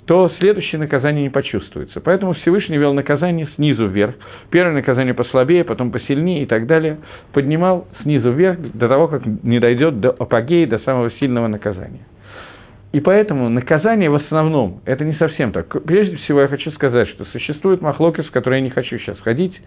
то 0.06 0.30
следующее 0.38 0.78
наказание 0.78 1.22
не 1.22 1.30
почувствуется. 1.30 2.00
Поэтому 2.00 2.34
Всевышний 2.34 2.76
вел 2.76 2.92
наказание 2.92 3.48
снизу 3.54 3.86
вверх. 3.86 4.16
Первое 4.50 4.74
наказание 4.74 5.14
послабее, 5.14 5.64
потом 5.64 5.92
посильнее 5.92 6.42
и 6.42 6.46
так 6.46 6.66
далее. 6.66 6.98
Поднимал 7.32 7.86
снизу 8.02 8.30
вверх 8.32 8.58
до 8.74 8.88
того, 8.88 9.08
как 9.08 9.24
не 9.24 9.60
дойдет 9.60 10.00
до 10.00 10.10
апогеи, 10.10 10.66
до 10.66 10.78
самого 10.80 11.10
сильного 11.12 11.46
наказания. 11.46 12.06
И 12.92 13.00
поэтому 13.00 13.48
наказание 13.48 14.10
в 14.10 14.16
основном, 14.16 14.80
это 14.84 15.04
не 15.04 15.14
совсем 15.14 15.52
так. 15.52 15.82
Прежде 15.84 16.16
всего 16.16 16.42
я 16.42 16.48
хочу 16.48 16.70
сказать, 16.72 17.08
что 17.08 17.24
существует 17.26 17.80
махлокис, 17.80 18.26
в 18.26 18.30
который 18.30 18.58
я 18.58 18.60
не 18.60 18.70
хочу 18.70 18.98
сейчас 18.98 19.18
ходить, 19.20 19.58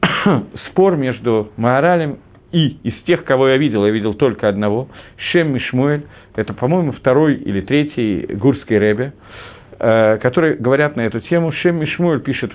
спор 0.70 0.96
между 0.96 1.50
Маоралем 1.56 2.18
и 2.52 2.78
из 2.82 2.94
тех, 3.06 3.24
кого 3.24 3.48
я 3.48 3.56
видел, 3.56 3.84
я 3.86 3.92
видел 3.92 4.14
только 4.14 4.48
одного, 4.48 4.88
Шем 5.30 5.52
Мишмуэль, 5.52 6.02
это, 6.36 6.52
по-моему, 6.52 6.92
второй 6.92 7.34
или 7.34 7.60
третий 7.60 8.26
гурский 8.34 8.78
рэбе, 8.78 9.12
э, 9.78 10.18
которые 10.18 10.56
говорят 10.56 10.96
на 10.96 11.02
эту 11.02 11.20
тему. 11.20 11.52
Шем 11.52 11.76
Мишмуэль 11.80 12.20
пишет 12.20 12.52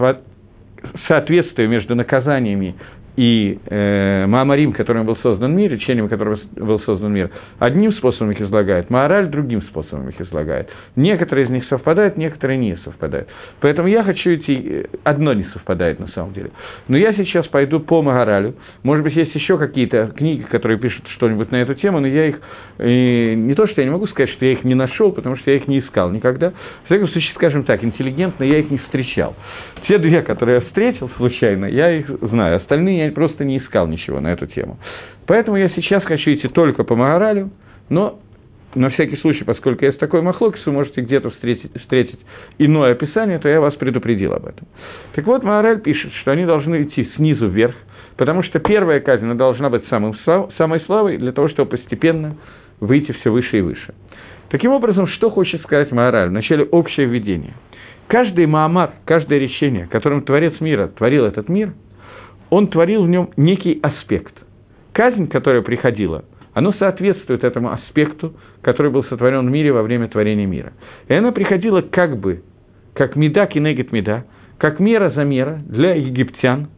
соответствие 1.08 1.68
между 1.68 1.96
наказаниями 1.96 2.76
и 3.16 3.60
э, 3.66 4.26
Маамарим, 4.28 4.74
которым 4.74 5.06
был 5.06 5.18
создан 5.18 5.56
мир, 5.56 5.72
речением 5.72 6.10
которого 6.10 6.40
был 6.56 6.80
создан 6.82 7.14
мир, 7.14 7.30
одним 7.60 7.94
способом 7.94 8.32
их 8.32 8.42
излагает, 8.42 8.90
Маораль 8.90 9.28
другим 9.28 9.62
способом 9.64 10.10
их 10.10 10.20
излагает. 10.20 10.70
Некоторые 10.96 11.46
из 11.46 11.50
них 11.50 11.66
совпадают, 11.68 12.18
некоторые 12.18 12.58
не 12.58 12.78
совпадают. 12.84 13.30
Поэтому 13.62 13.88
я 13.88 14.04
хочу 14.04 14.36
идти, 14.36 14.62
э, 14.66 14.86
одно 15.04 15.34
не 15.34 15.46
совпадает 15.54 16.00
на 16.00 16.08
самом 16.10 16.34
деле. 16.34 16.52
Но 16.88 16.98
я 16.98 17.14
сейчас 17.14 17.48
пойду 17.48 17.80
по 17.80 18.02
Маоралю. 18.02 18.56
Может 18.84 19.04
быть, 19.04 19.16
есть 19.16 19.34
еще 19.34 19.58
какие-то 19.58 20.12
книги, 20.16 20.42
которые 20.44 20.78
пишут 20.78 21.08
что-нибудь 21.16 21.52
на 21.52 21.58
эту 21.58 21.76
тему, 21.76 22.00
но 22.02 22.08
я 22.08 22.28
их, 22.28 22.40
э, 22.80 23.34
не 23.34 23.54
то, 23.56 23.68
что 23.68 23.82
я 23.82 23.86
не 23.86 23.92
могу 23.92 24.08
сказать, 24.08 24.30
что 24.32 24.46
я 24.46 24.54
их 24.54 24.64
не 24.64 24.76
нашел, 24.76 25.12
потому 25.12 25.38
что 25.38 25.52
я 25.52 25.58
их 25.58 25.68
не 25.68 25.80
искал 25.80 26.12
никогда. 26.12 26.52
В 26.84 26.86
всяком 26.86 27.08
случае, 27.10 27.34
скажем 27.36 27.64
так, 27.64 27.84
интеллигентно 27.84 28.44
я 28.44 28.60
их 28.60 28.70
не 28.70 28.78
встречал. 28.80 29.36
Те 29.88 30.00
две, 30.00 30.22
которые 30.22 30.56
я 30.56 30.62
встретил 30.62 31.10
случайно, 31.18 31.66
я 31.66 31.92
их 31.92 32.10
знаю. 32.22 32.58
Остальные 32.58 32.98
я 32.98 33.05
просто 33.12 33.44
не 33.44 33.58
искал 33.58 33.88
ничего 33.88 34.20
на 34.20 34.34
эту 34.34 34.48
тему. 34.48 34.78
Поэтому 35.28 35.58
я 35.58 35.70
сейчас 35.70 36.04
хочу 36.04 36.32
идти 36.34 36.48
только 36.48 36.84
по 36.84 36.96
Маоралю, 36.96 37.52
но 37.90 38.20
на 38.76 38.90
всякий 38.90 39.18
случай, 39.18 39.44
поскольку 39.44 39.86
есть 39.86 40.00
такой 40.00 40.22
махлокис, 40.22 40.66
вы 40.66 40.74
можете 40.74 41.02
где-то 41.02 41.30
встретить, 41.32 41.72
встретить 41.80 42.20
иное 42.58 42.92
описание, 42.92 43.40
то 43.40 43.48
я 43.48 43.62
вас 43.62 43.74
предупредил 43.76 44.34
об 44.34 44.46
этом. 44.46 44.68
Так 45.14 45.26
вот, 45.26 45.44
Маораль 45.44 45.82
пишет, 45.82 46.12
что 46.22 46.32
они 46.32 46.46
должны 46.46 46.84
идти 46.84 47.10
снизу 47.16 47.48
вверх, 47.48 47.76
потому 48.18 48.44
что 48.44 48.60
первая 48.60 49.00
казнь 49.00 49.32
должна 49.34 49.70
быть 49.70 49.88
самым, 49.88 50.16
самой 50.58 50.82
славой 50.82 51.18
для 51.18 51.32
того, 51.32 51.48
чтобы 51.50 51.72
постепенно 51.72 52.36
выйти 52.80 53.14
все 53.14 53.32
выше 53.32 53.60
и 53.60 53.62
выше. 53.62 53.94
Таким 54.50 54.72
образом, 54.72 55.08
что 55.08 55.30
хочет 55.30 55.62
сказать 55.62 55.92
Маораль? 55.92 56.30
Вначале 56.30 56.66
общее 56.66 57.08
введение– 57.08 57.54
Каждый 58.08 58.46
Маамар, 58.46 58.92
каждое 59.06 59.40
решение, 59.40 59.88
которым 59.88 60.22
Творец 60.22 60.60
мира 60.60 60.88
творил 60.88 61.26
этот 61.26 61.50
мир, 61.50 61.74
он 62.50 62.68
творил 62.68 63.04
в 63.04 63.10
нем 63.10 63.30
некий 63.38 63.80
аспект. 63.82 64.34
Казнь, 64.94 65.28
которая 65.28 65.62
приходила, 65.62 66.24
оно 66.54 66.74
соответствует 66.74 67.44
этому 67.44 67.72
аспекту, 67.72 68.34
который 68.62 68.92
был 68.92 69.04
сотворен 69.06 69.46
в 69.46 69.52
мире 69.52 69.74
во 69.74 69.84
время 69.84 70.08
творения 70.08 70.46
мира. 70.46 70.74
И 71.08 71.14
она 71.14 71.32
приходила 71.32 71.82
как 71.82 72.18
бы, 72.18 72.44
как 72.94 73.16
меда 73.16 73.46
кинегет 73.48 73.92
меда, 73.92 74.24
как 74.58 74.80
мера 74.80 75.10
за 75.10 75.24
мера 75.24 75.60
для 75.68 75.96
египтян, 75.96 76.70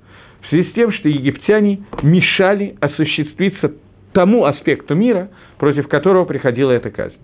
в 0.41 0.49
связи 0.49 0.69
с 0.69 0.73
тем, 0.73 0.91
что 0.93 1.10
египтяне 1.10 1.84
мешали 2.01 2.75
осуществиться 2.80 3.73
тому 4.13 4.45
аспекту 4.45 4.95
мира, 4.95 5.30
против 5.60 5.88
которого 5.88 6.25
приходила 6.25 6.71
эта 6.71 6.89
казнь. 6.89 7.17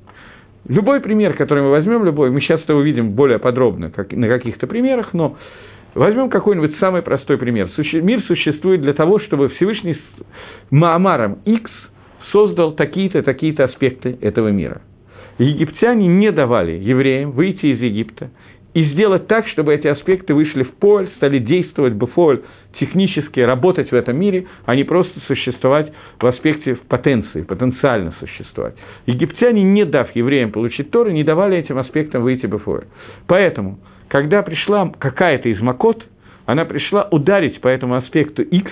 Любой 0.68 1.02
пример, 1.02 1.34
который 1.34 1.64
мы 1.64 1.72
возьмем, 1.72 2.06
любой, 2.06 2.30
мы 2.30 2.40
сейчас 2.40 2.62
это 2.62 2.76
увидим 2.76 3.12
более 3.12 3.40
подробно 3.40 3.92
как, 3.92 4.12
на 4.14 4.28
каких-то 4.28 4.68
примерах, 4.68 5.14
но 5.14 5.38
возьмем 5.96 6.30
какой-нибудь 6.30 6.78
самый 6.80 7.02
простой 7.02 7.38
пример. 7.38 7.70
Мир 7.94 8.22
существует 8.24 8.82
для 8.82 8.94
того, 8.94 9.20
чтобы 9.20 9.50
Всевышний 9.50 9.96
с 9.96 10.72
Маамаром 10.72 11.40
X 11.46 11.70
создал 12.32 12.74
такие-то, 12.74 13.24
такие-то 13.24 13.66
аспекты 13.66 14.18
этого 14.22 14.50
мира. 14.50 14.82
Египтяне 15.38 16.08
не 16.08 16.32
давали 16.32 16.74
евреям 16.74 17.32
выйти 17.32 17.68
из 17.68 17.82
Египта 17.82 18.32
и 18.74 18.86
сделать 18.86 19.28
так, 19.28 19.48
чтобы 19.50 19.74
эти 19.74 19.88
аспекты 19.88 20.34
вышли 20.34 20.64
в 20.64 20.74
поле, 20.76 21.10
стали 21.18 21.40
действовать 21.40 21.94
в 21.94 22.06
поле, 22.08 22.42
технически 22.80 23.40
работать 23.40 23.92
в 23.92 23.96
этом 23.96 24.18
мире, 24.20 24.48
а 24.66 24.76
не 24.76 24.84
просто 24.84 25.20
существовать 25.28 25.92
в 26.20 26.26
аспекте 26.26 26.76
в 26.76 26.82
потенции, 26.82 27.44
потенциально 27.44 28.14
существовать. 28.20 28.76
Египтяне, 29.06 29.64
не 29.64 29.86
дав 29.86 30.14
евреям 30.16 30.52
получить 30.52 30.90
Торы, 30.90 31.14
не 31.14 31.24
давали 31.24 31.58
этим 31.58 31.78
аспектам 31.78 32.24
выйти 32.24 32.48
бефор. 32.48 32.86
Поэтому, 33.28 33.80
когда 34.14 34.44
пришла 34.44 34.92
какая-то 35.00 35.50
из 35.50 35.60
Макот, 35.60 36.06
она 36.46 36.66
пришла 36.66 37.08
ударить 37.10 37.60
по 37.62 37.68
этому 37.68 37.96
аспекту 37.96 38.44
X 38.44 38.72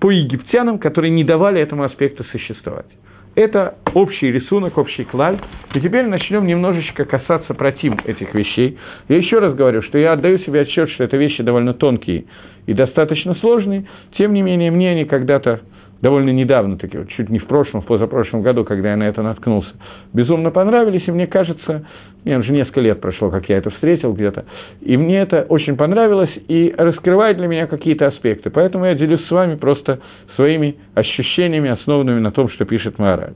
по 0.00 0.10
египтянам, 0.10 0.78
которые 0.78 1.10
не 1.10 1.24
давали 1.24 1.60
этому 1.60 1.82
аспекту 1.82 2.24
существовать. 2.32 2.86
Это 3.34 3.74
общий 3.92 4.32
рисунок, 4.32 4.78
общий 4.78 5.04
клаль. 5.04 5.38
И 5.74 5.80
теперь 5.82 6.06
начнем 6.06 6.46
немножечко 6.46 7.04
касаться 7.04 7.52
против 7.52 8.02
этих 8.06 8.32
вещей. 8.32 8.78
Я 9.10 9.18
еще 9.18 9.40
раз 9.40 9.54
говорю, 9.54 9.82
что 9.82 9.98
я 9.98 10.14
отдаю 10.14 10.38
себе 10.38 10.62
отчет, 10.62 10.88
что 10.92 11.04
это 11.04 11.18
вещи 11.18 11.42
довольно 11.42 11.74
тонкие 11.74 12.24
и 12.64 12.72
достаточно 12.72 13.34
сложные. 13.34 13.84
Тем 14.16 14.32
не 14.32 14.40
менее, 14.40 14.70
мне 14.70 14.92
они 14.92 15.04
когда-то 15.04 15.60
довольно 16.02 16.30
недавно, 16.30 16.76
таки, 16.76 16.98
вот, 16.98 17.08
чуть 17.10 17.30
не 17.30 17.38
в 17.38 17.46
прошлом, 17.46 17.80
в 17.80 17.86
позапрошлом 17.86 18.42
году, 18.42 18.64
когда 18.64 18.90
я 18.90 18.96
на 18.96 19.04
это 19.04 19.22
наткнулся, 19.22 19.70
безумно 20.12 20.50
понравились, 20.50 21.04
и 21.06 21.12
мне 21.12 21.26
кажется, 21.28 21.86
мне 22.24 22.38
уже 22.38 22.52
несколько 22.52 22.80
лет 22.80 23.00
прошло, 23.00 23.30
как 23.30 23.48
я 23.48 23.58
это 23.58 23.70
встретил 23.70 24.12
где-то, 24.12 24.44
и 24.80 24.96
мне 24.96 25.20
это 25.20 25.46
очень 25.48 25.76
понравилось, 25.76 26.30
и 26.48 26.74
раскрывает 26.76 27.38
для 27.38 27.46
меня 27.46 27.66
какие-то 27.66 28.08
аспекты. 28.08 28.50
Поэтому 28.50 28.84
я 28.84 28.94
делюсь 28.94 29.24
с 29.26 29.30
вами 29.30 29.54
просто 29.54 30.00
своими 30.34 30.76
ощущениями, 30.94 31.70
основанными 31.70 32.20
на 32.20 32.32
том, 32.32 32.50
что 32.50 32.64
пишет 32.64 32.98
Маораль. 32.98 33.34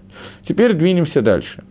Теперь 0.49 0.75
двинемся 0.75 1.23
дальше. 1.23 1.63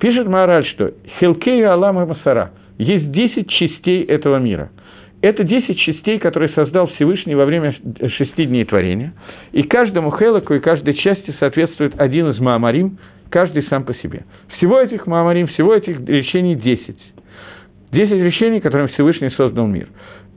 Пишет 0.00 0.26
Маораль, 0.28 0.66
что 0.66 0.92
«Хилкею 1.20 1.70
Алам 1.70 2.00
и 2.00 2.06
Масара»– 2.06 2.52
есть 2.78 3.10
10 3.10 3.50
частей 3.50 4.04
этого 4.04 4.38
мира– 4.38 4.70
это 5.20 5.44
10 5.44 5.78
частей, 5.78 6.18
которые 6.18 6.50
создал 6.50 6.88
Всевышний 6.88 7.34
во 7.34 7.44
время 7.44 7.74
шести 8.16 8.46
дней 8.46 8.64
творения. 8.64 9.12
И 9.52 9.62
каждому 9.62 10.10
хелоку 10.16 10.54
и 10.54 10.60
каждой 10.60 10.94
части 10.94 11.34
соответствует 11.40 12.00
один 12.00 12.30
из 12.30 12.38
маамарим 12.38 12.98
каждый 13.30 13.64
сам 13.64 13.84
по 13.84 13.94
себе. 13.94 14.24
Всего 14.56 14.80
этих 14.80 15.06
Маамарим, 15.06 15.48
всего 15.48 15.74
этих 15.74 16.00
речений 16.06 16.54
10. 16.54 16.96
10 17.92 18.10
речений, 18.10 18.60
которым 18.60 18.88
Всевышний 18.88 19.30
создал 19.30 19.66
мир. 19.66 19.88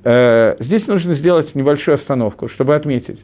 Э, 0.03 0.55
здесь 0.59 0.87
нужно 0.87 1.15
сделать 1.15 1.53
небольшую 1.53 1.95
остановку, 1.95 2.49
чтобы 2.49 2.75
отметить, 2.75 3.19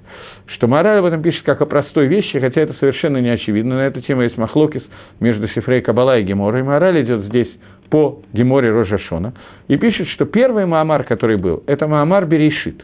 что 0.48 0.68
Мораль 0.68 1.00
об 1.00 1.06
этом 1.06 1.22
пишет 1.24 1.44
как 1.44 1.62
о 1.62 1.66
простой 1.66 2.08
вещи, 2.08 2.40
хотя 2.40 2.62
это 2.62 2.74
совершенно 2.80 3.18
не 3.18 3.30
очевидно. 3.30 3.76
На 3.76 3.88
эту 3.88 4.02
тему 4.02 4.22
есть 4.22 4.38
махлокис 4.38 4.84
между 5.20 5.48
Сифрей 5.50 5.82
Кабала 5.82 6.20
и 6.20 6.24
Геморой. 6.24 6.64
Мораль 6.64 7.02
идет 7.02 7.24
здесь 7.26 7.50
по 7.90 8.20
Геморе 8.34 8.72
Рожашона 8.72 9.34
и 9.68 9.78
пишет, 9.78 10.08
что 10.10 10.26
первый 10.26 10.66
Маамар, 10.66 11.04
который 11.04 11.38
был, 11.38 11.64
это 11.68 11.88
Маамар 11.88 12.26
Берешит. 12.26 12.84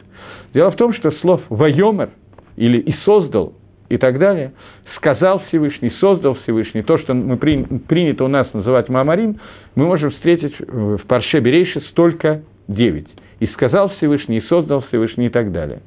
Дело 0.54 0.72
в 0.72 0.76
том, 0.76 0.94
что 0.94 1.12
слов 1.12 1.42
«вайомер» 1.50 2.10
или 2.56 2.78
«и 2.78 2.94
создал» 3.06 3.54
и 3.90 3.98
так 3.98 4.18
далее, 4.18 4.54
сказал 4.96 5.42
Всевышний, 5.48 5.92
создал 6.00 6.36
Всевышний, 6.44 6.82
то, 6.84 6.98
что 6.98 7.14
мы 7.14 7.38
при, 7.38 7.64
принято 7.88 8.24
у 8.24 8.28
нас 8.28 8.52
называть 8.54 8.90
Маамарим, 8.90 9.40
мы 9.76 9.86
можем 9.86 10.12
встретить 10.12 10.56
в 10.60 11.06
Парше 11.08 11.40
Берейшис 11.40 11.84
только 11.94 12.44
девять. 12.68 13.08
И 13.40 13.48
сказал 13.48 13.90
Всевышний, 13.98 14.38
и 14.38 14.48
создал 14.48 14.82
Всевышний 14.88 15.28
и 15.28 15.30
так 15.30 15.52
далее. 15.52 15.82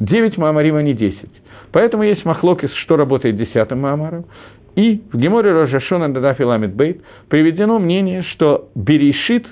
Девять 0.00 0.38
Маамарим, 0.38 0.76
а 0.76 0.82
не 0.82 0.94
десять. 0.94 1.30
Поэтому 1.72 2.02
есть 2.02 2.24
махлокис, 2.24 2.70
что 2.84 2.96
работает 2.96 3.36
десятым 3.36 3.80
Маамаром. 3.80 4.26
И 4.74 5.02
в 5.12 5.18
Геморе 5.18 5.52
Рожашона 5.52 6.12
Дадафи 6.12 6.42
Ламит 6.42 6.74
Бейт 6.74 7.02
приведено 7.28 7.78
мнение, 7.78 8.22
что 8.32 8.68
Берешит, 8.74 9.46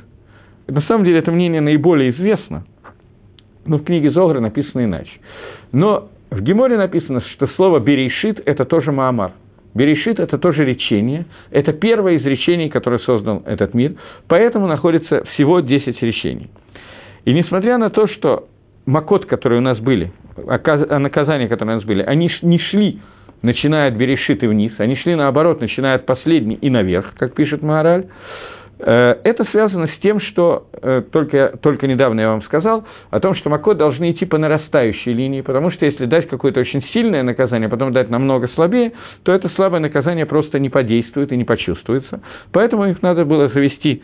на 0.66 0.80
самом 0.82 1.04
деле 1.04 1.18
это 1.18 1.30
мнение 1.30 1.60
наиболее 1.60 2.10
известно, 2.12 2.64
но 3.66 3.78
в 3.78 3.84
книге 3.84 4.10
Зогра 4.12 4.40
написано 4.40 4.84
иначе. 4.84 5.10
Но 5.72 6.08
в 6.30 6.40
Геморе 6.42 6.76
написано, 6.76 7.22
что 7.32 7.48
слово 7.48 7.80
«берешит»– 7.80 8.40
это 8.46 8.64
тоже 8.64 8.92
Маамар. 8.92 9.32
Берешит– 9.74 10.18
это 10.20 10.38
тоже 10.38 10.64
речение, 10.64 11.26
это 11.50 11.72
первое 11.72 12.14
из 12.14 12.24
речений, 12.24 12.70
которое 12.70 12.98
создал 13.00 13.42
этот 13.46 13.74
мир, 13.74 13.94
поэтому 14.26 14.66
находится 14.66 15.24
всего 15.34 15.60
10 15.60 16.02
речений. 16.02 16.50
И 17.24 17.32
несмотря 17.32 17.78
на 17.78 17.90
то, 17.90 18.08
что 18.08 18.48
макот, 18.86 19.26
которые 19.26 19.58
у 19.58 19.62
нас 19.62 19.78
были, 19.78 20.12
наказания, 20.36 21.48
которые 21.48 21.74
у 21.74 21.78
нас 21.78 21.84
были, 21.84 22.02
они 22.02 22.30
не 22.42 22.58
шли 22.58 23.00
начиная 23.42 23.88
от 23.88 23.94
Берешит 23.94 24.42
и 24.42 24.46
вниз, 24.46 24.72
они 24.78 24.96
шли 24.96 25.14
наоборот, 25.14 25.60
начиная 25.60 25.96
от 25.96 26.06
последней 26.06 26.56
и 26.56 26.70
наверх, 26.70 27.14
как 27.18 27.34
пишет 27.34 27.62
Маораль, 27.62 28.06
э, 28.78 29.16
это 29.24 29.44
связано 29.50 29.88
с 29.88 30.00
тем, 30.02 30.20
что 30.20 30.66
э, 30.82 31.02
только, 31.10 31.58
только 31.62 31.86
недавно 31.86 32.20
я 32.20 32.28
вам 32.28 32.42
сказал, 32.42 32.84
о 33.10 33.20
том, 33.20 33.34
что 33.34 33.50
Макот 33.50 33.76
должны 33.78 34.10
идти 34.10 34.24
по 34.26 34.38
нарастающей 34.38 35.12
линии, 35.12 35.40
потому 35.40 35.70
что 35.70 35.86
если 35.86 36.06
дать 36.06 36.28
какое-то 36.28 36.60
очень 36.60 36.82
сильное 36.92 37.22
наказание, 37.22 37.66
а 37.68 37.70
потом 37.70 37.92
дать 37.92 38.10
намного 38.10 38.48
слабее, 38.48 38.92
то 39.22 39.32
это 39.32 39.48
слабое 39.50 39.80
наказание 39.80 40.26
просто 40.26 40.58
не 40.58 40.68
подействует 40.68 41.32
и 41.32 41.36
не 41.36 41.44
почувствуется. 41.44 42.22
Поэтому 42.52 42.86
их 42.86 43.02
надо 43.02 43.24
было 43.24 43.48
завести 43.48 44.02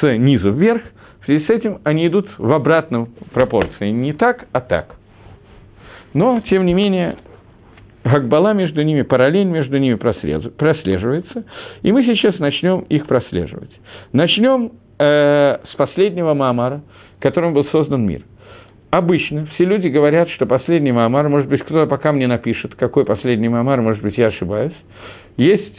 с 0.00 0.16
низу 0.16 0.52
вверх, 0.52 0.82
в 1.22 1.24
связи 1.24 1.44
с 1.44 1.50
этим 1.50 1.78
они 1.84 2.06
идут 2.06 2.26
в 2.38 2.50
обратном 2.52 3.10
пропорции, 3.32 3.90
не 3.90 4.12
так, 4.12 4.46
а 4.52 4.60
так. 4.60 4.94
Но, 6.14 6.40
тем 6.48 6.64
не 6.64 6.72
менее, 6.72 7.16
Гакбала 8.04 8.54
между 8.54 8.82
ними, 8.82 9.02
параллель 9.02 9.46
между 9.46 9.78
ними 9.78 9.94
прослеживается, 9.94 11.44
и 11.82 11.92
мы 11.92 12.04
сейчас 12.04 12.38
начнем 12.38 12.80
их 12.88 13.06
прослеживать. 13.06 13.70
Начнем 14.12 14.72
э, 14.98 15.58
с 15.72 15.76
последнего 15.76 16.34
Маамара, 16.34 16.82
которым 17.18 17.54
был 17.54 17.64
создан 17.66 18.06
мир. 18.06 18.22
Обычно 18.90 19.46
все 19.54 19.64
люди 19.64 19.88
говорят, 19.88 20.30
что 20.30 20.46
последний 20.46 20.92
Маамар, 20.92 21.28
может 21.28 21.48
быть, 21.48 21.62
кто-то 21.62 21.86
пока 21.86 22.12
мне 22.12 22.26
напишет, 22.26 22.74
какой 22.74 23.04
последний 23.04 23.48
Маамар, 23.48 23.82
может 23.82 24.02
быть, 24.02 24.16
я 24.16 24.28
ошибаюсь. 24.28 24.72
Есть 25.36 25.74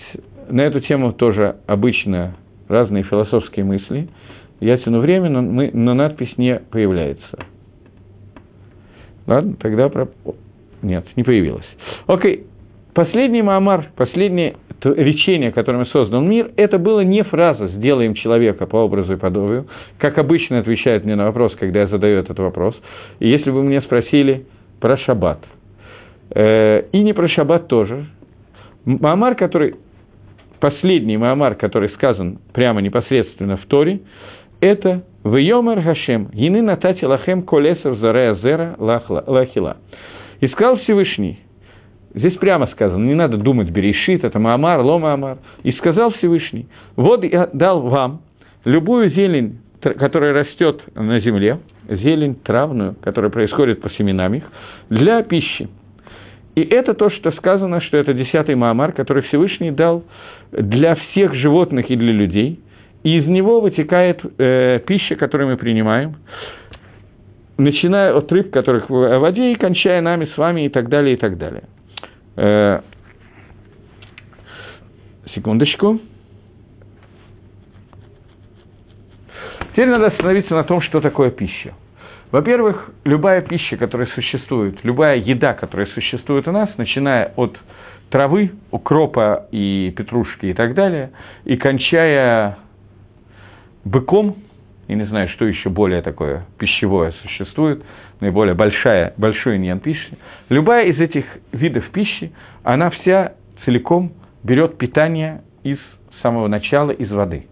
на 0.50 0.62
эту 0.62 0.80
тему 0.82 1.14
тоже 1.14 1.56
обычно 1.66 2.36
разные 2.68 3.04
философские 3.04 3.66
мысли. 3.66 4.10
Я 4.60 4.78
тяну 4.78 5.00
время, 5.00 5.30
но, 5.30 5.42
мы, 5.42 5.72
но 5.74 5.94
надпись 5.94 6.38
не 6.38 6.60
появляется. 6.60 7.46
Ладно, 9.26 9.56
тогда 9.60 9.90
про... 9.90 10.10
Нет, 10.82 11.06
не 11.16 11.24
появилось. 11.24 11.66
Окей, 12.08 12.46
последний 12.94 13.42
Маамар, 13.42 13.90
последнее 13.96 14.56
речение, 14.84 15.52
которым 15.52 15.86
создан 15.88 16.28
мир, 16.28 16.52
это 16.56 16.78
было 16.78 17.02
не 17.02 17.24
фраза 17.24 17.68
«сделаем 17.68 18.14
человека 18.14 18.66
по 18.66 18.78
образу 18.78 19.14
и 19.14 19.18
подобию», 19.18 19.68
как 19.98 20.18
обычно 20.18 20.60
отвечают 20.60 21.04
мне 21.04 21.16
на 21.16 21.26
вопрос, 21.26 21.54
когда 21.60 21.82
я 21.82 21.88
задаю 21.88 22.20
этот 22.20 22.40
вопрос. 22.40 22.76
И 23.20 23.28
если 23.28 23.52
бы 23.52 23.64
мне 23.64 23.82
спросили 23.82 24.46
про 24.80 24.98
шаббат, 24.98 25.40
э, 26.34 26.84
и 26.92 27.04
не 27.04 27.14
про 27.14 27.28
шаббат 27.28 27.68
тоже, 27.68 28.06
Маамар, 28.86 29.36
который, 29.36 29.76
последний 30.60 31.18
Маамар, 31.18 31.56
который 31.56 31.90
сказан 31.90 32.40
прямо 32.54 32.82
непосредственно 32.82 33.58
в 33.58 33.66
Торе, 33.66 34.00
это 34.62 35.04
«Вейомер 35.24 35.82
Хашем, 35.82 36.30
ины 36.34 36.62
натати 36.62 37.04
лахем 37.04 37.44
колесов 37.44 37.98
зарея 38.00 38.36
зера 38.36 38.76
лахила». 38.78 39.78
И 40.42 40.48
сказал 40.48 40.78
Всевышний, 40.80 41.40
здесь 42.14 42.36
прямо 42.36 42.68
сказано, 42.68 43.04
не 43.04 43.16
надо 43.16 43.38
думать, 43.38 43.70
берешит, 43.70 44.24
это 44.24 44.40
Маамар, 44.40 44.80
Ло 44.82 44.98
Маамар. 44.98 45.38
И 45.64 45.72
сказал 45.74 46.12
Всевышний, 46.14 46.68
вот 46.96 47.24
я 47.24 47.50
дал 47.54 47.82
вам 47.82 48.22
любую 48.66 49.10
зелень, 49.12 49.60
которая 49.82 50.34
растет 50.34 50.82
на 50.96 51.20
земле, 51.20 51.60
зелень 51.88 52.36
травную, 52.36 52.96
которая 53.02 53.32
происходит 53.32 53.82
по 53.82 53.90
семенам 53.92 54.34
их, 54.34 54.44
для 54.90 55.24
пищи. 55.24 55.70
И 56.56 56.62
это 56.62 56.94
то, 56.94 57.10
что 57.10 57.32
сказано, 57.34 57.82
что 57.82 57.98
это 57.98 58.14
десятый 58.14 58.56
Маамар, 58.56 58.92
который 58.92 59.24
Всевышний 59.24 59.72
дал 59.72 60.04
для 60.52 60.96
всех 60.96 61.34
животных 61.36 61.90
и 61.90 61.96
для 61.96 62.12
людей, 62.12 62.60
и 63.04 63.18
из 63.18 63.28
него 63.28 63.62
вытекает 63.62 64.20
э, 64.38 64.80
пища, 64.86 65.16
которую 65.16 65.52
мы 65.52 65.58
принимаем 65.58 66.16
начиная 67.60 68.14
от 68.14 68.32
рыб, 68.32 68.52
которых 68.52 68.90
в 68.90 69.20
воде, 69.20 69.52
и 69.52 69.56
кончая 69.56 70.02
нами 70.02 70.26
с 70.34 70.38
вами, 70.38 70.66
и 70.66 70.70
так 70.70 70.90
далее, 70.90 71.14
и 71.14 71.18
так 71.18 71.38
далее. 71.38 71.64
Э, 72.38 72.82
секундочку. 75.36 76.00
Теперь 79.72 79.90
надо 79.90 80.08
остановиться 80.08 80.54
на 80.54 80.64
том, 80.64 80.82
что 80.82 81.00
такое 81.00 81.30
пища. 81.30 81.74
Во-первых, 82.32 82.92
любая 83.06 83.42
пища, 83.42 83.78
которая 83.78 84.08
существует, 84.08 84.78
любая 84.84 85.18
еда, 85.18 85.54
которая 85.54 85.88
существует 85.88 86.48
у 86.48 86.52
нас, 86.52 86.70
начиная 86.78 87.34
от 87.36 87.58
травы, 88.10 88.52
укропа 88.72 89.48
и 89.52 89.94
петрушки 89.96 90.48
и 90.48 90.54
так 90.54 90.76
далее, 90.76 91.12
и 91.46 91.58
кончая 91.58 92.58
быком, 93.84 94.36
я 94.90 94.96
не 94.96 95.06
знаю, 95.06 95.30
что 95.30 95.46
еще 95.46 95.70
более 95.70 96.02
такое 96.02 96.46
пищевое 96.58 97.14
существует, 97.22 97.84
наиболее 98.22 98.56
большая, 98.56 99.14
большой 99.18 99.58
иньян 99.58 99.80
пищи. 99.80 100.18
Любая 100.50 100.88
из 100.88 101.00
этих 101.00 101.26
видов 101.52 101.88
пищи, 101.92 102.32
она 102.64 102.90
вся 102.90 103.34
целиком 103.64 104.12
берет 104.44 104.80
питание 104.80 105.42
из 105.64 105.78
самого 106.24 106.48
начала, 106.48 106.90
из 106.90 107.12
воды. 107.12 107.46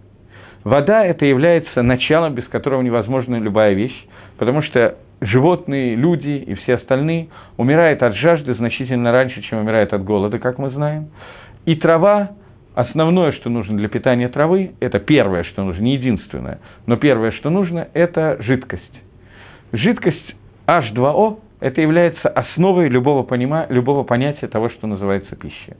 Вода– 0.63 1.05
это 1.05 1.25
является 1.25 1.83
началом, 1.83 2.33
без 2.33 2.45
которого 2.47 2.81
невозможна 2.81 3.35
любая 3.35 3.73
вещь, 3.73 4.07
потому 4.39 4.63
что 4.63 4.97
животные, 5.21 5.95
люди 5.95 6.43
и 6.43 6.55
все 6.55 6.75
остальные 6.75 7.27
умирают 7.57 8.01
от 8.01 8.15
жажды 8.15 8.55
значительно 8.55 9.11
раньше, 9.11 9.43
чем 9.43 9.59
умирают 9.59 9.93
от 9.93 10.03
голода, 10.03 10.39
как 10.39 10.57
мы 10.57 10.71
знаем. 10.71 11.09
И 11.65 11.75
трава 11.75 12.31
Основное, 12.77 13.31
что 13.31 13.49
нужно 13.49 13.75
для 13.75 13.89
питания 13.89 14.29
травы, 14.29 14.73
это 14.79 14.99
первое, 14.99 15.43
что 15.45 15.63
нужно, 15.63 15.81
не 15.81 15.95
единственное, 15.95 16.59
но 16.85 16.95
первое, 16.95 17.31
что 17.31 17.49
нужно, 17.49 17.87
это 17.95 18.37
жидкость. 18.39 19.01
Жидкость 19.71 20.35
H2O– 20.67 21.39
это 21.59 21.81
является 21.81 22.29
основой 22.29 22.87
любого, 22.87 23.23
понима, 23.23 23.65
любого 23.69 24.03
понятия 24.03 24.45
того, 24.45 24.69
что 24.69 24.85
называется 24.85 25.35
пищей. 25.35 25.73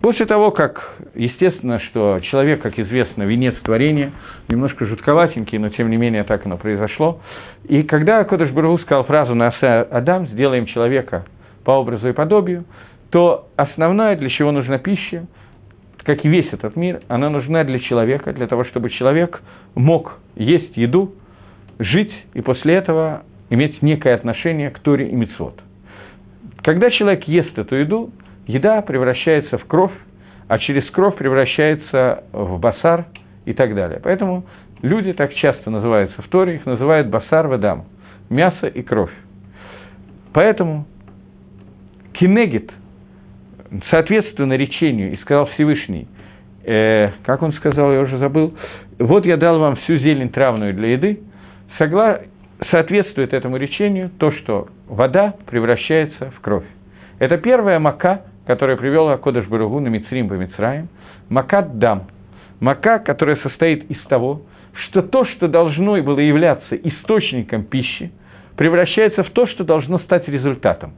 После 0.00 0.24
того, 0.24 0.50
как, 0.50 0.82
естественно, 1.14 1.78
что 1.80 2.20
человек, 2.20 2.62
как 2.62 2.78
известно, 2.78 3.24
венец 3.24 3.56
творения, 3.56 4.12
немножко 4.48 4.86
жутковатенький, 4.86 5.58
но 5.58 5.68
тем 5.68 5.90
не 5.90 5.98
менее 5.98 6.24
так 6.24 6.46
оно 6.46 6.56
произошло, 6.56 7.20
и 7.64 7.82
когда 7.82 8.24
Кодыш 8.24 8.50
Бару 8.52 8.78
сказал 8.78 9.04
фразу 9.04 9.34
на 9.34 9.48
Адам 9.90 10.26
«сделаем 10.28 10.64
человека 10.64 11.26
по 11.66 11.72
образу 11.72 12.08
и 12.08 12.12
подобию», 12.12 12.64
то 13.10 13.48
основное, 13.56 14.16
для 14.16 14.30
чего 14.30 14.52
нужна 14.52 14.78
пища, 14.78 15.26
как 16.08 16.24
и 16.24 16.28
весь 16.30 16.50
этот 16.54 16.74
мир, 16.74 17.02
она 17.08 17.28
нужна 17.28 17.64
для 17.64 17.80
человека, 17.80 18.32
для 18.32 18.46
того, 18.46 18.64
чтобы 18.64 18.88
человек 18.88 19.42
мог 19.74 20.18
есть 20.36 20.74
еду, 20.74 21.12
жить 21.78 22.14
и 22.32 22.40
после 22.40 22.76
этого 22.76 23.24
иметь 23.50 23.82
некое 23.82 24.14
отношение 24.14 24.70
к 24.70 24.78
Торе 24.78 25.10
и 25.10 25.14
Мицвод. 25.14 25.60
Когда 26.62 26.90
человек 26.90 27.24
ест 27.24 27.58
эту 27.58 27.76
еду, 27.76 28.10
еда 28.46 28.80
превращается 28.80 29.58
в 29.58 29.66
кровь, 29.66 29.92
а 30.48 30.58
через 30.58 30.90
кровь 30.92 31.14
превращается 31.14 32.24
в 32.32 32.58
басар 32.58 33.04
и 33.44 33.52
так 33.52 33.74
далее. 33.74 34.00
Поэтому 34.02 34.46
люди 34.80 35.12
так 35.12 35.34
часто 35.34 35.68
называются 35.68 36.22
в 36.22 36.28
Торе, 36.28 36.54
их 36.54 36.64
называют 36.64 37.08
басар 37.08 37.48
вадам, 37.48 37.84
мясо 38.30 38.66
и 38.66 38.80
кровь. 38.80 39.12
Поэтому 40.32 40.86
кинегит 42.14 42.70
соответственно 43.90 44.54
речению, 44.54 45.12
и 45.12 45.16
сказал 45.18 45.46
Всевышний, 45.54 46.06
э, 46.64 47.10
как 47.24 47.42
он 47.42 47.52
сказал, 47.54 47.92
я 47.92 48.00
уже 48.00 48.18
забыл, 48.18 48.54
вот 48.98 49.24
я 49.24 49.36
дал 49.36 49.58
вам 49.58 49.76
всю 49.76 49.98
зелень 49.98 50.30
травную 50.30 50.74
для 50.74 50.92
еды, 50.92 51.20
согла... 51.78 52.20
соответствует 52.70 53.32
этому 53.32 53.56
речению 53.56 54.10
то, 54.18 54.32
что 54.32 54.68
вода 54.88 55.34
превращается 55.46 56.30
в 56.30 56.40
кровь. 56.40 56.66
Это 57.18 57.36
первая 57.38 57.78
мака, 57.78 58.22
которая 58.46 58.76
привела 58.76 59.16
Кодыш 59.18 59.46
Баругу 59.46 59.80
на 59.80 59.88
Мицрим 59.88 60.28
по 60.28 60.34
Мицраим, 60.34 60.88
макат 61.28 61.78
дам, 61.78 62.08
мака, 62.60 62.98
которая 62.98 63.36
состоит 63.36 63.90
из 63.90 64.00
того, 64.04 64.42
что 64.86 65.02
то, 65.02 65.24
что 65.24 65.48
должно 65.48 66.00
было 66.02 66.18
являться 66.18 66.76
источником 66.76 67.64
пищи, 67.64 68.12
превращается 68.56 69.22
в 69.22 69.30
то, 69.30 69.46
что 69.46 69.64
должно 69.64 69.98
стать 70.00 70.28
результатом. 70.28 70.94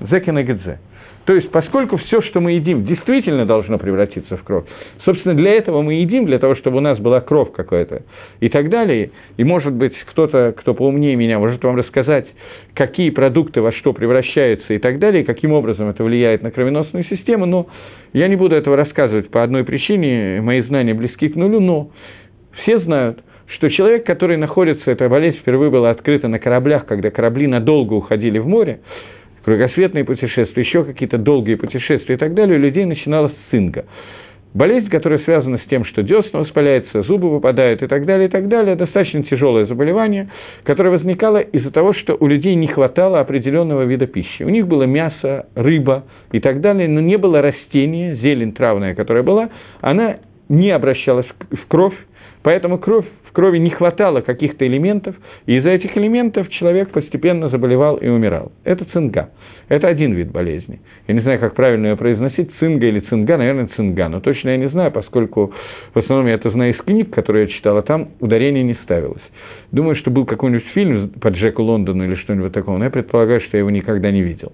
Зекинегедзе. 0.00 0.78
То 1.26 1.34
есть, 1.34 1.50
поскольку 1.50 1.96
все, 1.96 2.22
что 2.22 2.40
мы 2.40 2.52
едим, 2.52 2.86
действительно 2.86 3.46
должно 3.46 3.78
превратиться 3.78 4.36
в 4.36 4.44
кровь, 4.44 4.64
собственно, 5.04 5.34
для 5.34 5.54
этого 5.54 5.82
мы 5.82 5.94
едим, 5.94 6.24
для 6.24 6.38
того, 6.38 6.54
чтобы 6.54 6.78
у 6.78 6.80
нас 6.80 7.00
была 7.00 7.20
кровь 7.20 7.50
какая-то 7.52 8.02
и 8.38 8.48
так 8.48 8.70
далее. 8.70 9.10
И, 9.36 9.42
может 9.42 9.72
быть, 9.72 9.92
кто-то, 10.06 10.54
кто 10.56 10.72
поумнее 10.72 11.16
меня, 11.16 11.40
может 11.40 11.64
вам 11.64 11.76
рассказать, 11.76 12.26
какие 12.74 13.10
продукты 13.10 13.60
во 13.60 13.72
что 13.72 13.92
превращаются 13.92 14.72
и 14.72 14.78
так 14.78 15.00
далее, 15.00 15.24
каким 15.24 15.52
образом 15.52 15.88
это 15.88 16.04
влияет 16.04 16.42
на 16.42 16.52
кровеносную 16.52 17.04
систему, 17.06 17.44
но 17.44 17.66
я 18.12 18.28
не 18.28 18.36
буду 18.36 18.54
этого 18.54 18.76
рассказывать 18.76 19.28
по 19.30 19.42
одной 19.42 19.64
причине, 19.64 20.40
мои 20.40 20.62
знания 20.62 20.94
близки 20.94 21.28
к 21.28 21.34
нулю, 21.34 21.58
но 21.58 21.90
все 22.62 22.78
знают, 22.78 23.18
что 23.48 23.68
человек, 23.68 24.06
который 24.06 24.36
находится, 24.36 24.92
эта 24.92 25.08
болезнь 25.08 25.38
впервые 25.38 25.72
была 25.72 25.90
открыта 25.90 26.28
на 26.28 26.38
кораблях, 26.38 26.86
когда 26.86 27.10
корабли 27.10 27.48
надолго 27.48 27.94
уходили 27.94 28.38
в 28.38 28.46
море, 28.46 28.78
кругосветные 29.46 30.04
путешествия, 30.04 30.60
еще 30.60 30.82
какие-то 30.82 31.18
долгие 31.18 31.54
путешествия 31.54 32.16
и 32.16 32.18
так 32.18 32.34
далее, 32.34 32.58
у 32.58 32.60
людей 32.60 32.84
начиналась 32.84 33.32
цинга. 33.52 33.84
Болезнь, 34.54 34.88
которая 34.88 35.20
связана 35.20 35.58
с 35.58 35.68
тем, 35.70 35.84
что 35.84 36.02
десна 36.02 36.40
воспаляются, 36.40 37.02
зубы 37.02 37.30
выпадают 37.30 37.80
и 37.80 37.86
так 37.86 38.06
далее, 38.06 38.26
и 38.26 38.30
так 38.30 38.48
далее, 38.48 38.74
достаточно 38.74 39.22
тяжелое 39.22 39.66
заболевание, 39.66 40.30
которое 40.64 40.90
возникало 40.90 41.38
из-за 41.38 41.70
того, 41.70 41.92
что 41.92 42.16
у 42.18 42.26
людей 42.26 42.56
не 42.56 42.66
хватало 42.66 43.20
определенного 43.20 43.82
вида 43.82 44.08
пищи. 44.08 44.42
У 44.42 44.48
них 44.48 44.66
было 44.66 44.82
мясо, 44.82 45.46
рыба 45.54 46.06
и 46.32 46.40
так 46.40 46.60
далее, 46.60 46.88
но 46.88 47.00
не 47.00 47.16
было 47.16 47.40
растения, 47.40 48.16
зелень 48.16 48.52
травная, 48.52 48.96
которая 48.96 49.22
была, 49.22 49.50
она 49.80 50.16
не 50.48 50.72
обращалась 50.72 51.26
в 51.52 51.68
кровь, 51.68 51.94
поэтому 52.42 52.78
кровь 52.78 53.06
крови 53.36 53.58
не 53.58 53.68
хватало 53.68 54.22
каких-то 54.22 54.66
элементов, 54.66 55.14
и 55.44 55.56
из-за 55.58 55.68
этих 55.68 55.94
элементов 55.94 56.48
человек 56.48 56.88
постепенно 56.88 57.50
заболевал 57.50 57.96
и 57.98 58.08
умирал. 58.08 58.50
Это 58.64 58.86
цинга. 58.86 59.28
Это 59.68 59.88
один 59.88 60.14
вид 60.14 60.32
болезни. 60.32 60.80
Я 61.06 61.14
не 61.14 61.20
знаю, 61.20 61.38
как 61.38 61.54
правильно 61.54 61.88
ее 61.88 61.96
произносить, 61.96 62.50
цинга 62.58 62.86
или 62.86 63.00
цинга, 63.00 63.36
наверное, 63.36 63.68
цинга, 63.76 64.08
но 64.08 64.20
точно 64.20 64.50
я 64.50 64.56
не 64.56 64.70
знаю, 64.70 64.90
поскольку 64.90 65.52
в 65.92 65.98
основном 65.98 66.28
я 66.28 66.34
это 66.34 66.50
знаю 66.50 66.72
из 66.72 66.78
книг, 66.78 67.10
которые 67.10 67.44
я 67.44 67.50
читал, 67.52 67.76
а 67.76 67.82
там 67.82 68.08
ударение 68.20 68.64
не 68.64 68.74
ставилось. 68.84 69.22
Думаю, 69.70 69.96
что 69.96 70.10
был 70.10 70.24
какой-нибудь 70.24 70.68
фильм 70.72 71.10
по 71.20 71.28
Джеку 71.28 71.62
Лондону 71.62 72.04
или 72.04 72.14
что-нибудь 72.14 72.54
такого, 72.54 72.78
но 72.78 72.84
я 72.84 72.90
предполагаю, 72.90 73.42
что 73.42 73.58
я 73.58 73.58
его 73.58 73.70
никогда 73.70 74.10
не 74.10 74.22
видел. 74.22 74.52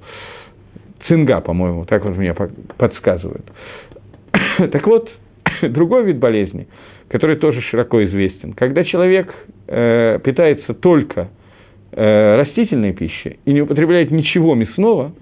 Цинга, 1.06 1.40
по-моему, 1.40 1.84
так 1.84 2.04
вот 2.04 2.16
мне 2.16 2.34
подсказывают. 2.78 3.46
так 4.58 4.84
вот, 4.88 5.08
другой 5.62 6.04
вид 6.04 6.18
болезни– 6.18 6.66
который 7.12 7.36
тоже 7.36 7.60
широко 7.60 8.02
известен. 8.04 8.54
Когда 8.54 8.84
человек 8.84 9.32
э, 9.68 10.18
питается 10.24 10.72
только 10.72 11.28
э, 11.92 12.36
растительной 12.36 12.94
пищей 12.94 13.38
и 13.44 13.52
не 13.52 13.60
употребляет 13.60 14.10
ничего 14.10 14.54
мясного, 14.54 15.12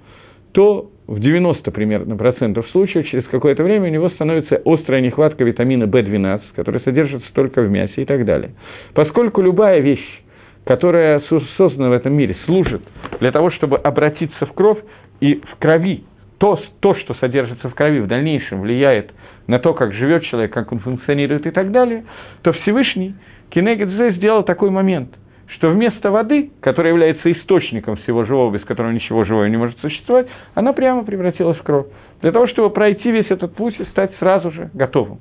то 0.53 0.88
в 1.09 1.18
90 1.18 1.68
примерно 1.72 2.16
процентов 2.16 2.68
случаев 2.70 3.09
через 3.09 3.24
какое-то 3.26 3.64
время 3.64 3.88
у 3.88 3.92
него 3.92 4.09
становится 4.11 4.62
острая 4.64 5.00
нехватка 5.00 5.42
витамина 5.42 5.85
В12, 5.85 6.42
который 6.55 6.81
содержится 6.83 7.29
только 7.35 7.61
в 7.61 7.68
мясе 7.68 8.03
и 8.03 8.05
так 8.05 8.24
далее. 8.24 8.53
Поскольку 8.94 9.42
любая 9.42 9.81
вещь, 9.81 10.22
которая 10.64 11.20
создана 11.57 11.88
в 11.88 11.92
этом 11.92 12.12
мире, 12.12 12.37
служит 12.44 12.83
для 13.18 13.33
того, 13.33 13.50
чтобы 13.50 13.79
обратиться 13.79 14.46
в 14.46 14.53
кровь, 14.53 14.79
и 15.20 15.35
в 15.35 15.57
крови 15.59 16.05
то, 16.40 16.59
то, 16.81 16.94
что 16.94 17.12
содержится 17.16 17.68
в 17.68 17.74
крови, 17.74 18.00
в 18.00 18.07
дальнейшем 18.07 18.62
влияет 18.62 19.12
на 19.46 19.59
то, 19.59 19.74
как 19.74 19.92
живет 19.92 20.24
человек, 20.24 20.53
как 20.53 20.72
он 20.72 20.79
функционирует 20.79 21.46
и 21.46 21.50
так 21.50 21.70
далее, 21.70 22.05
то 22.40 22.53
Всевышний 22.53 23.14
Кенегедзе 23.50 24.12
сделал 24.12 24.42
такой 24.42 24.70
момент, 24.70 25.11
что 25.48 25.68
вместо 25.68 26.11
воды, 26.11 26.50
которая 26.61 26.92
является 26.92 27.31
источником 27.31 27.96
всего 27.96 28.24
живого, 28.24 28.55
без 28.55 28.64
которого 28.64 28.90
ничего 28.90 29.24
живого 29.24 29.44
не 29.44 29.59
может 29.59 29.79
существовать, 29.81 30.29
она 30.55 30.72
прямо 30.72 31.05
превратилась 31.05 31.59
в 31.59 31.62
кровь. 31.62 31.87
Для 32.22 32.33
того, 32.33 32.46
чтобы 32.46 32.70
пройти 32.70 33.11
весь 33.11 33.31
этот 33.31 33.55
путь 33.55 33.79
и 33.79 33.85
стать 33.87 34.12
сразу 34.18 34.50
же 34.50 34.70
готовым. 34.72 35.18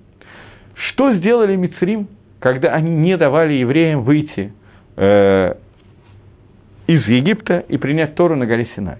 Что 0.75 1.13
сделали 1.15 1.57
Мицрим, 1.57 2.07
когда 2.39 2.73
они 2.73 2.95
не 2.95 3.17
давали 3.17 3.53
евреям 3.53 4.03
выйти 4.03 4.53
э, 4.95 5.53
из 6.87 7.05
Египта 7.07 7.65
и 7.67 7.77
принять 7.77 8.15
Тору 8.15 8.37
на 8.37 8.45
горе 8.45 8.69
Синай? 8.73 8.99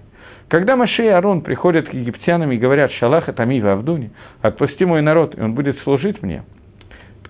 Когда 0.50 0.74
Маше 0.74 1.04
и 1.04 1.08
Арон 1.08 1.42
приходят 1.42 1.88
к 1.88 1.94
египтянам 1.94 2.50
и 2.50 2.58
говорят 2.58 2.90
«Шалаха 2.94 3.32
Тами 3.32 3.60
Авдуни», 3.60 4.10
«Отпусти 4.42 4.84
мой 4.84 5.00
народ, 5.00 5.38
и 5.38 5.40
он 5.40 5.54
будет 5.54 5.78
служить 5.84 6.22
мне», 6.22 6.42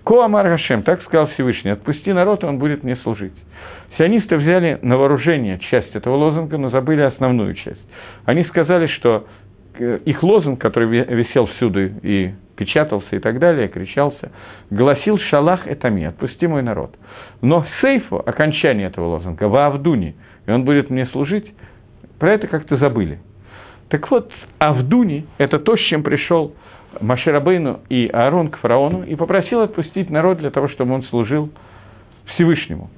Коамар 0.03 0.47
Гашем, 0.47 0.81
так 0.81 1.03
сказал 1.03 1.27
Всевышний, 1.27 1.69
«Отпусти 1.69 2.11
народ, 2.11 2.41
и 2.41 2.47
он 2.47 2.57
будет 2.57 2.83
мне 2.83 2.95
служить». 2.97 3.33
Сионисты 3.95 4.37
взяли 4.37 4.79
на 4.81 4.97
вооружение 4.97 5.59
часть 5.59 5.95
этого 5.95 6.15
лозунга, 6.15 6.57
но 6.57 6.71
забыли 6.71 7.01
основную 7.01 7.53
часть. 7.53 7.81
Они 8.25 8.43
сказали, 8.45 8.87
что 8.87 9.27
э, 9.77 9.99
их 10.03 10.23
лозунг, 10.23 10.59
который 10.59 10.87
висел 10.87 11.45
всюду 11.45 11.91
и 12.01 12.31
печатался 12.57 13.15
и 13.15 13.19
так 13.19 13.37
далее, 13.37 13.67
кричался, 13.67 14.31
гласил 14.71 15.19
«Шалах 15.29 15.67
этами, 15.67 16.05
отпусти 16.05 16.47
мой 16.47 16.63
народ». 16.63 16.95
Но 17.41 17.67
сейфу, 17.81 18.17
окончание 18.17 18.87
этого 18.87 19.05
лозунга, 19.09 19.43
в 19.43 19.55
Авдуни, 19.55 20.15
и 20.47 20.51
он 20.51 20.65
будет 20.65 20.89
мне 20.89 21.05
служить, 21.07 21.53
про 22.21 22.33
это 22.33 22.45
как-то 22.45 22.77
забыли. 22.77 23.17
Так 23.89 24.11
вот, 24.11 24.31
Авдуни– 24.59 25.25
это 25.39 25.57
то, 25.57 25.75
с 25.75 25.79
чем 25.89 26.03
пришел 26.03 26.53
Маширабейну 27.01 27.79
и 27.89 28.07
Аарон 28.13 28.51
к 28.51 28.57
фараону 28.57 29.01
и 29.01 29.15
попросил 29.15 29.61
отпустить 29.61 30.11
народ 30.11 30.37
для 30.37 30.51
того, 30.51 30.67
чтобы 30.67 30.93
он 30.93 31.01
служил 31.05 31.49
Всевышнему. 32.27 32.91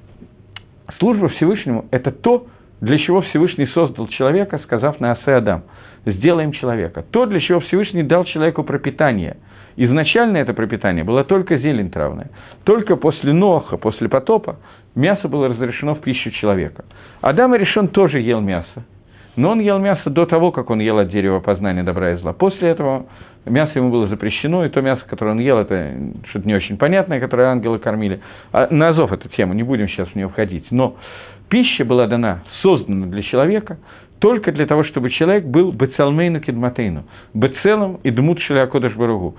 Служба 0.98 1.30
Всевышнему– 1.30 1.86
это 1.90 2.12
то, 2.12 2.48
для 2.82 2.98
чего 2.98 3.22
Всевышний 3.22 3.66
создал 3.68 4.08
человека, 4.08 4.60
сказав 4.64 5.00
на 5.00 5.12
Асе 5.12 5.32
Адам– 5.32 5.62
сделаем 6.04 6.52
человека. 6.52 7.02
То, 7.10 7.24
для 7.24 7.40
чего 7.40 7.60
Всевышний 7.60 8.02
дал 8.02 8.26
человеку 8.26 8.62
пропитание. 8.62 9.38
Изначально 9.76 10.36
это 10.36 10.52
пропитание 10.52 11.02
было 11.02 11.24
только 11.24 11.56
зелень 11.56 11.90
травная. 11.90 12.30
Только 12.64 12.96
после 12.96 13.32
Ноха, 13.32 13.78
после 13.78 14.10
потопа, 14.10 14.58
мясо 14.94 15.28
было 15.28 15.48
разрешено 15.48 15.94
в 15.94 16.00
пищу 16.00 16.30
человека. 16.30 16.84
Адам 17.22 17.54
и 17.54 17.58
решен 17.58 17.88
тоже 17.88 18.20
ел 18.20 18.42
мясо. 18.42 18.84
Но 19.36 19.50
он 19.50 19.60
ел 19.60 19.78
мясо 19.78 20.10
до 20.10 20.26
того, 20.26 20.52
как 20.52 20.70
он 20.70 20.80
ел 20.80 20.98
от 20.98 21.10
дерева 21.10 21.40
познания 21.40 21.82
добра 21.82 22.12
и 22.12 22.16
зла. 22.16 22.32
После 22.32 22.68
этого 22.68 23.06
мясо 23.46 23.72
ему 23.74 23.90
было 23.90 24.06
запрещено, 24.08 24.64
и 24.64 24.68
то 24.68 24.80
мясо, 24.80 25.02
которое 25.08 25.32
он 25.32 25.40
ел, 25.40 25.58
это 25.58 25.92
что-то 26.30 26.46
не 26.46 26.54
очень 26.54 26.76
понятное, 26.76 27.20
которое 27.20 27.48
ангелы 27.48 27.78
кормили. 27.78 28.20
А, 28.52 28.68
на 28.70 28.88
Азов 28.88 29.12
эту 29.12 29.28
тему, 29.28 29.54
не 29.54 29.62
будем 29.62 29.88
сейчас 29.88 30.08
в 30.08 30.14
нее 30.14 30.28
входить. 30.28 30.66
Но 30.70 30.96
пища 31.48 31.84
была 31.84 32.06
дана, 32.06 32.42
создана 32.62 33.06
для 33.06 33.22
человека, 33.22 33.78
только 34.20 34.52
для 34.52 34.66
того, 34.66 34.84
чтобы 34.84 35.10
человек 35.10 35.44
был 35.44 35.72
бецалмейну 35.72 36.40
кедматейну, 36.40 37.04
бецелом 37.34 38.00
и 38.02 38.10
дмут 38.10 38.40
шелякодыш 38.40 38.94
баругу, 38.94 39.36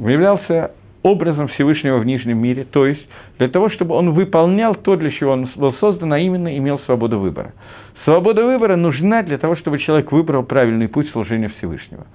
являлся 0.00 0.72
образом 1.02 1.46
Всевышнего 1.48 1.98
в 1.98 2.06
Нижнем 2.06 2.38
мире, 2.38 2.64
то 2.64 2.86
есть 2.86 3.06
для 3.38 3.48
того, 3.48 3.70
чтобы 3.70 3.94
он 3.94 4.10
выполнял 4.10 4.74
то, 4.74 4.96
для 4.96 5.12
чего 5.12 5.32
он 5.32 5.48
был 5.54 5.72
создан, 5.74 6.12
а 6.12 6.18
именно 6.18 6.56
имел 6.56 6.80
свободу 6.80 7.20
выбора. 7.20 7.52
Свобода 8.06 8.44
выбора 8.44 8.76
нужна 8.76 9.24
для 9.24 9.36
того, 9.36 9.56
чтобы 9.56 9.80
человек 9.80 10.12
выбрал 10.12 10.44
правильный 10.44 10.86
путь 10.86 11.10
служения 11.10 11.48
Всевышнего. 11.58 12.06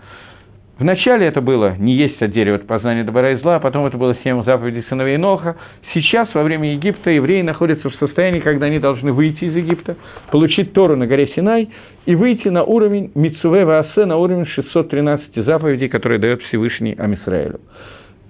Вначале 0.80 1.28
это 1.28 1.42
было 1.42 1.76
не 1.78 1.96
есть 1.96 2.22
от 2.22 2.32
дерева 2.32 2.56
от 2.56 2.66
познания 2.66 3.04
добра 3.04 3.32
и 3.32 3.36
зла, 3.36 3.58
а 3.58 3.60
потом 3.60 3.86
это 3.86 3.98
было 3.98 4.16
семь 4.24 4.42
заповедей 4.46 4.86
сыновей 4.88 5.18
Ноха. 5.18 5.58
Сейчас, 5.94 6.34
во 6.34 6.44
время 6.44 6.72
Египта, 6.76 7.10
евреи 7.10 7.42
находятся 7.42 7.90
в 7.90 7.96
состоянии, 7.96 8.40
когда 8.40 8.68
они 8.68 8.80
должны 8.80 9.12
выйти 9.12 9.44
из 9.44 9.54
Египта, 9.54 9.98
получить 10.32 10.72
Тору 10.72 10.96
на 10.96 11.08
горе 11.08 11.28
Синай 11.36 11.70
и 12.06 12.16
выйти 12.16 12.48
на 12.48 12.64
уровень 12.64 13.12
Мицуве 13.14 13.66
Ваасе, 13.66 14.06
на 14.06 14.16
уровень 14.16 14.46
613 14.46 15.44
заповедей, 15.44 15.90
которые 15.90 16.20
дает 16.20 16.42
Всевышний 16.44 16.96
Амисраэлю. 16.98 17.60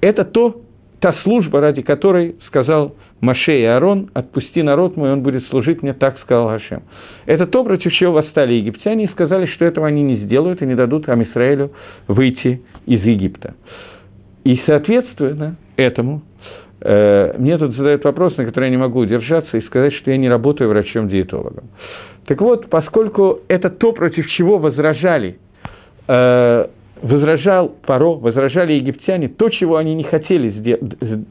Это 0.02 0.26
то, 0.26 0.56
та 1.00 1.14
служба, 1.22 1.62
ради 1.62 1.84
которой 1.84 2.38
сказал 2.48 2.96
Маше 3.22 3.60
и 3.60 3.64
Аарон, 3.64 4.10
отпусти 4.14 4.64
народ 4.64 4.98
мой, 4.98 5.12
он 5.12 5.22
будет 5.22 5.46
служить 5.48 5.84
мне, 5.84 5.94
так 5.94 6.20
сказал 6.20 6.48
Гашем. 6.48 6.82
Это 7.28 7.46
то, 7.46 7.64
против 7.64 7.94
чего 7.94 8.14
восстали 8.14 8.54
египтяне 8.54 9.06
и 9.06 9.10
сказали, 9.10 9.46
что 9.46 9.64
этого 9.64 9.88
они 9.88 10.02
не 10.02 10.18
сделают 10.18 10.62
и 10.62 10.66
не 10.66 10.76
дадут 10.76 11.08
Амисраэлю 11.08 11.72
выйти 12.08 12.62
из 12.88 13.04
Египта. 13.04 13.54
И, 14.44 14.60
соответственно, 14.66 15.56
этому 15.78 16.24
э, 16.82 17.36
мне 17.38 17.60
тут 17.60 17.76
задают 17.76 18.04
вопрос, 18.04 18.36
на 18.38 18.46
который 18.46 18.66
я 18.66 18.72
не 18.72 18.78
могу 18.78 19.00
удержаться, 19.00 19.56
и 19.56 19.62
сказать, 19.62 19.94
что 19.94 20.10
я 20.10 20.18
не 20.18 20.28
работаю 20.28 20.70
врачом-диетологом. 20.70 21.66
Так 22.26 22.42
вот, 22.42 22.70
поскольку 22.70 23.42
это 23.48 23.70
то, 23.70 23.92
против 23.92 24.28
чего 24.32 24.58
возражали 24.58 25.38
э, 26.08 26.68
возражал 27.02 27.76
Паро, 27.86 28.16
возражали 28.16 28.74
египтяне, 28.74 29.28
то, 29.28 29.50
чего 29.50 29.78
они 29.78 29.96
не 29.96 30.04
хотели 30.04 30.52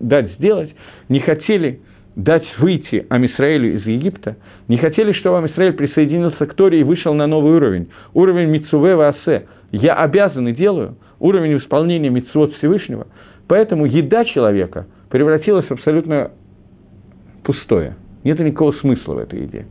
дать 0.01 0.33
сделать, 0.33 0.71
не 1.09 1.21
хотели 1.21 1.81
дать 2.17 2.45
выйти 2.59 3.07
Амисраэлю 3.09 3.77
из 3.77 3.87
Египта, 3.87 4.37
не 4.69 4.79
хотели, 4.79 5.13
чтобы 5.13 5.39
Амисраэль 5.39 5.73
присоединился 5.73 6.47
к 6.47 6.55
Торе 6.55 6.81
и 6.81 6.83
вышел 6.83 7.15
на 7.15 7.27
новый 7.27 7.55
уровень, 7.55 7.89
уровень 8.15 8.49
Мицуве 8.49 8.97
Ваасе. 8.97 9.47
Я 9.73 9.95
обязан 9.95 10.49
и 10.49 10.53
делаю, 10.53 10.97
уровень 11.21 11.59
исполнения 11.59 12.11
Мицвод 12.11 12.55
Всевышнего. 12.57 13.07
Поэтому 13.47 13.87
еда 13.87 14.25
человека 14.25 14.87
превратилась 15.09 15.67
в 15.67 15.73
абсолютно 15.73 16.33
пустое. 17.45 17.97
Нет 18.25 18.39
никакого 18.39 18.73
смысла 18.73 19.15
в 19.15 19.19
этой 19.19 19.43
еде. 19.43 19.67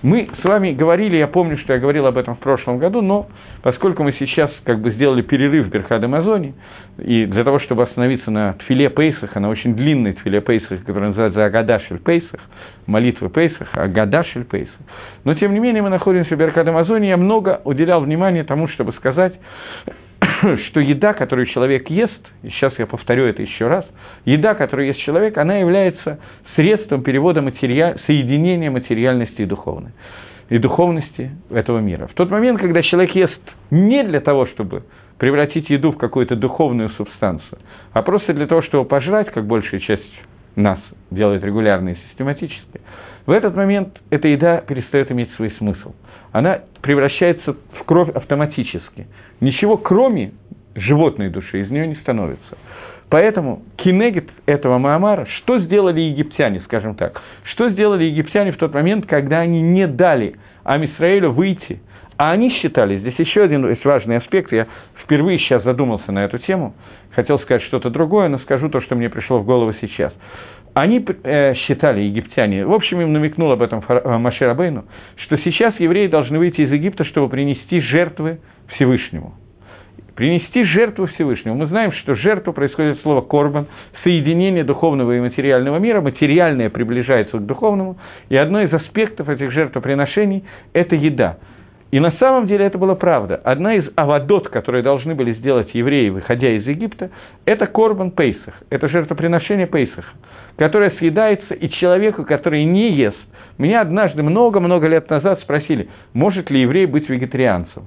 Мы 0.00 0.28
с 0.40 0.44
вами 0.44 0.72
говорили, 0.72 1.16
я 1.16 1.26
помню, 1.26 1.58
что 1.58 1.72
я 1.72 1.80
говорил 1.80 2.06
об 2.06 2.16
этом 2.16 2.36
в 2.36 2.38
прошлом 2.38 2.78
году, 2.78 3.02
но 3.02 3.26
поскольку 3.62 4.04
мы 4.04 4.12
сейчас 4.12 4.48
как 4.62 4.80
бы 4.80 4.92
сделали 4.92 5.22
перерыв 5.22 5.66
в 5.66 5.70
Берхад 5.70 6.04
Амазоне, 6.04 6.54
и 6.98 7.26
для 7.26 7.42
того, 7.42 7.58
чтобы 7.58 7.82
остановиться 7.82 8.30
на 8.30 8.52
Тфиле 8.54 8.90
Пейсах, 8.90 9.34
на 9.34 9.48
очень 9.48 9.74
длинной 9.74 10.12
Тфиле 10.12 10.40
Пейсах, 10.40 10.84
которая 10.84 11.08
называется 11.08 11.44
Агадашель 11.44 11.98
Пейсах, 11.98 12.40
молитвы 12.86 13.28
Пейсах, 13.28 13.68
Агадашель 13.72 14.44
Пейсах. 14.44 14.74
Но, 15.24 15.34
тем 15.34 15.52
не 15.52 15.58
менее, 15.58 15.82
мы 15.82 15.90
находимся 15.90 16.36
в 16.36 16.38
Берхад 16.38 16.68
Амазоне, 16.68 17.08
я 17.08 17.16
много 17.16 17.60
уделял 17.64 18.00
внимания 18.00 18.44
тому, 18.44 18.68
чтобы 18.68 18.92
сказать, 18.92 19.34
что 20.68 20.80
еда, 20.80 21.12
которую 21.12 21.46
человек 21.46 21.90
ест, 21.90 22.20
и 22.44 22.50
сейчас 22.50 22.72
я 22.78 22.86
повторю 22.86 23.24
это 23.24 23.42
еще 23.42 23.66
раз, 23.66 23.84
еда, 24.24 24.54
которую 24.54 24.86
ест 24.86 25.00
человек, 25.00 25.36
она 25.38 25.56
является 25.56 26.20
средством 26.58 27.04
перевода 27.04 27.40
материал, 27.40 27.94
соединения 28.06 28.68
материальности 28.68 29.42
и 29.42 29.46
духовной, 29.46 29.92
и 30.48 30.58
духовности 30.58 31.30
этого 31.50 31.78
мира. 31.78 32.08
В 32.08 32.14
тот 32.14 32.30
момент, 32.32 32.60
когда 32.60 32.82
человек 32.82 33.14
ест 33.14 33.38
не 33.70 34.02
для 34.02 34.20
того, 34.20 34.46
чтобы 34.46 34.82
превратить 35.18 35.70
еду 35.70 35.92
в 35.92 35.98
какую-то 35.98 36.34
духовную 36.34 36.90
субстанцию, 36.90 37.60
а 37.92 38.02
просто 38.02 38.34
для 38.34 38.48
того, 38.48 38.62
чтобы 38.62 38.88
пожрать, 38.88 39.30
как 39.30 39.46
большая 39.46 39.78
часть 39.78 40.02
нас 40.56 40.80
делает 41.12 41.44
регулярно 41.44 41.90
и 41.90 41.96
систематически, 42.08 42.80
в 43.24 43.30
этот 43.30 43.54
момент 43.54 43.96
эта 44.10 44.26
еда 44.26 44.56
перестает 44.60 45.12
иметь 45.12 45.30
свой 45.36 45.52
смысл. 45.58 45.94
Она 46.32 46.62
превращается 46.82 47.52
в 47.52 47.84
кровь 47.84 48.08
автоматически. 48.08 49.06
Ничего 49.40 49.76
кроме 49.76 50.32
животной 50.74 51.30
души 51.30 51.62
из 51.62 51.70
нее 51.70 51.86
не 51.86 51.94
становится. 51.96 52.58
Поэтому 53.10 53.62
кинегит 53.76 54.28
этого 54.46 54.78
Маамара, 54.78 55.26
что 55.38 55.58
сделали 55.60 56.00
египтяне, 56.00 56.60
скажем 56.66 56.94
так, 56.94 57.20
что 57.44 57.70
сделали 57.70 58.04
египтяне 58.04 58.52
в 58.52 58.58
тот 58.58 58.74
момент, 58.74 59.06
когда 59.06 59.40
они 59.40 59.62
не 59.62 59.86
дали 59.86 60.36
Амисраэлю 60.64 61.30
выйти, 61.30 61.80
а 62.18 62.32
они 62.32 62.50
считали, 62.60 62.98
здесь 62.98 63.14
еще 63.18 63.44
один 63.44 63.76
важный 63.84 64.18
аспект, 64.18 64.52
я 64.52 64.66
впервые 65.02 65.38
сейчас 65.38 65.62
задумался 65.62 66.12
на 66.12 66.24
эту 66.24 66.38
тему, 66.38 66.74
хотел 67.12 67.38
сказать 67.40 67.62
что-то 67.62 67.88
другое, 67.88 68.28
но 68.28 68.38
скажу 68.40 68.68
то, 68.68 68.82
что 68.82 68.94
мне 68.94 69.08
пришло 69.08 69.38
в 69.38 69.46
голову 69.46 69.72
сейчас. 69.80 70.12
Они 70.74 71.04
э, 71.24 71.54
считали, 71.54 72.00
египтяне, 72.00 72.66
в 72.66 72.72
общем, 72.72 73.00
им 73.00 73.12
намекнул 73.14 73.50
об 73.50 73.62
этом 73.62 73.82
э, 73.88 74.18
Машер 74.18 74.50
Абейну, 74.50 74.84
что 75.24 75.38
сейчас 75.38 75.74
евреи 75.80 76.08
должны 76.08 76.38
выйти 76.38 76.60
из 76.60 76.70
Египта, 76.70 77.04
чтобы 77.04 77.30
принести 77.30 77.80
жертвы 77.80 78.40
Всевышнему– 78.74 79.34
принести 80.18 80.64
жертву 80.64 81.06
Всевышнему. 81.06 81.54
Мы 81.54 81.66
знаем, 81.66 81.92
что 81.92 82.16
жертва 82.16 82.50
происходит 82.50 83.00
слово 83.02 83.20
«корбан», 83.20 83.68
соединение 84.02 84.64
духовного 84.64 85.16
и 85.16 85.20
материального 85.20 85.76
мира, 85.76 86.00
материальное 86.00 86.70
приближается 86.70 87.38
к 87.38 87.46
духовному, 87.46 87.98
и 88.28 88.36
одно 88.36 88.60
из 88.62 88.72
аспектов 88.72 89.28
этих 89.28 89.52
жертвоприношений– 89.52 90.42
это 90.72 90.96
еда. 90.96 91.36
И 91.92 92.00
на 92.00 92.10
самом 92.18 92.48
деле 92.48 92.64
это 92.64 92.78
была 92.78 92.96
правда. 92.96 93.36
Одна 93.44 93.76
из 93.76 93.84
авадот, 93.94 94.48
которые 94.48 94.82
должны 94.82 95.14
были 95.14 95.34
сделать 95.34 95.72
евреи, 95.72 96.08
выходя 96.08 96.50
из 96.50 96.66
Египта, 96.66 97.12
это 97.44 97.68
корбан 97.68 98.10
Пейсах, 98.10 98.54
это 98.70 98.88
жертвоприношение 98.88 99.68
Пейсах, 99.68 100.04
которое 100.56 100.90
съедается 100.98 101.54
и 101.54 101.70
человеку, 101.70 102.24
который 102.24 102.64
не 102.64 102.90
ест. 102.90 103.16
Меня 103.56 103.82
однажды 103.82 104.24
много-много 104.24 104.88
лет 104.88 105.08
назад 105.10 105.40
спросили, 105.42 105.88
может 106.12 106.50
ли 106.50 106.62
еврей 106.62 106.86
быть 106.86 107.08
вегетарианцем. 107.08 107.84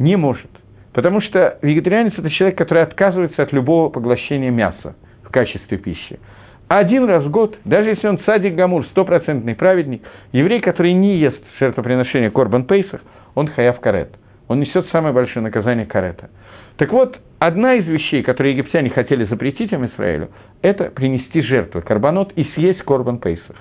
Не 0.00 0.16
может. 0.16 0.57
Потому 0.98 1.20
что 1.20 1.60
вегетарианец– 1.62 2.14
это 2.16 2.28
человек, 2.28 2.58
который 2.58 2.82
отказывается 2.82 3.40
от 3.40 3.52
любого 3.52 3.88
поглощения 3.88 4.50
мяса 4.50 4.96
в 5.22 5.30
качестве 5.30 5.78
пищи. 5.78 6.18
Один 6.66 7.04
раз 7.04 7.22
в 7.22 7.30
год, 7.30 7.56
даже 7.64 7.90
если 7.90 8.08
он 8.08 8.18
садик 8.26 8.56
Гамур, 8.56 8.84
стопроцентный 8.86 9.54
праведник, 9.54 10.02
еврей, 10.32 10.60
который 10.60 10.94
не 10.94 11.18
ест 11.18 11.38
жертвоприношение 11.60 12.32
Корбан 12.32 12.64
Пейсах, 12.64 13.00
он 13.36 13.46
хаяв 13.46 13.78
карет. 13.78 14.16
Он 14.48 14.58
несет 14.58 14.88
самое 14.90 15.14
большое 15.14 15.40
наказание 15.40 15.86
карета. 15.86 16.30
Так 16.78 16.92
вот, 16.92 17.16
одна 17.38 17.74
из 17.74 17.86
вещей, 17.86 18.24
которые 18.24 18.54
египтяне 18.54 18.90
хотели 18.90 19.24
запретить 19.26 19.70
им 19.70 19.86
Израилю, 19.86 20.30
это 20.62 20.86
принести 20.86 21.42
жертву, 21.42 21.80
карбонот, 21.80 22.32
и 22.32 22.42
съесть 22.56 22.82
Корбан 22.82 23.18
Пейсах. 23.18 23.54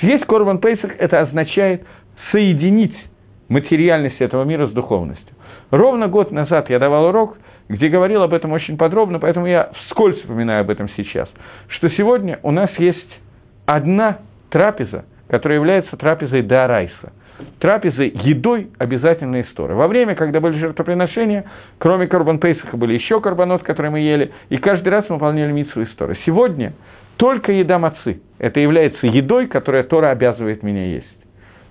Съесть 0.00 0.26
Корбан 0.26 0.58
Пейсах– 0.58 0.90
это 0.98 1.20
означает 1.20 1.86
соединить 2.32 2.96
материальность 3.48 4.20
этого 4.20 4.42
мира 4.42 4.66
с 4.66 4.72
духовностью. 4.72 5.35
Ровно 5.70 6.08
год 6.08 6.30
назад 6.30 6.70
я 6.70 6.78
давал 6.78 7.06
урок, 7.06 7.38
где 7.68 7.88
говорил 7.88 8.22
об 8.22 8.32
этом 8.32 8.52
очень 8.52 8.76
подробно, 8.76 9.18
поэтому 9.18 9.46
я 9.46 9.70
вскользь 9.86 10.22
упоминаю 10.24 10.60
об 10.60 10.70
этом 10.70 10.88
сейчас, 10.96 11.28
что 11.68 11.90
сегодня 11.90 12.38
у 12.42 12.52
нас 12.52 12.70
есть 12.78 13.20
одна 13.66 14.18
трапеза, 14.50 15.04
которая 15.28 15.58
является 15.58 15.96
трапезой 15.96 16.42
Дарайса, 16.42 17.12
трапезой 17.58 18.12
едой 18.22 18.70
обязательной 18.78 19.42
истории. 19.42 19.74
Во 19.74 19.88
время, 19.88 20.14
когда 20.14 20.40
были 20.40 20.58
жертвоприношения, 20.58 21.44
кроме 21.78 22.06
Карбан 22.06 22.38
Пейсаха 22.38 22.76
были 22.76 22.94
еще 22.94 23.20
карбонот, 23.20 23.64
который 23.64 23.90
мы 23.90 24.00
ели, 24.00 24.32
и 24.48 24.58
каждый 24.58 24.88
раз 24.90 25.04
мы 25.08 25.16
выполняли 25.16 25.50
митсу 25.50 25.82
истории. 25.82 26.16
Сегодня 26.24 26.74
только 27.16 27.50
еда 27.50 27.78
мацы. 27.78 28.20
Это 28.38 28.60
является 28.60 29.06
едой, 29.06 29.48
которая 29.48 29.82
Тора 29.82 30.10
обязывает 30.10 30.62
меня 30.62 30.86
есть. 30.86 31.06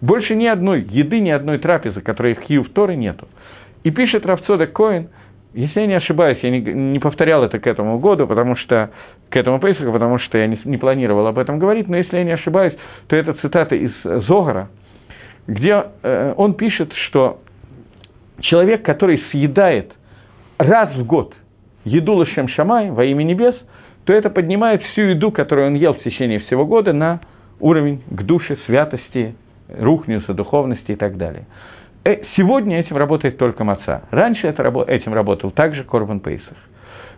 Больше 0.01 0.36
ни 0.36 0.45
одной 0.45 0.81
еды, 0.81 1.19
ни 1.19 1.29
одной 1.29 1.58
трапезы, 1.60 2.01
которой 2.01 2.36
в 2.36 2.41
Хиев 2.41 2.69
Торы 2.71 2.95
нету. 2.95 3.27
И 3.86 3.91
пишет 3.91 4.26
Равцода 4.26 4.65
Коин, 4.65 5.10
если 5.54 5.82
я 5.82 5.86
не 5.86 5.93
ошибаюсь, 5.93 6.39
я 6.41 6.50
не, 6.50 6.60
не 6.60 6.98
повторял 6.98 7.43
это 7.43 7.60
к 7.60 7.67
этому 7.67 8.00
году, 8.00 8.26
потому 8.26 8.56
что 8.56 8.89
к 9.30 9.38
этому 9.38 9.60
Пейсаку, 9.60 9.91
потому 9.91 10.17
что 10.17 10.39
я 10.39 10.48
не, 10.48 10.60
не 10.65 10.78
планировал 10.78 11.28
об 11.28 11.38
этом 11.38 11.60
говорить, 11.60 11.88
но 11.88 11.95
если 11.95 12.17
я 12.17 12.24
не 12.24 12.32
ошибаюсь, 12.32 12.74
то 13.06 13.15
это 13.15 13.36
цитата 13.36 13.76
из 13.76 13.91
Зогара, 14.04 14.69
где 15.45 15.86
э, 16.02 16.34
он 16.36 16.56
пишет, 16.56 16.91
что 17.08 17.41
человек, 18.41 18.84
который 18.84 19.24
съедает 19.30 19.93
раз 20.58 20.89
в 20.95 21.06
год 21.06 21.36
еду 21.84 22.15
Лашем 22.15 22.48
Шамай 22.48 22.89
во 22.89 23.06
имя 23.06 23.21
небес, 23.21 23.56
то 24.06 24.13
это 24.13 24.32
поднимает 24.32 24.82
всю 24.82 25.02
еду, 25.02 25.32
которую 25.32 25.67
он 25.67 25.76
ел 25.76 25.93
в 25.93 26.02
течение 26.02 26.39
всего 26.39 26.65
года, 26.65 26.91
на 26.91 27.21
уровень 27.60 28.02
к 28.10 28.24
душе, 28.24 28.58
святости, 28.65 29.36
рухнюса, 29.69 30.34
духовности 30.34 30.93
и 30.93 30.95
так 30.95 31.17
далее. 31.17 31.45
Э, 32.06 32.18
сегодня 32.38 32.80
этим 32.80 32.98
работает 32.98 33.38
только 33.38 33.63
маца. 33.63 34.04
Раньше 34.12 34.48
это, 34.48 34.63
этим 34.88 35.13
работал 35.13 35.50
также 35.50 35.84
Корбан 35.84 36.20
Пейсах. 36.20 36.56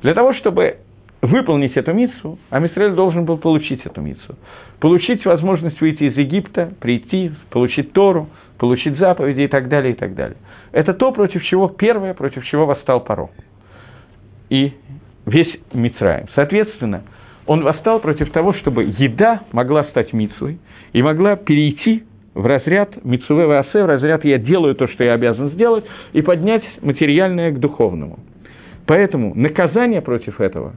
Для 0.02 0.14
того, 0.14 0.34
чтобы 0.36 0.78
выполнить 1.22 1.76
эту 1.76 1.94
миссу, 1.94 2.40
Амисраэль 2.50 2.94
должен 2.94 3.26
был 3.26 3.38
получить 3.38 3.86
эту 3.86 4.00
миссу. 4.00 4.38
Получить 4.80 5.26
возможность 5.26 5.82
выйти 5.82 6.04
из 6.04 6.16
Египта, 6.16 6.72
прийти, 6.80 7.32
получить 7.50 7.92
Тору, 7.92 8.30
получить 8.58 8.98
заповеди 8.98 9.42
и 9.42 9.48
так 9.48 9.68
далее, 9.68 9.92
и 9.92 9.96
так 9.96 10.16
далее. 10.16 10.38
Это 10.72 10.94
то, 10.94 11.12
против 11.12 11.44
чего, 11.44 11.68
первое, 11.68 12.14
против 12.14 12.46
чего 12.46 12.66
восстал 12.66 13.02
Паро. 13.02 13.30
И 14.50 14.72
весь 15.26 15.54
Мицраем. 15.74 16.28
Соответственно, 16.34 17.04
он 17.46 17.64
восстал 17.64 18.00
против 18.00 18.32
того, 18.32 18.54
чтобы 18.54 18.84
еда 18.84 19.42
могла 19.52 19.84
стать 19.86 20.14
митсвой 20.14 20.60
и 20.94 21.02
могла 21.02 21.36
перейти 21.36 22.04
в 22.38 22.46
разряд 22.46 23.04
Мицуве 23.04 23.48
Васе, 23.48 23.84
в 23.84 23.88
разряд 23.88 24.24
«я 24.24 24.38
делаю 24.38 24.76
то, 24.76 24.88
что 24.88 25.04
я 25.04 25.14
обязан 25.14 25.50
сделать», 25.50 25.86
и 26.14 26.22
поднять 26.22 26.64
материальное 26.82 27.52
к 27.52 27.60
духовному. 27.60 28.20
Поэтому 28.86 29.34
наказание 29.36 30.02
против 30.02 30.40
этого, 30.40 30.74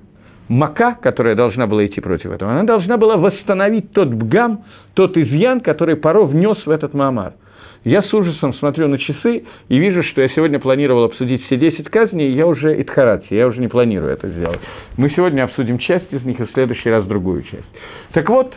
мака, 0.49 0.97
которая 1.01 1.35
должна 1.35 1.67
была 1.67 1.85
идти 1.87 2.01
против 2.01 2.33
этого, 2.33 2.51
она 2.51 2.65
должна 2.65 2.97
была 2.97 3.17
восстановить 3.17 3.93
тот 3.93 4.09
бгам, 4.09 4.65
тот 4.95 5.17
изъян, 5.17 5.61
который 5.61 5.97
Паро 5.97 6.23
внес 6.25 6.59
в 6.65 6.71
этот 6.71 6.95
Маамар. 6.95 7.35
Я 7.85 8.03
с 8.03 8.13
ужасом 8.13 8.53
смотрю 8.55 8.89
на 8.89 8.99
часы 8.99 9.45
и 9.69 9.79
вижу, 9.79 10.03
что 10.03 10.21
я 10.21 10.29
сегодня 10.31 10.59
планировал 10.59 11.05
обсудить 11.05 11.45
все 11.45 11.57
10 11.57 11.89
казней, 11.89 12.31
и 12.31 12.37
я 12.37 12.47
уже 12.47 12.81
Итхарати, 12.81 13.33
я 13.35 13.47
уже 13.47 13.61
не 13.61 13.69
планирую 13.69 14.13
это 14.13 14.29
сделать. 14.29 14.61
Мы 14.97 15.11
сегодня 15.11 15.45
обсудим 15.45 15.79
часть 15.79 16.13
из 16.13 16.23
них, 16.25 16.41
и 16.41 16.45
в 16.45 16.51
следующий 16.53 16.91
раз 16.91 17.07
другую 17.07 17.43
часть. 17.43 17.65
Так 18.13 18.29
вот, 18.29 18.53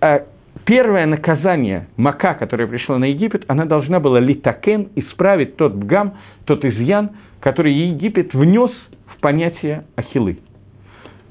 э, 0.00 0.20
первое 0.64 1.06
наказание 1.06 1.88
Мака, 1.96 2.34
которое 2.34 2.66
пришло 2.66 2.98
на 2.98 3.06
Египет, 3.06 3.44
она 3.48 3.64
должна 3.64 4.00
была 4.00 4.20
литакен 4.20 4.88
исправить 4.94 5.56
тот 5.56 5.74
бгам, 5.74 6.14
тот 6.44 6.64
изъян, 6.64 7.10
который 7.40 7.72
Египет 7.72 8.34
внес 8.34 8.70
в 9.06 9.20
понятие 9.20 9.84
Ахилы. 9.96 10.38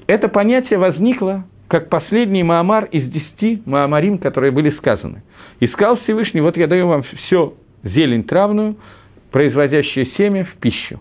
Это 0.06 0.28
понятие 0.28 0.78
возникло 0.78 1.44
как 1.68 1.88
последний 1.88 2.42
Маамар 2.42 2.84
из 2.84 3.10
десяти 3.10 3.62
Маамарим, 3.66 4.18
которые 4.18 4.52
были 4.52 4.70
сказаны. 4.72 5.22
И 5.60 5.66
сказал 5.68 5.96
Всевышний, 5.98 6.40
вот 6.40 6.56
я 6.56 6.66
даю 6.66 6.88
вам 6.88 7.02
все 7.02 7.54
зелень 7.82 8.24
травную, 8.24 8.76
производящее 9.30 10.06
семя, 10.16 10.44
в 10.44 10.54
пищу. 10.60 11.00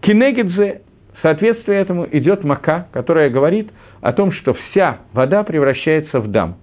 Кинегидзе, 0.00 0.82
соответствие 1.20 1.80
этому, 1.80 2.06
идет 2.10 2.44
мака, 2.44 2.88
которая 2.92 3.28
говорит 3.30 3.70
о 4.00 4.12
том, 4.12 4.32
что 4.32 4.54
вся 4.54 5.00
вода 5.12 5.42
превращается 5.42 6.20
в 6.20 6.28
дам. 6.28 6.56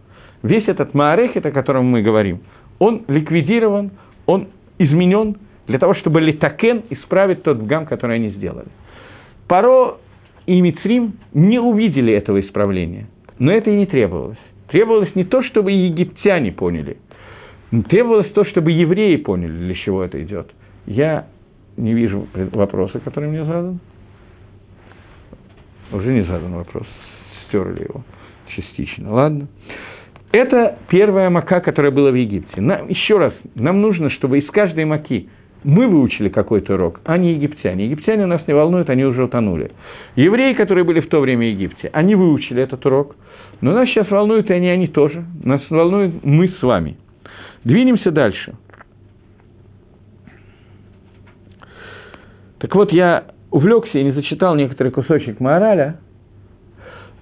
Весь 0.45 0.67
этот 0.67 0.93
маарехет, 0.93 1.43
о 1.47 1.51
котором 1.51 1.85
мы 1.85 2.03
говорим, 2.03 2.41
он 2.77 3.03
ликвидирован, 3.07 3.89
он 4.27 4.49
изменен 4.77 5.37
для 5.65 5.79
того, 5.79 5.95
чтобы 5.95 6.21
литакен 6.21 6.83
исправить 6.91 7.41
тот 7.41 7.63
гам, 7.63 7.87
который 7.87 8.17
они 8.17 8.29
сделали. 8.29 8.67
Паро 9.47 9.97
и 10.45 10.61
Мицрим 10.61 11.13
не 11.33 11.57
увидели 11.57 12.13
этого 12.13 12.39
исправления, 12.41 13.07
но 13.39 13.51
это 13.51 13.71
и 13.71 13.75
не 13.75 13.87
требовалось. 13.87 14.37
Требовалось 14.67 15.15
не 15.15 15.23
то, 15.23 15.41
чтобы 15.41 15.71
египтяне 15.71 16.51
поняли, 16.51 16.97
требовалось 17.89 18.31
то, 18.33 18.45
чтобы 18.45 18.71
евреи 18.71 19.15
поняли, 19.15 19.51
для 19.51 19.73
чего 19.73 20.03
это 20.03 20.21
идет. 20.21 20.51
Я 20.85 21.25
не 21.75 21.95
вижу 21.95 22.27
вопроса, 22.51 22.99
который 22.99 23.29
мне 23.29 23.43
задан. 23.45 23.79
Уже 25.91 26.13
не 26.13 26.21
задан 26.21 26.53
вопрос, 26.53 26.85
стерли 27.47 27.81
его 27.85 28.03
частично. 28.55 29.11
Ладно. 29.11 29.47
Это 30.35 30.79
первая 30.89 31.29
мака, 31.29 31.61
которая 31.61 31.91
была 31.91 32.11
в 32.11 32.15
Египте. 32.15 32.59
Нам, 32.59 32.89
еще 32.89 33.17
раз, 33.17 33.33
нам 33.55 33.79
нужно, 33.79 34.09
чтобы 34.09 34.39
из 34.39 34.45
каждой 34.51 34.83
маки 34.83 35.29
мы 35.63 35.87
выучили 35.87 36.27
какой-то 36.27 36.73
урок, 36.73 36.99
а 37.05 37.17
не 37.17 37.35
египтяне. 37.35 37.85
Египтяне 37.85 38.25
нас 38.25 38.45
не 38.45 38.53
волнуют, 38.53 38.89
они 38.89 39.05
уже 39.05 39.23
утонули. 39.23 39.71
Евреи, 40.17 40.51
которые 40.51 40.83
были 40.83 40.99
в 40.99 41.07
то 41.07 41.21
время 41.21 41.45
в 41.45 41.49
Египте, 41.51 41.89
они 41.93 42.15
выучили 42.15 42.61
этот 42.61 42.85
урок, 42.85 43.15
но 43.61 43.71
нас 43.71 43.87
сейчас 43.87 44.11
волнуют 44.11 44.49
и 44.49 44.53
они, 44.53 44.67
они 44.67 44.89
тоже. 44.89 45.23
Нас 45.41 45.61
волнуют 45.69 46.25
мы 46.25 46.49
с 46.49 46.61
вами. 46.61 46.97
Двинемся 47.63 48.11
дальше. 48.11 48.55
Так 52.59 52.75
вот, 52.75 52.91
я 52.91 53.23
увлекся 53.51 53.97
и 53.97 54.03
не 54.03 54.11
зачитал 54.11 54.55
некоторый 54.55 54.91
кусочек 54.91 55.39
мораля, 55.39 56.01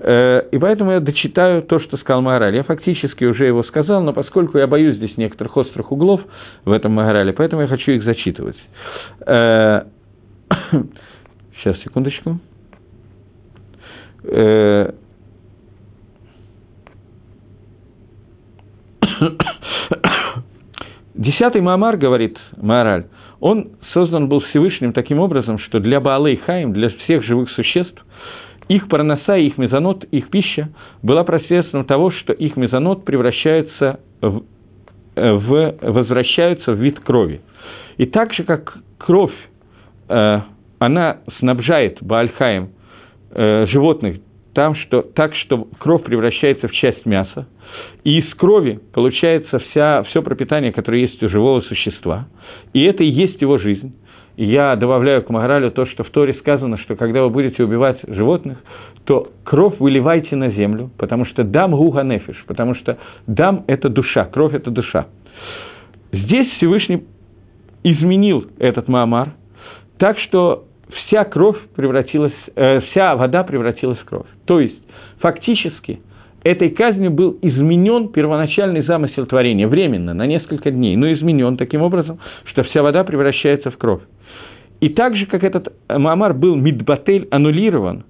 и 0.06 0.58
поэтому 0.60 0.92
я 0.92 1.00
дочитаю 1.00 1.62
то, 1.62 1.80
что 1.80 1.96
сказал 1.98 2.22
Маораль. 2.22 2.56
Я 2.56 2.64
фактически 2.64 3.24
уже 3.24 3.46
его 3.46 3.64
сказал, 3.64 4.04
но 4.04 4.12
поскольку 4.12 4.58
я 4.58 4.68
боюсь 4.68 4.98
здесь 4.98 5.16
некоторых 5.16 5.56
острых 5.56 5.94
углов 5.94 6.20
в 6.66 6.72
этом 6.72 6.92
Маорале, 6.92 7.32
поэтому 7.32 7.62
я 7.62 7.68
хочу 7.70 7.92
их 7.92 8.04
зачитывать. 8.04 8.58
Сейчас, 9.26 9.88
э, 11.66 11.74
секундочку. 11.84 12.40
Э, 14.26 14.92
десятый 21.14 21.62
Маамар, 21.62 21.96
говорит 21.98 22.38
Маораль, 22.58 23.06
он 23.40 23.72
создан 23.94 24.28
был 24.30 24.42
Всевышним 24.42 24.94
таким 24.94 25.20
образом, 25.20 25.60
что 25.60 25.80
для 25.80 26.00
Баалей 26.00 26.38
Хаим, 26.38 26.74
для 26.74 26.90
всех 26.90 27.24
живых 27.24 27.50
существ, 27.52 28.04
их 28.68 28.88
парноса, 28.88 29.36
их 29.36 29.58
мезонот, 29.58 30.04
их 30.06 30.30
пища 30.30 30.70
была 31.02 31.24
посредством 31.24 31.86
того, 31.86 32.12
что 32.12 32.34
их 32.34 32.56
мезонот 32.56 33.06
превращается 33.06 34.00
в, 34.22 34.44
э, 35.16 35.32
в, 35.34 35.76
возвращаются 35.82 36.72
в 36.72 36.80
вид 36.80 37.00
крови. 37.00 37.42
И 37.98 38.06
так 38.06 38.34
же, 38.34 38.44
как 38.44 38.78
кровь, 38.98 39.36
э, 40.10 40.42
она 40.80 41.18
снабжает 41.40 41.98
Баальхаем 42.02 42.70
э, 43.32 43.68
животных 43.68 44.18
там, 44.54 44.76
что, 44.76 45.02
так, 45.02 45.34
что 45.36 45.68
кровь 45.80 46.04
превращается 46.04 46.68
в 46.68 46.72
часть 46.74 47.06
мяса, 47.06 47.48
и 48.04 48.20
из 48.20 48.34
крови 48.36 48.80
получается 48.94 49.60
вся, 49.60 50.04
все 50.04 50.22
пропитание, 50.22 50.72
которое 50.72 51.02
есть 51.02 51.22
у 51.24 51.30
живого 51.30 51.62
существа, 51.62 52.28
и 52.74 52.84
это 52.84 53.04
и 53.04 53.08
есть 53.08 53.42
его 53.42 53.58
жизнь. 53.58 53.96
И 54.36 54.46
я 54.46 54.76
добавляю 54.76 55.24
к 55.24 55.30
Магаралю 55.30 55.72
то, 55.72 55.86
что 55.86 56.04
в 56.04 56.10
Торе 56.10 56.34
сказано, 56.36 56.78
что 56.80 56.96
когда 56.96 57.22
вы 57.22 57.30
будете 57.30 57.64
убивать 57.64 58.00
животных, 58.08 58.58
то 59.06 59.30
кровь 59.44 59.76
выливайте 59.80 60.36
на 60.36 60.50
землю, 60.50 60.90
потому 60.98 61.26
что 61.26 61.44
дам 61.44 61.72
гуга 61.72 62.04
нефиш, 62.04 62.44
потому 62.48 62.74
что 62.76 62.98
дам– 63.28 63.64
это 63.68 63.90
душа, 63.90 64.26
кровь– 64.26 64.54
это 64.56 64.72
душа. 64.72 65.08
Здесь 66.12 66.48
Всевышний 66.58 67.04
изменил 67.84 68.46
этот 68.60 68.88
Маамар 68.88 69.34
так, 69.98 70.18
что 70.20 70.66
вся 70.94 71.26
кровь 71.26 71.58
превратилась, 71.76 72.34
э, 72.56 72.82
вся 72.82 73.16
вода 73.16 73.44
превратилась 73.44 74.00
в 74.00 74.06
кровь. 74.06 74.28
То 74.46 74.60
есть, 74.60 74.80
фактически, 75.20 76.00
этой 76.44 76.70
казнью 76.70 77.12
был 77.12 77.38
изменен 77.42 78.10
первоначальный 78.10 78.84
замысел 78.84 79.26
творения, 79.26 79.68
временно, 79.68 80.14
на 80.14 80.26
несколько 80.26 80.72
дней, 80.72 80.96
но 80.96 81.12
изменен 81.14 81.58
таким 81.58 81.82
образом, 81.82 82.20
что 82.46 82.64
вся 82.64 82.84
вода 82.84 83.04
превращается 83.04 83.72
в 83.72 83.78
кровь. 83.78 84.02
И 84.84 84.90
так 84.90 85.16
же, 85.16 85.26
как 85.28 85.46
этот 85.46 85.74
Маамар 85.88 86.34
был 86.34 86.58
мидбатель 86.58 87.30
аннулирован, 87.32 88.04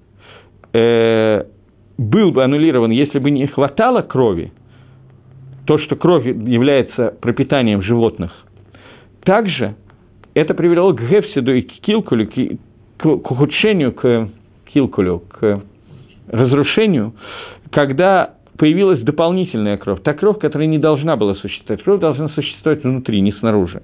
э, 0.72 1.44
был 1.96 2.32
бы 2.32 2.42
аннулирован, 2.42 2.90
если 2.90 3.20
бы 3.20 3.30
не 3.30 3.46
хватало 3.46 4.02
крови, 4.02 4.52
то, 5.66 5.78
что 5.78 5.94
кровь 5.94 6.26
является 6.26 7.14
пропитанием 7.20 7.80
животных, 7.80 8.32
также 9.22 9.76
это 10.34 10.54
привело 10.54 10.92
к 10.92 11.00
Гефсиду 11.00 11.54
и 11.54 11.62
к 11.62 11.74
Килкулю, 11.74 12.26
к, 12.26 12.32
к 12.98 13.30
ухудшению, 13.30 13.92
к 13.92 14.30
Килкулю, 14.72 15.22
к 15.28 15.62
разрушению, 16.26 17.14
когда 17.70 18.34
появилась 18.58 19.00
дополнительная 19.00 19.76
кровь, 19.76 20.02
та 20.02 20.12
кровь, 20.12 20.40
которая 20.40 20.66
не 20.66 20.80
должна 20.80 21.14
была 21.14 21.36
существовать. 21.36 21.84
Кровь 21.84 22.00
должна 22.00 22.30
существовать 22.30 22.82
внутри, 22.82 23.20
не 23.20 23.30
снаружи. 23.30 23.80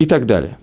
И 0.00 0.06
так 0.06 0.26
далее. 0.26 0.58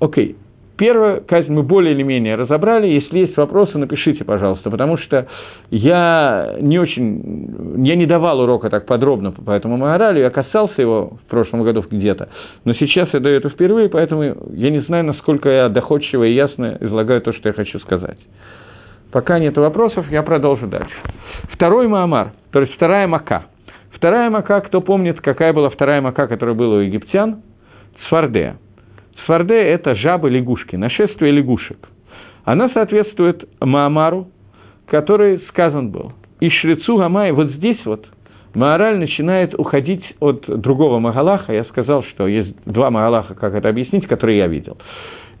Окей. 0.00 0.36
Первую 0.76 1.24
казнь 1.26 1.52
мы 1.52 1.64
более 1.64 1.92
или 1.92 2.04
менее 2.04 2.36
разобрали. 2.36 2.86
Если 2.86 3.18
есть 3.18 3.36
вопросы, 3.36 3.76
напишите, 3.76 4.24
пожалуйста, 4.24 4.70
потому 4.70 4.96
что 4.96 5.26
я 5.70 6.54
не 6.60 6.78
очень, 6.78 7.84
я 7.84 7.96
не 7.96 8.06
давал 8.06 8.38
урока 8.38 8.70
так 8.70 8.86
подробно 8.86 9.32
по 9.32 9.50
этому 9.50 9.76
Маоралю, 9.76 10.20
я 10.20 10.30
касался 10.30 10.80
его 10.80 11.18
в 11.26 11.28
прошлом 11.28 11.64
году 11.64 11.84
где-то, 11.90 12.28
но 12.64 12.74
сейчас 12.74 13.08
я 13.12 13.18
даю 13.18 13.38
это 13.38 13.48
впервые, 13.48 13.88
поэтому 13.88 14.22
я 14.52 14.70
не 14.70 14.78
знаю, 14.82 15.02
насколько 15.02 15.48
я 15.48 15.68
доходчиво 15.68 16.22
и 16.22 16.34
ясно 16.34 16.78
излагаю 16.80 17.22
то, 17.22 17.32
что 17.32 17.48
я 17.48 17.54
хочу 17.54 17.80
сказать. 17.80 18.18
Пока 19.10 19.40
нет 19.40 19.56
вопросов, 19.56 20.08
я 20.12 20.22
продолжу 20.22 20.68
дальше. 20.68 20.94
Второй 21.54 21.88
Маамар, 21.88 22.34
то 22.52 22.60
есть 22.60 22.72
вторая 22.74 23.08
Мака. 23.08 23.46
Вторая 23.90 24.30
Мака, 24.30 24.60
кто 24.60 24.80
помнит, 24.80 25.20
какая 25.20 25.52
была 25.52 25.70
вторая 25.70 26.00
Мака, 26.00 26.28
которая 26.28 26.54
была 26.54 26.76
у 26.76 26.80
египтян? 26.80 27.42
Сфардея. 28.06 28.58
Сфарде– 29.28 29.54
это 29.56 29.94
жабы 29.94 30.30
лягушки, 30.30 30.74
нашествие 30.76 31.32
лягушек. 31.32 31.76
Она 32.44 32.70
соответствует 32.70 33.46
Маамару, 33.60 34.28
который 34.86 35.40
сказан 35.50 35.90
был. 35.90 36.14
И 36.40 36.48
Шрицу 36.48 36.96
Гамай, 36.96 37.32
вот 37.32 37.50
здесь 37.50 37.76
вот 37.84 38.06
Маораль 38.54 38.96
начинает 38.96 39.52
уходить 39.54 40.02
от 40.20 40.46
другого 40.46 40.98
Магалаха. 40.98 41.52
Я 41.52 41.64
сказал, 41.64 42.04
что 42.04 42.26
есть 42.26 42.56
два 42.64 42.90
Магалаха, 42.90 43.34
как 43.34 43.52
это 43.54 43.68
объяснить, 43.68 44.06
которые 44.06 44.38
я 44.38 44.46
видел. 44.46 44.78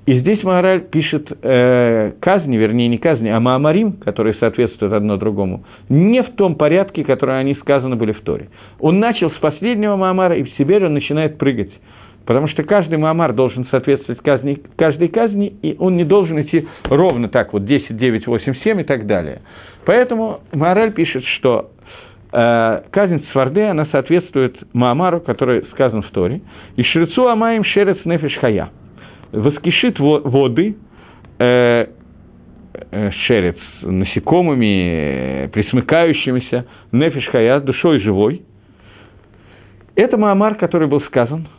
И 0.04 0.18
здесь 0.18 0.42
Маораль 0.42 0.82
пишет 0.82 1.26
э, 1.42 2.12
казни, 2.20 2.58
вернее, 2.58 2.88
не 2.88 2.98
казни, 2.98 3.30
а 3.30 3.40
Маамарим, 3.40 3.92
которые 3.92 4.34
соответствуют 4.34 4.92
одно 4.92 5.16
другому, 5.16 5.64
не 5.88 6.22
в 6.22 6.34
том 6.34 6.56
порядке, 6.56 7.04
который 7.04 7.40
они 7.40 7.54
сказаны 7.54 7.96
были 7.96 8.12
в 8.12 8.20
Торе. 8.20 8.50
Он 8.80 9.00
начал 9.00 9.30
с 9.30 9.38
последнего 9.38 9.96
Маамара, 9.96 10.36
и 10.36 10.42
в 10.42 10.50
себе 10.58 10.76
он 10.76 10.92
начинает 10.92 11.38
прыгать. 11.38 11.70
Потому 12.28 12.46
что 12.48 12.62
каждый 12.62 12.98
Маамар 12.98 13.32
должен 13.32 13.66
соответствовать 13.70 14.20
казни, 14.20 14.60
каждой 14.76 15.08
казни, 15.08 15.46
и 15.62 15.76
он 15.78 15.96
не 15.96 16.04
должен 16.04 16.40
идти 16.42 16.68
ровно 16.84 17.28
так, 17.28 17.54
вот 17.54 17.64
10, 17.64 17.96
9, 17.96 18.26
8, 18.26 18.54
7 18.62 18.80
и 18.80 18.84
так 18.84 19.06
далее. 19.06 19.40
Поэтому 19.86 20.40
Маораль 20.52 20.92
пишет, 20.92 21.24
что 21.38 21.70
э, 22.30 22.82
казнь 22.90 23.24
Сварде, 23.32 23.64
она 23.64 23.86
соответствует 23.86 24.58
Маамару, 24.74 25.20
который 25.20 25.64
сказан 25.72 26.02
в 26.02 26.10
Торе, 26.10 26.42
и 26.76 26.82
Шрицу 26.82 27.28
Амаем 27.28 27.64
Шерец 27.64 27.98
Нефиш 28.04 28.36
Хая. 28.36 28.68
Воскишит 29.32 29.98
воды, 29.98 30.76
э, 31.38 31.86
э, 32.90 33.10
шерец, 33.26 33.56
насекомыми, 33.80 35.44
э, 35.44 35.48
присмыкающимися, 35.48 36.66
нефиш 36.92 37.26
хая, 37.28 37.60
душой 37.60 38.00
живой. 38.00 38.42
Это 39.96 40.16
Маамар, 40.18 40.56
который 40.56 40.88
был 40.88 41.00
сказан– 41.02 41.48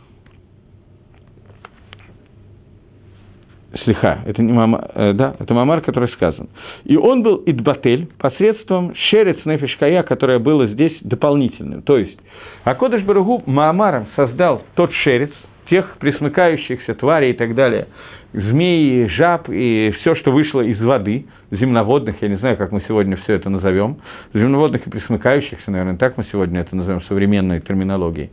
Слиха, 3.84 4.20
это 4.26 4.42
не 4.42 4.52
мама, 4.52 4.90
э, 4.94 5.12
да, 5.12 5.34
это 5.38 5.54
мамар, 5.54 5.80
который 5.80 6.08
сказан. 6.10 6.48
И 6.84 6.96
он 6.96 7.22
был 7.22 7.42
идбатель 7.46 8.08
посредством 8.18 8.94
шерец 8.94 9.38
нефишкая, 9.44 10.02
которая 10.02 10.38
была 10.38 10.66
здесь 10.66 10.96
дополнительным. 11.00 11.82
То 11.82 11.96
есть, 11.98 12.18
Акодыш 12.64 13.02
Баругу 13.04 13.42
Маамаром 13.46 14.06
создал 14.16 14.62
тот 14.74 14.92
шерец, 14.92 15.30
тех 15.70 15.96
присмыкающихся 15.98 16.94
тварей 16.94 17.30
и 17.30 17.34
так 17.34 17.54
далее, 17.54 17.86
змеи, 18.32 19.06
жаб 19.06 19.48
и 19.48 19.92
все, 20.00 20.14
что 20.14 20.30
вышло 20.30 20.60
из 20.60 20.80
воды, 20.80 21.26
земноводных, 21.50 22.16
я 22.22 22.28
не 22.28 22.36
знаю, 22.36 22.56
как 22.56 22.72
мы 22.72 22.82
сегодня 22.86 23.16
все 23.18 23.34
это 23.34 23.50
назовем, 23.50 23.98
земноводных 24.32 24.86
и 24.86 24.90
присмыкающихся, 24.90 25.70
наверное, 25.70 25.96
так 25.96 26.16
мы 26.16 26.24
сегодня 26.30 26.60
это 26.60 26.76
назовем 26.76 27.02
современной 27.02 27.60
терминологией, 27.60 28.30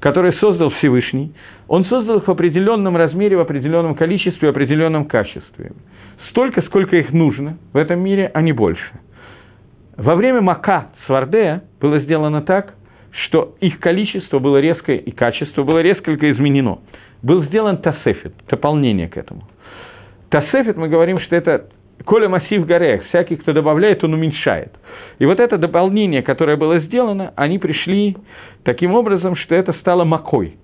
которые 0.00 0.34
создал 0.34 0.70
Всевышний, 0.70 1.32
он 1.68 1.84
создал 1.86 2.18
их 2.18 2.26
в 2.26 2.30
определенном 2.30 2.96
размере, 2.96 3.36
в 3.36 3.40
определенном 3.40 3.94
количестве, 3.94 4.48
в 4.48 4.50
определенном 4.50 5.06
качестве. 5.06 5.72
Столько, 6.30 6.62
сколько 6.62 6.96
их 6.96 7.12
нужно 7.12 7.58
в 7.72 7.76
этом 7.76 8.00
мире, 8.00 8.30
а 8.34 8.42
не 8.42 8.52
больше. 8.52 9.00
Во 9.96 10.14
время 10.14 10.40
Мака 10.40 10.88
Свардея 11.06 11.62
было 11.80 12.00
сделано 12.00 12.42
так, 12.42 12.74
что 13.10 13.54
их 13.60 13.80
количество 13.80 14.38
было 14.38 14.58
резко 14.60 14.92
и 14.92 15.10
качество 15.10 15.62
было 15.62 15.80
резко 15.80 16.14
изменено. 16.14 16.78
Был 17.22 17.44
сделан 17.44 17.78
тасефит, 17.78 18.32
дополнение 18.48 19.08
к 19.08 19.16
этому. 19.16 19.42
Тасефит, 20.30 20.76
мы 20.76 20.88
говорим, 20.88 21.20
что 21.20 21.36
это 21.36 21.66
коля 22.04 22.28
массив 22.28 22.64
горех, 22.66 23.04
всякий, 23.08 23.36
кто 23.36 23.52
добавляет, 23.52 24.02
он 24.04 24.14
уменьшает. 24.14 24.72
И 25.18 25.26
вот 25.26 25.38
это 25.38 25.58
дополнение, 25.58 26.22
которое 26.22 26.56
было 26.56 26.80
сделано, 26.80 27.32
они 27.36 27.58
пришли 27.58 28.16
таким 28.64 28.94
образом, 28.94 29.36
что 29.36 29.54
это 29.54 29.72
стало 29.74 30.04
макой. 30.04 30.56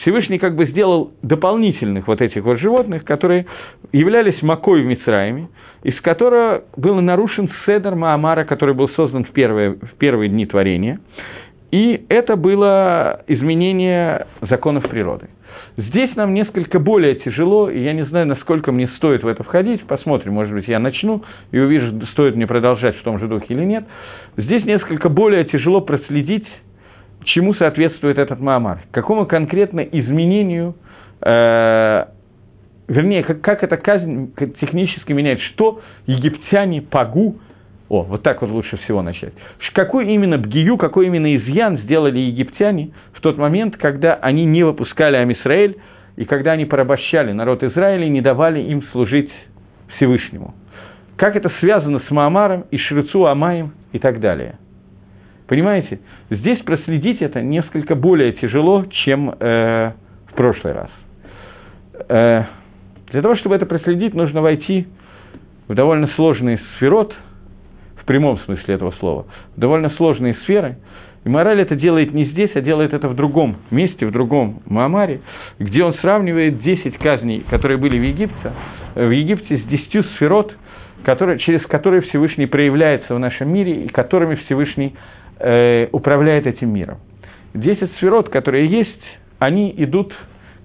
Всевышний 0.00 0.38
как 0.38 0.56
бы 0.56 0.66
сделал 0.66 1.12
дополнительных 1.22 2.06
вот 2.06 2.20
этих 2.20 2.44
вот 2.44 2.58
животных, 2.58 3.04
которые 3.04 3.46
являлись 3.92 4.42
макой 4.42 4.82
в 4.82 4.86
Мицраиме, 4.86 5.48
из 5.84 5.98
которого 6.00 6.64
был 6.76 7.00
нарушен 7.00 7.50
седер 7.64 7.94
Маамара, 7.94 8.44
который 8.44 8.74
был 8.74 8.90
создан 8.90 9.24
в 9.24 9.30
первые, 9.30 9.70
в 9.70 9.96
первые 9.98 10.28
дни 10.28 10.44
творения. 10.44 11.00
И 11.70 12.04
это 12.08 12.36
было 12.36 13.22
изменение 13.28 14.26
законов 14.42 14.88
природы. 14.88 15.28
Здесь 15.88 16.14
нам 16.14 16.34
несколько 16.34 16.78
более 16.78 17.14
тяжело, 17.14 17.70
и 17.70 17.80
я 17.82 17.92
не 17.94 18.04
знаю, 18.04 18.26
насколько 18.26 18.70
мне 18.70 18.88
стоит 18.96 19.22
в 19.22 19.26
это 19.26 19.42
входить. 19.44 19.82
Посмотрим, 19.86 20.34
может 20.34 20.52
быть, 20.52 20.68
я 20.68 20.78
начну 20.78 21.22
и 21.52 21.58
увижу, 21.58 22.06
стоит 22.12 22.36
мне 22.36 22.46
продолжать 22.46 22.96
в 22.96 23.02
том 23.02 23.18
же 23.18 23.28
духе 23.28 23.46
или 23.48 23.64
нет. 23.64 23.84
Здесь 24.36 24.64
несколько 24.64 25.08
более 25.08 25.44
тяжело 25.44 25.80
проследить, 25.80 26.46
чему 27.24 27.54
соответствует 27.54 28.18
этот 28.18 28.40
Маамар, 28.40 28.80
какому 28.90 29.24
конкретно 29.24 29.80
изменению, 29.80 30.74
э, 31.22 32.04
вернее, 32.88 33.22
как, 33.22 33.40
как 33.40 33.62
эта 33.62 33.78
казнь 33.78 34.34
технически 34.60 35.12
меняет, 35.12 35.40
что 35.40 35.80
египтяне 36.06 36.82
Пагу 36.82 37.36
о, 37.90 38.02
вот 38.02 38.22
так 38.22 38.40
вот 38.40 38.50
лучше 38.50 38.76
всего 38.84 39.02
начать. 39.02 39.32
Какой 39.74 40.14
именно 40.14 40.38
бгию, 40.38 40.76
какой 40.76 41.06
именно 41.06 41.34
изъян 41.36 41.78
сделали 41.78 42.18
египтяне 42.18 42.92
в 43.20 43.22
тот 43.22 43.36
момент, 43.36 43.76
когда 43.76 44.14
они 44.14 44.46
не 44.46 44.62
выпускали 44.62 45.16
Амисраэль, 45.16 45.76
и 46.16 46.24
когда 46.24 46.52
они 46.52 46.64
порабощали 46.64 47.32
народ 47.32 47.62
Израиля 47.62 48.06
и 48.06 48.08
не 48.08 48.22
давали 48.22 48.60
им 48.60 48.82
служить 48.92 49.30
Всевышнему. 49.96 50.54
Как 51.16 51.36
это 51.36 51.50
связано 51.60 52.00
с 52.00 52.10
Маамаром 52.10 52.64
и 52.70 52.78
Шрицу 52.78 53.26
Амаем 53.26 53.74
и 53.92 53.98
так 53.98 54.20
далее. 54.20 54.58
Понимаете? 55.48 56.00
Здесь 56.30 56.60
проследить 56.60 57.20
это 57.20 57.42
несколько 57.42 57.94
более 57.94 58.32
тяжело, 58.32 58.86
чем 59.04 59.34
э, 59.38 59.92
в 60.28 60.34
прошлый 60.34 60.72
раз. 60.72 60.90
Э, 62.08 62.44
для 63.12 63.20
того, 63.20 63.36
чтобы 63.36 63.54
это 63.54 63.66
проследить, 63.66 64.14
нужно 64.14 64.40
войти 64.40 64.88
в 65.68 65.74
довольно 65.74 66.08
сложный 66.16 66.58
сферот– 66.78 67.14
в 68.00 68.04
прямом 68.06 68.38
смысле 68.40 68.74
этого 68.74 68.92
слова, 68.92 69.26
довольно 69.56 69.90
сложные 69.90 70.34
сферы. 70.42 70.78
И 71.24 71.28
мораль 71.28 71.60
это 71.60 71.76
делает 71.76 72.14
не 72.14 72.26
здесь, 72.26 72.50
а 72.54 72.60
делает 72.60 72.94
это 72.94 73.08
в 73.08 73.14
другом 73.14 73.56
месте, 73.70 74.06
в 74.06 74.10
другом 74.10 74.62
Маамаре, 74.66 75.20
где 75.58 75.84
он 75.84 75.94
сравнивает 75.94 76.62
10 76.62 76.96
казней, 76.98 77.44
которые 77.50 77.76
были 77.76 77.98
в 77.98 78.02
Египте, 78.02 78.52
в 78.94 79.10
Египте 79.10 79.58
с 79.58 79.62
10 79.64 80.06
сферот, 80.16 80.54
которые, 81.04 81.38
через 81.38 81.62
которые 81.66 82.02
Всевышний 82.02 82.46
проявляется 82.46 83.14
в 83.14 83.18
нашем 83.18 83.52
мире 83.52 83.84
и 83.84 83.88
которыми 83.88 84.36
Всевышний 84.46 84.94
э, 85.38 85.88
управляет 85.92 86.46
этим 86.46 86.72
миром. 86.72 86.98
10 87.54 87.92
сферот, 87.96 88.30
которые 88.30 88.66
есть, 88.66 89.02
они 89.38 89.74
идут, 89.76 90.14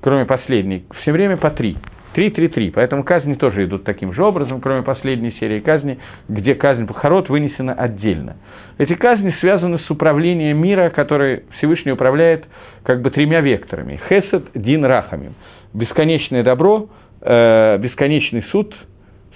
кроме 0.01 0.25
последней, 0.25 0.85
все 1.01 1.11
время 1.11 1.35
по 1.35 1.49
три– 1.51 1.77
3-3-3. 2.15 2.71
Поэтому 2.73 3.03
казни 3.03 3.35
тоже 3.35 3.65
идут 3.65 3.83
таким 3.83 4.13
же 4.13 4.23
образом, 4.23 4.61
кроме 4.61 4.83
последней 4.83 5.31
серии 5.39 5.59
казни, 5.59 5.99
где 6.29 6.55
казнь 6.55 6.87
Пахарот 6.87 7.29
вынесена 7.29 7.73
отдельно. 7.73 8.37
Эти 8.77 8.95
казни 8.95 9.35
связаны 9.39 9.79
с 9.79 9.89
управлением 9.89 10.57
мира, 10.57 10.89
который 10.89 11.43
Всевышний 11.57 11.91
управляет 11.91 12.45
как 12.83 13.01
бы 13.01 13.09
тремя 13.09 13.41
векторами. 13.41 13.99
Хесед, 14.09 14.45
Дин, 14.53 14.85
Рахамим. 14.85 15.33
Бесконечное 15.73 16.43
добро, 16.43 16.87
э, 17.21 17.77
бесконечный 17.79 18.43
суд– 18.51 18.73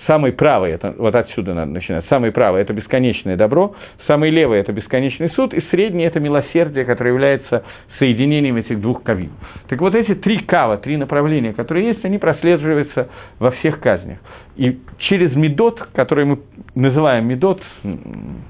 Самый 0.08 0.32
правый, 0.32 0.72
это 0.72 0.96
вот 0.98 1.14
отсюда 1.14 1.54
надо 1.54 1.72
начинать, 1.72 2.06
самый 2.10 2.32
правый– 2.32 2.62
это 2.64 2.74
бесконечное 2.74 3.36
добро, 3.36 3.76
самый 4.08 4.30
левый– 4.30 4.60
это 4.62 4.72
бесконечный 4.72 5.30
суд, 5.32 5.54
и 5.54 5.62
средний– 5.70 6.04
это 6.06 6.20
милосердие, 6.20 6.86
которое 6.86 7.12
является 7.12 7.64
соединением 8.00 8.56
этих 8.56 8.80
двух 8.80 9.04
кавим. 9.04 9.32
Так 9.68 9.80
вот 9.82 9.96
эти 9.96 10.16
три 10.16 10.40
кава, 10.40 10.78
три 10.78 10.98
направления, 10.98 11.54
которые 11.54 11.90
есть, 11.90 12.06
они 12.06 12.18
прослеживаются 12.18 13.10
во 13.40 13.52
всех 13.52 13.80
казнях. 13.82 14.20
И 14.56 14.80
через 15.00 15.36
медот, 15.36 15.80
который 15.94 16.26
мы 16.26 16.40
называем 16.76 17.28
медот, 17.28 17.62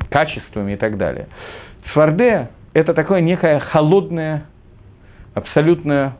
качествами 0.09 0.73
и 0.73 0.77
так 0.77 0.97
далее, 0.97 1.27
Цварде– 1.93 2.49
это 2.73 2.93
такое 2.93 3.21
некое 3.21 3.59
холодное, 3.59 4.45
абсолютно 5.33 6.15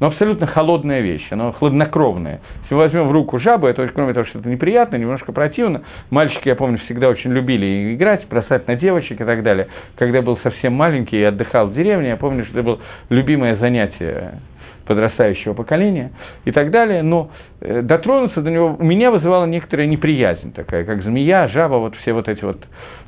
но 0.00 0.08
абсолютно 0.08 0.46
холодная 0.46 1.00
вещь, 1.00 1.26
она 1.30 1.52
хладнокровная. 1.52 2.40
Если 2.62 2.74
мы 2.74 2.80
возьмем 2.80 3.08
в 3.08 3.12
руку 3.12 3.40
жабу, 3.40 3.66
это, 3.66 3.86
кроме 3.88 4.12
того, 4.14 4.26
что 4.26 4.38
это 4.38 4.48
неприятно, 4.48 4.96
немножко 4.96 5.32
противно. 5.32 5.82
Мальчики, 6.10 6.48
я 6.48 6.54
помню, 6.54 6.78
всегда 6.84 7.08
очень 7.08 7.32
любили 7.32 7.94
играть, 7.94 8.26
бросать 8.28 8.66
на 8.68 8.76
девочек 8.76 9.20
и 9.20 9.24
так 9.24 9.42
далее. 9.42 9.68
Когда 9.96 10.18
я 10.18 10.22
был 10.22 10.38
совсем 10.38 10.74
маленький 10.74 11.18
и 11.18 11.22
отдыхал 11.24 11.66
в 11.66 11.74
деревне, 11.74 12.10
я 12.10 12.16
помню, 12.16 12.44
что 12.44 12.54
это 12.54 12.62
было 12.62 12.78
любимое 13.10 13.56
занятие 13.56 14.40
подрастающего 14.86 15.52
поколения 15.52 16.12
и 16.46 16.50
так 16.50 16.70
далее, 16.70 17.02
но 17.02 17.30
э, 17.60 17.82
дотронуться 17.82 18.40
до 18.40 18.50
него 18.50 18.74
у 18.78 18.82
меня 18.82 19.10
вызывала 19.10 19.44
некоторая 19.44 19.86
неприязнь 19.86 20.52
такая, 20.54 20.84
как 20.84 21.02
змея, 21.02 21.48
жаба, 21.48 21.74
вот 21.74 21.94
все 21.96 22.14
вот 22.14 22.26
эти 22.26 22.42
вот 22.42 22.58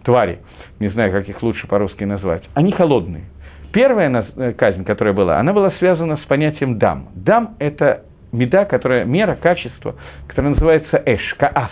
твари, 0.05 0.41
не 0.79 0.89
знаю, 0.89 1.11
как 1.11 1.27
их 1.27 1.43
лучше 1.43 1.67
по-русски 1.67 2.05
назвать, 2.05 2.43
они 2.53 2.73
холодные. 2.73 3.25
Первая 3.73 4.27
э, 4.37 4.53
казнь, 4.55 4.85
которая 4.85 5.15
была, 5.15 5.39
она 5.39 5.53
была 5.53 5.71
связана 5.73 6.17
с 6.17 6.21
понятием 6.23 6.79
дам. 6.79 7.09
Дам– 7.15 7.57
это 7.59 8.05
меда, 8.33 8.65
которая, 8.65 9.05
мера, 9.05 9.37
качество, 9.37 9.95
которая 10.27 10.55
называется 10.55 11.03
эш, 11.07 11.35
каас, 11.39 11.71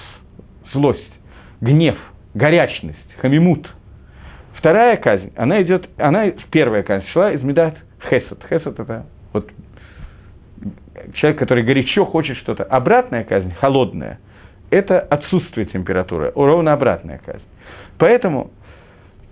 злость, 0.73 1.13
гнев, 1.61 1.97
горячность, 2.35 2.99
хамимут. 3.21 3.69
Вторая 4.57 4.97
казнь, 4.97 5.33
она 5.37 5.63
идет, 5.63 5.89
она, 5.99 6.31
первая 6.51 6.83
казнь 6.83 7.07
шла 7.13 7.33
из 7.33 7.43
меда 7.43 7.75
хесед. 8.09 8.43
Хесед– 8.49 8.79
это 8.81 9.07
вот 9.33 9.51
человек, 11.15 11.39
который 11.39 11.65
горячо 11.65 12.05
хочет 12.05 12.37
что-то. 12.39 12.65
Обратная 12.65 13.25
казнь, 13.25 13.53
холодная, 13.61 14.19
это 14.71 15.01
отсутствие 15.01 15.67
температуры, 15.67 16.33
ровно 16.35 16.73
обратная 16.73 17.21
казнь. 17.25 17.45
Поэтому 17.99 18.51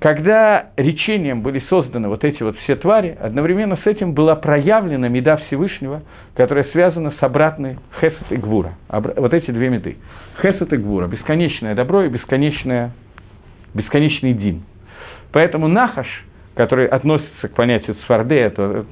когда 0.06 0.66
речением 0.76 1.42
были 1.42 1.58
созданы 1.68 2.06
вот 2.06 2.22
эти 2.22 2.40
вот 2.40 2.56
все 2.58 2.76
твари, 2.76 3.18
одновременно 3.20 3.76
с 3.76 3.86
этим 3.88 4.12
была 4.12 4.36
проявлена 4.36 5.08
меда 5.08 5.36
Всевышнего, 5.38 6.02
которая 6.36 6.62
связана 6.70 7.10
с 7.18 7.20
обратной 7.24 7.78
хесед 8.00 8.30
и 8.30 8.36
гвура. 8.36 8.74
Вот 8.88 9.34
эти 9.34 9.50
две 9.50 9.68
меды. 9.68 9.96
Хесед 10.40 10.72
и 10.72 10.76
гвура. 10.76 11.08
Бесконечное 11.08 11.74
добро 11.74 12.04
и 12.04 12.08
бесконечное, 12.08 12.92
бесконечный 13.74 14.32
дин. 14.34 14.62
Поэтому 15.32 15.66
нахаш, 15.66 16.06
который 16.54 16.86
относится 16.86 17.48
к 17.48 17.54
понятию 17.56 17.96
цварде, 18.06 18.36
это 18.36 18.86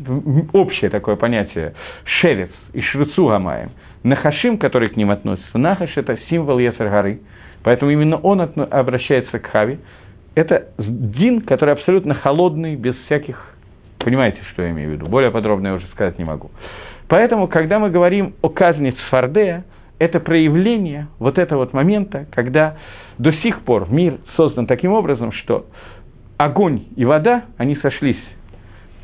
общее 0.52 0.90
такое 0.90 1.14
понятие, 1.14 1.74
шевец 2.06 2.50
и 2.72 2.80
шруцу 2.80 3.28
гамаем. 3.28 3.70
Нахашим, 4.02 4.58
который 4.58 4.88
к 4.88 4.96
ним 4.96 5.12
относится, 5.12 5.58
нахаш– 5.58 5.92
это 5.96 6.18
символ 6.28 6.58
Есаргары, 6.58 7.20
поэтому 7.62 7.92
именно 7.92 8.16
он 8.16 8.40
обращается 8.40 9.38
к 9.38 9.46
Хави, 9.46 9.78
это 10.34 10.68
дин, 10.78 11.40
который 11.42 11.74
абсолютно 11.74 12.14
холодный, 12.14 12.76
без 12.76 12.94
всяких... 13.06 13.54
Понимаете, 13.98 14.38
что 14.52 14.62
я 14.62 14.70
имею 14.70 14.90
в 14.90 14.92
виду? 14.92 15.06
Более 15.06 15.30
подробно 15.30 15.68
я 15.68 15.74
уже 15.74 15.86
сказать 15.88 16.18
не 16.18 16.24
могу. 16.24 16.50
Поэтому, 17.08 17.48
когда 17.48 17.78
мы 17.78 17.90
говорим 17.90 18.34
о 18.42 18.48
казни 18.48 18.90
Цфардея, 18.90 19.64
это 19.98 20.20
проявление 20.20 21.08
вот 21.18 21.38
этого 21.38 21.60
вот 21.60 21.72
момента, 21.72 22.26
когда 22.32 22.76
до 23.18 23.32
сих 23.32 23.60
пор 23.62 23.88
мир 23.90 24.18
создан 24.36 24.66
таким 24.66 24.92
образом, 24.92 25.32
что 25.32 25.66
огонь 26.36 26.84
и 26.96 27.04
вода, 27.04 27.44
они 27.56 27.76
сошлись. 27.76 28.22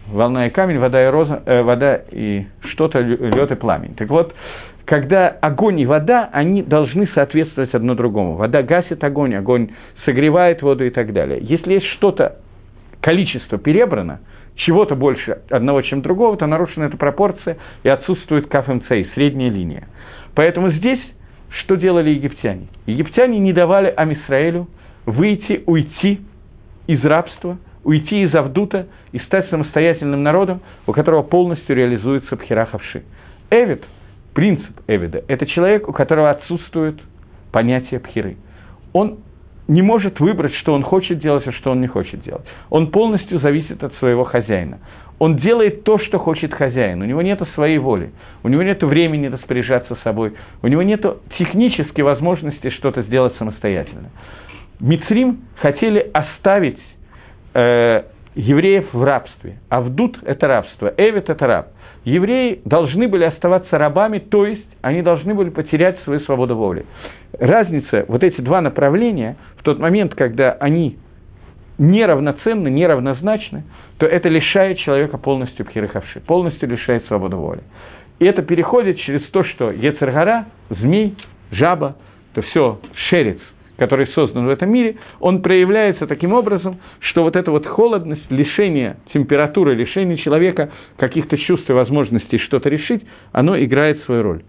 Волна 0.08 0.48
и 0.48 0.50
камень, 0.50 0.78
вода 0.78 1.06
и, 1.06 1.08
роза, 1.08 1.42
э, 1.46 1.62
вода 1.62 2.00
и 2.10 2.46
что-то, 2.72 2.98
лед 2.98 3.52
и 3.52 3.54
пламень. 3.54 3.94
Так 3.94 4.08
вот, 4.08 4.34
когда 4.90 5.28
огонь 5.28 5.78
и 5.78 5.86
вода, 5.86 6.28
они 6.32 6.64
должны 6.64 7.06
соответствовать 7.14 7.72
одно 7.74 7.94
другому. 7.94 8.34
Вода 8.34 8.64
гасит 8.64 9.04
огонь, 9.04 9.36
огонь 9.36 9.68
согревает 10.04 10.62
воду 10.62 10.84
и 10.84 10.90
так 10.90 11.12
далее. 11.12 11.38
Если 11.42 11.74
есть 11.74 11.86
что-то, 11.92 12.38
количество 13.00 13.56
перебрано, 13.56 14.18
чего-то 14.56 14.96
больше 14.96 15.42
одного, 15.48 15.82
чем 15.82 16.02
другого, 16.02 16.36
то 16.36 16.48
нарушена 16.48 16.86
эта 16.86 16.96
пропорция 16.96 17.56
и 17.84 17.88
отсутствует 17.88 18.48
КФМЦ, 18.48 18.88
средняя 19.14 19.48
линия. 19.48 19.86
Поэтому 20.34 20.72
здесь 20.72 20.98
что 21.60 21.76
делали 21.76 22.10
египтяне? 22.10 22.66
Египтяне 22.86 23.38
не 23.38 23.52
давали 23.52 23.94
Амисраэлю 23.96 24.66
выйти, 25.06 25.62
уйти 25.66 26.20
из 26.88 27.04
рабства, 27.04 27.58
уйти 27.84 28.22
из 28.22 28.34
Авдута 28.34 28.88
и 29.12 29.20
стать 29.20 29.48
самостоятельным 29.50 30.24
народом, 30.24 30.62
у 30.88 30.92
которого 30.92 31.22
полностью 31.22 31.76
реализуется 31.76 32.36
Пхерахавши. 32.36 33.04
Эвид, 33.50 33.84
принцип 34.34 34.80
Эвида, 34.86 35.24
это 35.28 35.46
человек, 35.46 35.88
у 35.88 35.92
которого 35.92 36.30
отсутствует 36.30 36.98
понятие 37.52 38.00
Пхиры. 38.00 38.36
Он 38.92 39.18
не 39.68 39.82
может 39.82 40.18
выбрать, 40.18 40.54
что 40.56 40.74
он 40.74 40.82
хочет 40.82 41.20
делать, 41.20 41.46
а 41.46 41.52
что 41.52 41.70
он 41.70 41.80
не 41.80 41.86
хочет 41.86 42.22
делать. 42.22 42.44
Он 42.70 42.90
полностью 42.90 43.38
зависит 43.40 43.82
от 43.84 43.94
своего 43.94 44.24
хозяина. 44.24 44.80
Он 45.20 45.36
делает 45.36 45.84
то, 45.84 45.98
что 45.98 46.18
хочет 46.18 46.52
хозяин. 46.52 47.02
У 47.02 47.04
него 47.04 47.22
нет 47.22 47.40
своей 47.54 47.78
воли. 47.78 48.10
У 48.42 48.48
него 48.48 48.62
нет 48.62 48.82
времени 48.82 49.26
распоряжаться 49.26 49.96
собой. 50.02 50.32
У 50.62 50.66
него 50.66 50.82
нет 50.82 51.04
технической 51.38 52.02
возможности 52.02 52.70
что-то 52.70 53.02
сделать 53.02 53.36
самостоятельно. 53.36 54.10
Мицрим 54.80 55.42
хотели 55.56 56.10
оставить 56.14 56.80
э, 57.52 58.02
евреев 58.34 58.92
в 58.94 59.04
рабстве. 59.04 59.58
А 59.68 59.82
вдут– 59.82 60.18
это 60.24 60.48
рабство. 60.48 60.92
Эвит– 60.96 61.28
это 61.28 61.46
раб. 61.46 61.68
Евреи 62.04 62.62
должны 62.64 63.08
были 63.08 63.24
оставаться 63.24 63.76
рабами, 63.76 64.18
то 64.18 64.46
есть 64.46 64.66
они 64.80 65.02
должны 65.02 65.34
были 65.34 65.50
потерять 65.50 65.98
свою 66.04 66.20
свободу 66.20 66.56
воли. 66.56 66.86
Разница, 67.38 68.06
вот 68.08 68.22
эти 68.22 68.40
два 68.40 68.60
направления, 68.60 69.36
в 69.58 69.62
тот 69.62 69.78
момент, 69.78 70.14
когда 70.14 70.52
они 70.52 70.96
неравноценны, 71.78 72.68
неравнозначны, 72.68 73.64
то 73.98 74.06
это 74.06 74.28
лишает 74.28 74.78
человека 74.78 75.18
полностью 75.18 75.66
пхирыхавши, 75.66 76.20
полностью 76.20 76.68
лишает 76.68 77.06
свободы 77.06 77.36
воли. 77.36 77.60
И 78.18 78.24
это 78.24 78.42
переходит 78.42 78.98
через 78.98 79.22
то, 79.30 79.44
что 79.44 79.70
Ецергара, 79.70 80.46
змей, 80.70 81.16
жаба, 81.50 81.96
то 82.34 82.42
все 82.42 82.80
шерец, 83.08 83.40
который 83.80 84.08
создан 84.08 84.44
в 84.44 84.50
этом 84.50 84.70
мире, 84.70 84.96
он 85.20 85.40
проявляется 85.40 86.06
таким 86.06 86.34
образом, 86.34 86.76
что 86.98 87.22
вот 87.22 87.34
эта 87.34 87.50
вот 87.50 87.66
холодность, 87.66 88.30
лишение 88.30 88.98
температуры, 89.14 89.74
лишение 89.74 90.18
человека 90.18 90.70
каких-то 90.98 91.38
чувств 91.38 91.68
и 91.70 91.72
возможностей 91.72 92.36
что-то 92.40 92.68
решить, 92.68 93.02
оно 93.32 93.58
играет 93.58 94.04
свою 94.04 94.22
роль. 94.22 94.42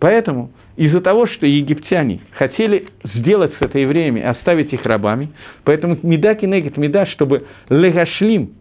Поэтому 0.00 0.52
из-за 0.76 1.02
того, 1.02 1.26
что 1.26 1.44
египтяне 1.44 2.20
хотели 2.32 2.86
сделать 3.16 3.52
с 3.58 3.62
этой 3.62 3.82
евреями, 3.82 4.22
оставить 4.22 4.72
их 4.72 4.86
рабами, 4.86 5.28
поэтому 5.64 5.98
меда 6.02 6.34
кинегит 6.34 6.78
меда, 6.78 7.04
чтобы 7.08 7.44
легашлим, 7.68 8.52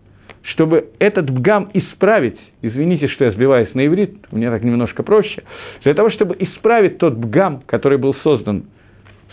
чтобы 0.42 0.90
этот 1.00 1.30
бгам 1.30 1.70
исправить, 1.74 2.38
извините, 2.62 3.08
что 3.08 3.24
я 3.24 3.32
сбиваюсь 3.32 3.74
на 3.74 3.88
иврит, 3.88 4.30
мне 4.34 4.50
так 4.50 4.62
немножко 4.62 5.04
проще, 5.04 5.44
для 5.86 5.94
того, 5.94 6.10
чтобы 6.10 6.36
исправить 6.38 6.98
тот 6.98 7.14
бгам, 7.14 7.62
который 7.66 7.98
был 7.98 8.14
создан 8.24 8.66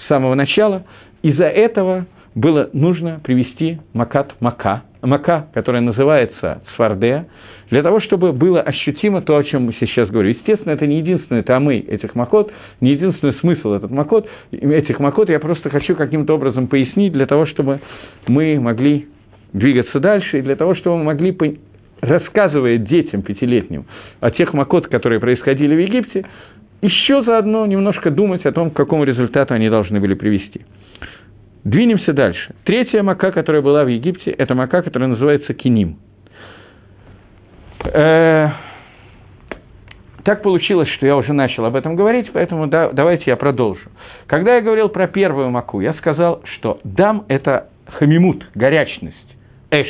с 0.04 0.08
самого 0.08 0.34
начала. 0.34 0.84
Из-за 1.22 1.46
этого 1.46 2.06
было 2.34 2.68
нужно 2.72 3.20
привести 3.22 3.78
макат 3.92 4.34
мака, 4.40 4.82
мака, 5.02 5.46
которая 5.54 5.82
называется 5.82 6.62
свардея, 6.76 7.26
для 7.70 7.82
того, 7.82 8.00
чтобы 8.00 8.32
было 8.32 8.60
ощутимо 8.60 9.22
то, 9.22 9.36
о 9.36 9.44
чем 9.44 9.64
мы 9.64 9.74
сейчас 9.80 10.10
говорим. 10.10 10.36
Естественно, 10.38 10.72
это 10.72 10.86
не 10.86 10.98
единственный 10.98 11.42
тамы 11.42 11.78
этих 11.78 12.14
макот, 12.14 12.52
не 12.80 12.90
единственный 12.92 13.34
смысл 13.34 13.72
этот 13.72 13.90
макот, 13.90 14.28
этих 14.52 15.00
макот. 15.00 15.28
Я 15.30 15.40
просто 15.40 15.70
хочу 15.70 15.96
каким-то 15.96 16.34
образом 16.34 16.66
пояснить, 16.66 17.12
для 17.12 17.26
того, 17.26 17.46
чтобы 17.46 17.80
мы 18.26 18.60
могли 18.60 19.08
двигаться 19.52 19.98
дальше, 19.98 20.38
и 20.38 20.42
для 20.42 20.56
того, 20.56 20.74
чтобы 20.74 20.98
мы 20.98 21.04
могли, 21.04 21.36
рассказывая 22.00 22.76
детям 22.76 23.22
пятилетним 23.22 23.86
о 24.20 24.30
тех 24.30 24.52
макот, 24.52 24.88
которые 24.88 25.20
происходили 25.20 25.74
в 25.74 25.80
Египте, 25.80 26.26
еще 26.84 27.22
заодно 27.22 27.64
немножко 27.66 28.10
думать 28.10 28.44
о 28.44 28.52
том, 28.52 28.70
к 28.70 28.74
какому 28.76 29.04
результату 29.04 29.54
они 29.54 29.70
должны 29.70 30.00
были 30.00 30.14
привести. 30.14 30.66
Двинемся 31.64 32.12
дальше. 32.12 32.54
Третья 32.64 33.02
мака, 33.02 33.32
которая 33.32 33.62
была 33.62 33.84
в 33.84 33.88
Египте, 33.88 34.30
это 34.30 34.54
мака, 34.54 34.82
которая 34.82 35.08
называется 35.08 35.54
киним. 35.54 35.96
Э, 37.84 38.48
так 40.24 40.42
получилось, 40.42 40.90
что 40.90 41.06
я 41.06 41.16
уже 41.16 41.32
начал 41.32 41.64
об 41.64 41.74
этом 41.74 41.96
говорить, 41.96 42.30
поэтому 42.34 42.66
да, 42.66 42.90
давайте 42.92 43.24
я 43.28 43.36
продолжу. 43.36 43.88
Когда 44.26 44.56
я 44.56 44.60
говорил 44.60 44.90
про 44.90 45.06
первую 45.08 45.50
маку, 45.50 45.80
я 45.80 45.94
сказал, 45.94 46.42
что 46.56 46.80
дам– 46.84 47.24
это 47.28 47.70
хамимут, 47.86 48.46
горячность, 48.54 49.36
эш. 49.70 49.88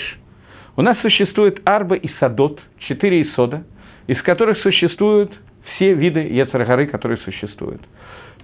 У 0.77 0.83
нас 0.83 0.97
существует 1.01 1.61
арба 1.65 1.97
и 1.97 2.09
садот, 2.21 2.61
четыре 2.87 3.23
исода, 3.23 3.65
из 4.07 4.21
которых 4.23 4.59
существуют 4.59 5.33
все 5.75 5.95
виды 5.95 6.21
Ецаргары, 6.21 6.87
которые 6.87 7.19
существуют. 7.19 7.81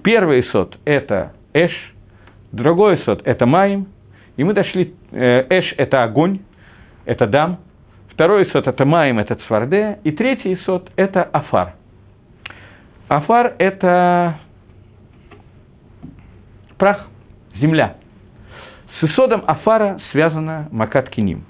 Первый 0.03 0.45
сот– 0.45 0.77
это 0.85 1.33
Эш, 1.53 1.73
другой 2.53 2.99
сот– 3.05 3.23
это 3.25 3.47
Маим, 3.47 3.89
и 4.37 4.45
мы 4.45 4.55
дошли, 4.55 4.95
э, 5.13 5.47
Эш– 5.51 5.75
это 5.77 6.03
огонь, 6.03 6.41
это 7.05 7.27
Дам, 7.27 7.59
второй 8.11 8.47
сот– 8.47 8.67
это 8.69 8.85
Маим, 8.85 9.19
это 9.19 9.37
Цварде, 9.47 9.99
и 10.05 10.13
третий 10.13 10.57
сот– 10.65 10.91
это 10.97 11.23
Афар. 11.23 11.75
Афар– 13.09 13.55
это 13.59 14.39
прах, 16.79 17.07
земля. 17.57 17.97
С 19.01 19.05
исодом 19.05 19.45
Афара 19.47 19.99
связана 20.13 20.69
Макат 20.71 21.11
Киним 21.11 21.45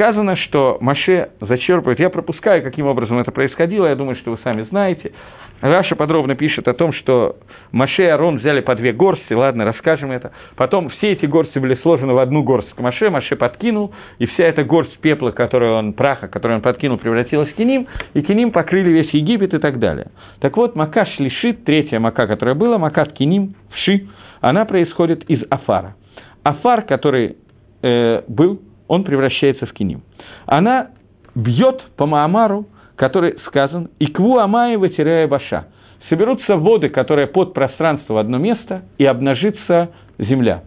сказано, 0.00 0.34
что 0.36 0.78
Маше 0.80 1.28
зачерпывает, 1.42 1.98
я 1.98 2.08
пропускаю, 2.08 2.62
каким 2.62 2.86
образом 2.86 3.18
это 3.18 3.32
происходило, 3.32 3.86
я 3.86 3.94
думаю, 3.94 4.16
что 4.16 4.30
вы 4.30 4.38
сами 4.42 4.62
знаете. 4.62 5.12
Раша 5.60 5.94
подробно 5.94 6.34
пишет 6.36 6.68
о 6.68 6.72
том, 6.72 6.94
что 6.94 7.36
Маше 7.70 8.04
и 8.04 8.06
Арон 8.06 8.38
взяли 8.38 8.62
по 8.62 8.74
две 8.74 8.94
горсти, 8.94 9.34
ладно, 9.34 9.66
расскажем 9.66 10.10
это. 10.10 10.32
Потом 10.56 10.88
все 10.88 11.12
эти 11.12 11.26
горсти 11.26 11.58
были 11.58 11.74
сложены 11.82 12.14
в 12.14 12.18
одну 12.18 12.42
горсть 12.42 12.70
к 12.70 12.80
Маше, 12.80 13.10
Маше 13.10 13.36
подкинул, 13.36 13.92
и 14.18 14.24
вся 14.24 14.44
эта 14.44 14.64
горсть 14.64 14.98
пепла, 15.00 15.32
которую 15.32 15.74
он, 15.74 15.92
праха, 15.92 16.28
которую 16.28 16.56
он 16.56 16.62
подкинул, 16.62 16.96
превратилась 16.96 17.50
в 17.50 17.54
киним, 17.54 17.86
и 18.14 18.22
киним 18.22 18.52
покрыли 18.52 18.88
весь 18.88 19.10
Египет 19.10 19.52
и 19.52 19.58
так 19.58 19.78
далее. 19.78 20.06
Так 20.40 20.56
вот, 20.56 20.76
Мака 20.76 21.04
Шлишит, 21.04 21.66
третья 21.66 22.00
Мака, 22.00 22.26
которая 22.26 22.54
была, 22.54 22.78
Макат 22.78 23.12
Киним, 23.12 23.54
Вши, 23.68 24.06
она 24.40 24.64
происходит 24.64 25.28
из 25.28 25.42
Афара. 25.50 25.94
Афар, 26.42 26.86
который 26.86 27.36
э, 27.82 28.22
был 28.28 28.62
он 28.90 29.04
превращается 29.04 29.66
в 29.66 29.72
киним. 29.72 30.02
Она 30.46 30.88
бьет 31.36 31.80
по 31.96 32.06
Маамару, 32.06 32.66
который 32.96 33.38
сказан, 33.46 33.88
«И 34.00 34.06
кву 34.06 34.38
Амаева 34.38 34.88
теряя 34.88 35.28
баша». 35.28 35.68
Соберутся 36.08 36.56
воды, 36.56 36.88
которые 36.88 37.28
под 37.28 37.54
пространство 37.54 38.14
в 38.14 38.18
одно 38.18 38.38
место, 38.38 38.82
и 38.98 39.04
обнажится 39.04 39.90
земля. 40.18 40.64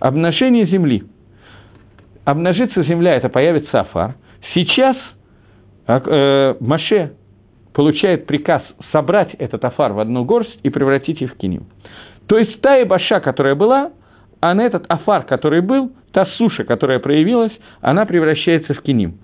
Обнажение 0.00 0.66
земли. 0.66 1.04
Обнажится 2.24 2.82
земля, 2.82 3.14
это 3.14 3.28
появится 3.28 3.82
Афар. 3.82 4.16
Сейчас 4.52 4.96
э, 5.86 6.54
Маше 6.58 7.12
получает 7.72 8.26
приказ 8.26 8.62
собрать 8.90 9.32
этот 9.34 9.64
Афар 9.64 9.92
в 9.92 10.00
одну 10.00 10.24
горсть 10.24 10.58
и 10.64 10.70
превратить 10.70 11.22
их 11.22 11.34
в 11.34 11.36
киним. 11.36 11.66
То 12.26 12.36
есть 12.36 12.60
та 12.62 12.84
баша, 12.84 13.20
которая 13.20 13.54
была, 13.54 13.92
а 14.40 14.54
на 14.54 14.62
этот 14.62 14.84
Афар, 14.88 15.24
который 15.24 15.60
был, 15.60 15.92
та 16.12 16.26
суша, 16.38 16.64
которая 16.64 16.98
проявилась, 16.98 17.52
она 17.80 18.06
превращается 18.06 18.74
в 18.74 18.82
киним. 18.82 19.18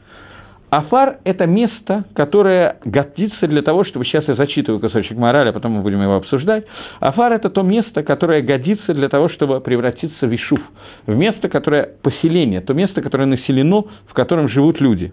Афар– 0.68 1.18
это 1.24 1.46
место, 1.46 2.04
которое 2.14 2.78
годится 2.84 3.46
для 3.46 3.62
того, 3.62 3.84
чтобы... 3.84 4.04
Сейчас 4.04 4.26
я 4.26 4.34
зачитываю 4.34 4.80
кусочек 4.80 5.16
морали, 5.16 5.50
а 5.50 5.52
потом 5.52 5.72
мы 5.72 5.82
будем 5.82 6.02
его 6.02 6.16
обсуждать. 6.16 6.64
Афар– 6.98 7.32
это 7.34 7.50
то 7.50 7.62
место, 7.62 8.02
которое 8.02 8.42
годится 8.42 8.92
для 8.92 9.08
того, 9.08 9.28
чтобы 9.28 9.60
превратиться 9.60 10.26
в 10.26 10.34
Ишуф, 10.34 10.60
в 11.06 11.16
место, 11.16 11.48
которое 11.48 11.90
поселение, 12.02 12.60
то 12.60 12.74
место, 12.74 13.00
которое 13.00 13.26
населено, 13.26 13.84
в 14.08 14.12
котором 14.12 14.48
живут 14.48 14.80
люди. 14.80 15.12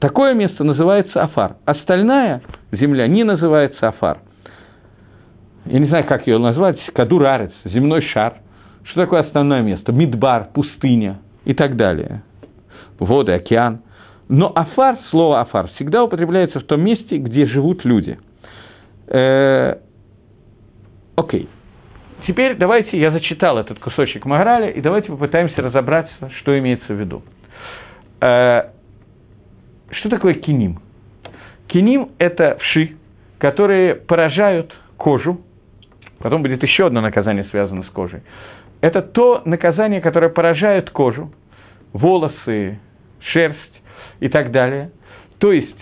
Такое 0.00 0.32
место 0.32 0.64
называется 0.64 1.22
Афар. 1.22 1.56
Остальная 1.66 2.40
земля 2.72 3.06
не 3.06 3.24
называется 3.24 3.88
Афар. 3.88 4.18
Я 5.66 5.80
не 5.80 5.86
знаю, 5.88 6.06
как 6.06 6.26
ее 6.26 6.38
назвать, 6.38 6.78
Кадурарец, 6.94 7.52
земной 7.64 8.00
шар– 8.02 8.36
что 8.88 9.02
такое 9.02 9.20
основное 9.20 9.62
место? 9.62 9.92
Мидбар, 9.92 10.48
пустыня 10.52 11.20
и 11.44 11.54
так 11.54 11.76
далее. 11.76 12.22
Воды, 12.98 13.32
океан. 13.32 13.82
Но 14.28 14.52
афар, 14.54 14.98
слово 15.10 15.40
афар, 15.40 15.68
всегда 15.76 16.04
употребляется 16.04 16.60
в 16.60 16.64
том 16.64 16.80
месте, 16.82 17.16
где 17.18 17.46
живут 17.46 17.84
люди. 17.84 18.18
Э, 19.08 19.76
окей. 21.16 21.48
Теперь 22.26 22.56
давайте, 22.56 22.98
я 22.98 23.10
зачитал 23.10 23.58
этот 23.58 23.78
кусочек 23.78 24.26
Магараля, 24.26 24.68
и 24.68 24.80
давайте 24.80 25.08
попытаемся 25.08 25.62
разобраться, 25.62 26.30
что 26.40 26.58
имеется 26.58 26.92
в 26.92 27.00
виду. 27.00 27.22
Э, 28.20 28.70
что 29.90 30.08
такое 30.10 30.34
киним? 30.34 30.80
Киним– 31.68 32.10
это 32.18 32.58
вши, 32.60 32.96
которые 33.38 33.94
поражают 33.94 34.74
кожу, 34.96 35.40
потом 36.18 36.42
будет 36.42 36.62
еще 36.62 36.86
одно 36.86 37.00
наказание, 37.00 37.44
связанное 37.44 37.84
с 37.84 37.90
кожей, 37.90 38.22
это 38.80 39.02
то 39.02 39.42
наказание, 39.44 40.00
которое 40.00 40.28
поражает 40.28 40.90
кожу, 40.90 41.32
волосы, 41.92 42.78
шерсть, 43.20 43.78
и 44.20 44.28
так 44.28 44.50
далее. 44.50 44.90
То 45.38 45.52
есть 45.52 45.76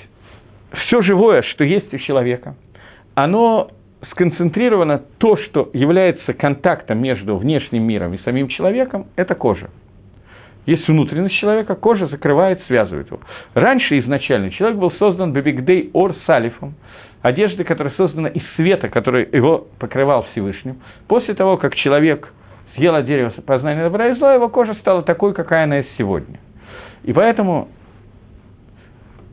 все 0.86 1.03
живое, 1.03 1.42
что 1.42 1.64
есть 1.64 1.92
у 1.92 1.99
человека, 1.99 2.57
оно 3.14 3.70
сконцентрировано 4.11 5.03
то, 5.18 5.36
что 5.36 5.70
является 5.72 6.34
контактом 6.34 6.99
между 6.99 7.36
внешним 7.36 7.82
миром 7.82 8.14
и 8.14 8.18
самим 8.18 8.49
человеком, 8.49 9.07
это 9.16 9.34
кожа. 9.34 9.70
Есть 10.66 10.86
внутренность 10.88 11.36
человека, 11.36 11.76
кожа 11.76 12.09
закрывает, 12.09 12.61
связывает 12.66 13.07
его. 13.07 13.20
Раньше 13.55 13.99
изначально 14.01 14.51
человек 14.51 14.78
был 14.78 14.90
создан 14.92 15.32
Бебигдей 15.32 15.90
Ор 15.92 16.14
Салифом, 16.26 16.74
одежды, 17.22 17.64
которая 17.64 17.94
создана 17.94 18.28
из 18.28 18.42
света, 18.57 18.88
который 18.88 19.28
его 19.32 19.66
покрывал 19.78 20.26
Всевышним. 20.32 20.80
После 21.09 21.34
того, 21.34 21.57
как 21.57 21.76
человек 21.76 22.32
съел 22.77 22.95
от 22.95 23.07
дерева 23.07 23.33
познания 23.45 23.83
добра 23.83 24.09
и 24.09 24.14
зла, 24.14 24.35
его 24.35 24.49
кожа 24.49 24.74
стала 24.74 25.03
такой, 25.03 25.35
какая 25.35 25.64
она 25.64 25.79
есть 25.79 25.91
сегодня. 25.99 26.39
И 27.03 27.12
поэтому 27.12 27.68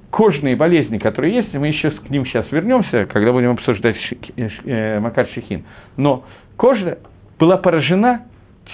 кожные 0.09 0.55
болезни, 0.55 0.97
которые 0.97 1.35
есть, 1.35 1.53
мы 1.53 1.67
еще 1.67 1.91
к 1.91 2.09
ним 2.09 2.25
сейчас 2.25 2.45
вернемся, 2.51 3.05
когда 3.05 3.31
будем 3.31 3.51
обсуждать 3.51 3.97
э, 4.37 4.49
э, 4.65 4.99
Макар 4.99 5.27
Шихин, 5.33 5.65
но 5.97 6.23
кожа 6.55 6.99
была 7.39 7.57
поражена 7.57 8.21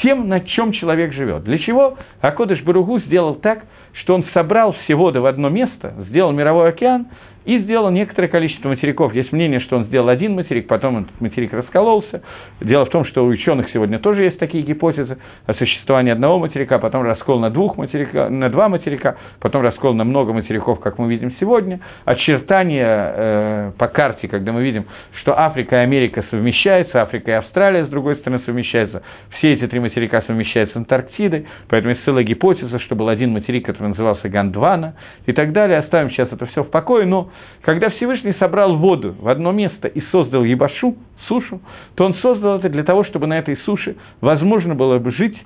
тем, 0.01 0.27
на 0.27 0.41
чем 0.41 0.71
человек 0.71 1.13
живет. 1.13 1.43
Для 1.43 1.57
чего 1.59 1.97
Акодыш 2.21 2.61
Баругу 2.63 2.99
сделал 2.99 3.35
так, 3.35 3.63
что 3.93 4.15
он 4.15 4.25
собрал 4.33 4.73
все 4.83 4.95
воды 4.95 5.19
в 5.19 5.25
одно 5.25 5.49
место, 5.49 5.93
сделал 6.09 6.31
мировой 6.31 6.69
океан, 6.69 7.07
и 7.49 7.57
сделал 7.61 7.89
некоторое 7.89 8.27
количество 8.27 8.69
материков. 8.69 9.11
Есть 9.15 9.31
мнение, 9.31 9.59
что 9.59 9.77
он 9.77 9.85
сделал 9.85 10.09
один 10.09 10.35
материк, 10.35 10.67
потом 10.67 10.99
этот 10.99 11.19
материк 11.19 11.51
раскололся. 11.51 12.21
Дело 12.61 12.85
в 12.85 12.89
том, 12.89 13.05
что 13.05 13.25
у 13.25 13.27
ученых 13.27 13.71
сегодня 13.73 13.97
тоже 13.97 14.21
есть 14.21 14.37
такие 14.37 14.63
гипотезы 14.63 15.17
о 15.47 15.55
существовании 15.55 16.11
одного 16.11 16.37
материка, 16.37 16.77
потом 16.77 17.01
раскол 17.01 17.39
на, 17.39 17.49
двух 17.49 17.75
материка, 17.75 18.29
на 18.29 18.49
два 18.49 18.69
материка, 18.69 19.17
потом 19.39 19.63
раскол 19.63 19.95
на 19.95 20.03
много 20.03 20.31
материков, 20.31 20.79
как 20.79 20.99
мы 20.99 21.09
видим 21.09 21.33
сегодня. 21.39 21.79
Очертания 22.05 23.13
э, 23.15 23.71
по 23.79 23.87
карте, 23.87 24.27
когда 24.27 24.51
мы 24.51 24.61
видим, 24.61 24.85
что 25.19 25.35
Африка 25.35 25.77
и 25.77 25.79
Америка 25.79 26.23
совмещаются, 26.29 27.01
Африка 27.01 27.31
и 27.31 27.33
Австралия, 27.33 27.85
с 27.85 27.89
другой 27.89 28.17
стороны, 28.17 28.43
совмещаются. 28.45 29.01
Все 29.39 29.53
эти 29.53 29.65
три 29.65 29.79
материка 29.79 30.21
совмещаются 30.21 30.75
с 30.75 30.77
Антарктидой, 30.77 31.47
поэтому 31.67 31.93
есть 31.93 32.05
целая 32.05 32.23
гипотеза, 32.23 32.77
что 32.77 32.95
был 32.95 33.09
один 33.09 33.31
материк, 33.31 33.65
который 33.65 33.87
назывался 33.87 34.29
Гандвана 34.29 34.93
и 35.25 35.33
так 35.33 35.51
далее. 35.51 35.79
Оставим 35.79 36.11
сейчас 36.11 36.31
это 36.31 36.45
все 36.45 36.63
в 36.63 36.69
покое, 36.69 37.07
но 37.07 37.31
когда 37.61 37.89
Всевышний 37.89 38.33
собрал 38.39 38.77
воду 38.77 39.15
в 39.19 39.27
одно 39.27 39.51
место 39.51 39.87
и 39.87 40.01
создал 40.11 40.43
Ебашу, 40.43 40.95
сушу, 41.27 41.61
то 41.95 42.05
он 42.05 42.15
создал 42.15 42.57
это 42.57 42.69
для 42.69 42.83
того, 42.83 43.03
чтобы 43.03 43.27
на 43.27 43.37
этой 43.37 43.57
суше 43.57 43.95
возможно 44.21 44.75
было 44.75 44.97
бы 44.99 45.11
жить 45.11 45.37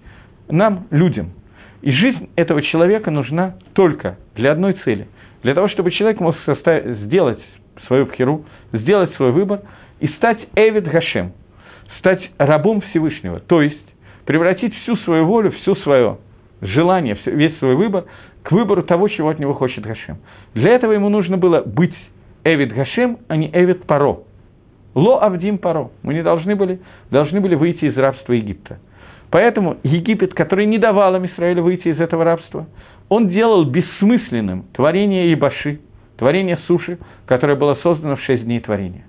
нам, 0.50 0.88
людям. 0.91 1.32
И 1.82 1.91
жизнь 1.91 2.30
этого 2.36 2.62
человека 2.62 3.12
нужна 3.12 3.56
только 3.74 4.18
для 4.36 4.52
одной 4.52 4.74
цели. 4.86 5.08
Для 5.41 5.54
того, 5.54 5.68
чтобы 5.68 5.91
человек 5.91 6.20
мог 6.22 6.38
составить, 6.46 7.00
сделать 7.00 7.39
свою 7.88 8.06
пхеру, 8.06 8.46
сделать 8.72 9.14
свой 9.16 9.32
выбор 9.32 9.62
и 10.00 10.08
стать 10.10 10.39
Эвид 10.56 10.86
Гашем, 10.86 11.34
стать 12.00 12.22
рабом 12.38 12.82
Всевышнего, 12.82 13.39
то 13.39 13.62
есть 13.62 13.78
превратить 14.26 14.74
всю 14.84 14.96
свою 14.98 15.26
волю, 15.26 15.52
всю 15.52 15.76
свое 15.78 16.20
желание, 16.64 17.18
весь 17.26 17.57
свой 17.59 17.76
выбор 17.76 18.05
к 18.43 18.51
выбору 18.51 18.84
того, 18.84 19.07
чего 19.07 19.30
от 19.30 19.39
него 19.39 19.53
хочет 19.53 19.84
Гашем. 19.86 20.18
Для 20.53 20.72
этого 20.72 20.91
ему 20.91 21.09
нужно 21.09 21.38
было 21.38 21.61
быть 21.61 21.95
Эвид 22.43 22.74
Гашем, 22.74 23.20
а 23.28 23.38
не 23.38 23.49
Эвид 23.53 23.86
Паро. 23.86 24.20
Ло 24.95 25.20
Авдим 25.20 25.57
Паро. 25.57 25.89
Мы 26.03 26.14
не 26.14 26.24
должны 26.24 26.55
были, 26.55 26.80
должны 27.09 27.41
были 27.41 27.55
выйти 27.55 27.86
из 27.86 27.97
рабства 27.97 28.34
Египта. 28.34 28.80
Поэтому 29.32 29.78
Египет, 29.84 30.34
который 30.34 30.66
не 30.66 30.78
давал 30.78 31.16
им 31.16 31.26
Израилю 31.26 31.64
выйти 31.64 31.88
из 31.88 31.99
этого 31.99 32.24
рабства, 32.24 32.68
он 33.09 33.30
делал 33.30 33.66
бессмысленным 33.66 34.66
творение 34.74 35.34
Ибаши, 35.34 35.80
творение 36.18 36.57
суши, 36.68 36.99
которое 37.26 37.55
было 37.55 37.76
создано 37.82 38.16
в 38.18 38.22
шесть 38.22 38.43
дней 38.43 38.59
творения. 38.59 39.05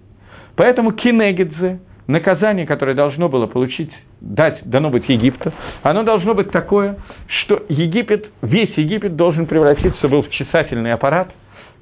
Поэтому 0.56 0.92
Кинегидзе, 0.92 1.80
наказание, 2.06 2.66
которое 2.66 2.94
должно 2.94 3.28
было 3.28 3.46
получить, 3.46 3.90
дать, 4.24 4.60
дано 4.64 4.90
быть 4.90 5.08
Египту, 5.08 5.52
оно 5.82 6.02
должно 6.02 6.34
быть 6.34 6.50
такое, 6.50 6.96
что 7.26 7.62
Египет, 7.68 8.26
весь 8.42 8.76
Египет 8.76 9.16
должен 9.16 9.46
превратиться 9.46 10.08
был 10.08 10.22
в 10.22 10.30
чесательный 10.30 10.92
аппарат, 10.92 11.30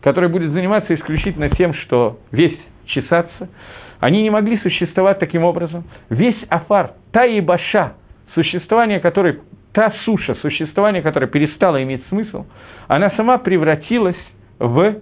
который 0.03 0.29
будет 0.29 0.51
заниматься 0.51 0.95
исключительно 0.95 1.49
тем, 1.51 1.75
что 1.75 2.19
весь 2.33 2.59
чесаться. 2.87 3.49
Они 4.01 4.23
не 4.23 4.31
могли 4.31 4.59
существовать 4.59 5.21
таким 5.21 5.45
образом. 5.45 5.85
Весь 6.11 6.37
Афар, 6.49 6.95
та 7.13 7.25
и 7.25 7.41
Баша, 7.41 7.95
существование 8.35 8.99
которой, 8.99 9.39
та 9.73 9.93
суша, 10.05 10.35
существование 10.37 11.03
которое 11.03 11.29
перестало 11.29 11.83
иметь 11.85 12.03
смысл, 12.09 12.47
она 12.89 13.11
сама 13.11 13.39
превратилась 13.39 14.17
в 14.59 14.97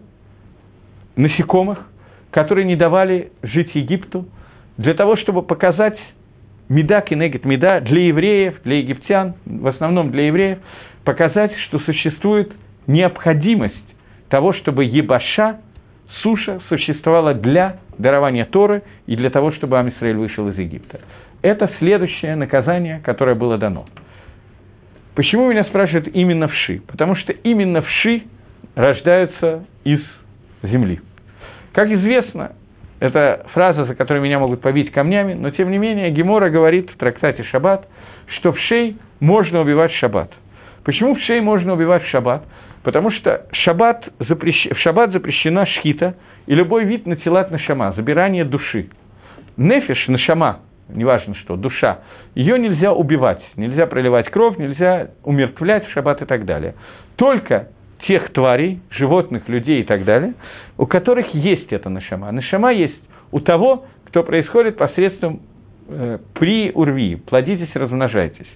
насекомых, 1.17 1.87
которые 2.31 2.67
не 2.67 2.77
давали 2.77 3.33
жить 3.43 3.75
Египту, 3.75 4.27
для 4.77 4.95
того, 4.95 5.17
чтобы 5.17 5.43
показать 5.43 5.99
меда 6.71 7.03
кинегет 7.03 7.45
меда 7.45 7.81
для 7.81 8.07
евреев, 8.07 8.63
для 8.65 8.79
египтян, 8.79 9.35
в 9.45 9.67
основном 9.67 10.11
для 10.11 10.29
евреев, 10.29 10.59
показать, 11.05 11.53
что 11.67 11.81
существует 11.81 12.51
необходимость 12.87 13.75
того, 14.31 14.55
чтобы 14.55 14.85
ебаша, 14.85 15.61
суша, 16.23 16.61
существовала 16.69 17.35
для 17.35 17.81
дарования 17.99 18.47
Торы 18.47 18.83
и 19.07 19.17
для 19.17 19.31
того, 19.31 19.53
чтобы 19.53 19.79
Амисраиль 19.79 20.17
вышел 20.17 20.49
из 20.49 20.57
Египта. 20.57 21.01
Это 21.43 21.71
следующее 21.79 22.37
наказание, 22.37 23.01
которое 23.05 23.35
было 23.35 23.59
дано. 23.59 23.87
Почему 25.15 25.51
меня 25.51 25.65
спрашивают 25.65 26.09
именно 26.15 26.49
вши? 26.49 26.81
Потому 26.87 27.17
что 27.17 27.33
именно 27.33 27.83
вши 27.83 28.23
рождаются 28.77 29.65
из 29.85 30.01
земли. 30.63 31.01
Как 31.73 31.91
известно, 31.91 32.53
это 33.01 33.47
фраза, 33.55 33.87
за 33.87 33.95
которую 33.95 34.23
меня 34.23 34.39
могут 34.39 34.61
побить 34.61 34.93
камнями, 34.93 35.33
но 35.33 35.51
тем 35.51 35.71
не 35.71 35.79
менее 35.79 36.11
Гемора 36.11 36.51
говорит 36.51 36.91
в 36.91 36.97
трактате 36.99 37.43
«Шаббат», 37.45 37.89
что 38.39 38.53
в 38.53 38.59
шей 38.61 38.97
можно 39.19 39.63
убивать 39.63 39.91
в 39.93 39.97
шаббат. 39.97 40.31
Почему 40.85 41.15
в 41.15 41.21
шей 41.21 41.41
можно 41.41 41.73
убивать 41.73 42.05
в 42.05 42.09
шаббат? 42.09 42.45
Потому 42.83 43.11
что 43.11 43.47
шаббат 43.53 44.07
запрещ... 44.21 44.69
в 44.71 44.79
шаббат 44.79 45.13
запрещена 45.13 45.67
шхита 45.67 46.15
и 46.47 46.55
любой 46.55 46.85
вид 46.85 47.07
на 47.07 47.17
телат 47.17 47.51
нашама, 47.51 47.93
забирание 47.93 48.45
души. 48.45 48.89
Нефиш, 49.57 50.07
нашама, 50.09 50.61
неважно 50.89 51.35
что, 51.37 51.57
душа, 51.57 52.01
ее 52.35 52.59
нельзя 52.59 52.93
убивать, 52.93 53.43
нельзя 53.57 53.87
проливать 53.87 54.31
кровь, 54.31 54.59
нельзя 54.59 55.09
умертвлять 55.25 55.87
в 55.87 55.93
шаббат 55.93 56.23
и 56.23 56.27
так 56.27 56.45
далее. 56.45 56.75
Только 57.17 57.69
тех 58.07 58.33
тварей, 58.33 58.81
животных, 58.91 59.49
людей 59.49 59.81
и 59.81 59.85
так 59.85 60.05
далее, 60.05 60.35
у 60.79 60.87
которых 60.87 61.35
есть 61.35 61.73
эта 61.73 61.89
нашама. 61.89 62.31
Нашама 62.33 62.73
есть 62.73 63.01
у 63.33 63.41
того, 63.41 63.85
кто 64.07 64.23
происходит 64.23 64.77
посредством 64.77 65.41
э, 65.89 66.19
при 66.35 66.73
урви, 66.73 67.17
плодитесь, 67.17 67.71
размножайтесь. 67.75 68.49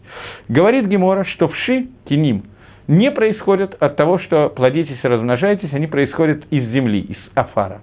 Говорит 0.49 0.87
Гемора, 0.87 1.25
что 1.25 1.49
вши, 1.49 1.89
киним, 2.09 2.45
не 2.87 3.11
происходят 3.11 3.77
от 3.81 3.97
того, 3.97 4.19
что 4.19 4.51
плодитесь 4.51 4.99
и 5.03 5.07
размножайтесь, 5.07 5.73
они 5.73 5.87
происходят 5.87 6.45
из 6.51 6.69
земли, 6.71 7.01
из 7.01 7.17
афара. 7.35 7.83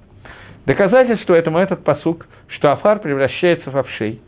Доказательство 0.66 1.34
этому 1.34 1.58
этот 1.58 1.84
посук, 1.84 2.28
что 2.50 2.72
афар 2.72 3.00
превращается 3.00 3.72
в 3.72 3.78
овшей. 3.78 4.22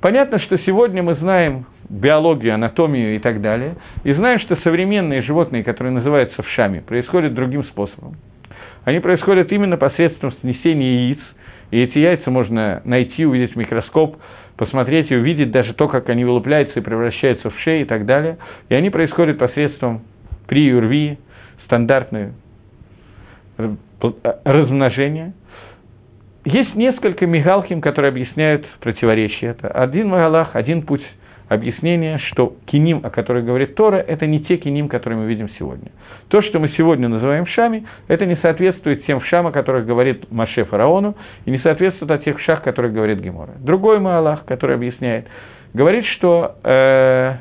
Понятно, 0.00 0.38
что 0.40 0.56
сегодня 0.60 1.02
мы 1.02 1.14
знаем 1.16 1.66
биологию, 1.90 2.54
анатомию 2.54 3.16
и 3.16 3.18
так 3.18 3.42
далее, 3.42 3.76
и 4.02 4.12
знаем, 4.14 4.40
что 4.40 4.56
современные 4.62 5.22
животные, 5.22 5.62
которые 5.62 5.92
называются 5.92 6.42
вшами, 6.42 6.80
происходят 6.80 7.34
другим 7.34 7.64
способом. 7.64 8.16
Они 8.84 9.00
происходят 9.00 9.52
именно 9.52 9.76
посредством 9.76 10.32
снесения 10.40 11.08
яиц, 11.08 11.18
и 11.70 11.80
эти 11.82 11.98
яйца 11.98 12.30
можно 12.30 12.80
найти, 12.84 13.26
увидеть 13.26 13.52
в 13.52 13.56
микроскоп, 13.56 14.16
посмотреть 14.56 15.10
и 15.10 15.16
увидеть 15.16 15.50
даже 15.50 15.74
то, 15.74 15.88
как 15.88 16.08
они 16.08 16.24
вылупляются 16.24 16.78
и 16.78 16.82
превращаются 16.82 17.50
в 17.50 17.58
шеи 17.60 17.82
и 17.82 17.84
так 17.84 18.06
далее. 18.06 18.38
И 18.68 18.74
они 18.74 18.90
происходят 18.90 19.38
посредством 19.38 20.02
при 20.46 20.64
юрви, 20.64 21.18
стандартное 21.64 22.32
размножение. 24.44 25.34
Есть 26.44 26.74
несколько 26.74 27.26
мигалхим, 27.26 27.80
которые 27.80 28.10
объясняют 28.10 28.66
противоречие. 28.80 29.50
Это 29.50 29.68
один 29.68 30.08
магалах, 30.08 30.56
один 30.56 30.82
путь 30.82 31.02
объяснение, 31.48 32.18
что 32.30 32.54
киним, 32.66 33.00
о 33.02 33.10
которых 33.10 33.44
говорит 33.44 33.74
Тора, 33.74 33.96
это 33.96 34.26
не 34.26 34.40
те 34.40 34.56
киним, 34.56 34.88
которые 34.88 35.18
мы 35.18 35.26
видим 35.26 35.50
сегодня. 35.58 35.90
То, 36.28 36.40
что 36.42 36.60
мы 36.60 36.68
сегодня 36.76 37.08
называем 37.08 37.44
шами, 37.46 37.84
это 38.06 38.24
не 38.24 38.36
соответствует 38.36 39.04
тем 39.04 39.20
шам, 39.22 39.48
о 39.48 39.52
которых 39.52 39.84
говорит 39.84 40.30
Маше 40.30 40.64
фараону, 40.64 41.16
и 41.44 41.50
не 41.50 41.58
соответствует 41.58 42.10
о 42.12 42.18
тех 42.18 42.40
шах, 42.40 42.60
о 42.60 42.62
которых 42.62 42.92
говорит 42.94 43.18
Гемора. 43.18 43.54
Другой 43.58 43.98
Маалах, 43.98 44.44
который 44.44 44.76
объясняет, 44.76 45.26
говорит, 45.74 46.06
что... 46.06 46.54
Э, 46.64 47.34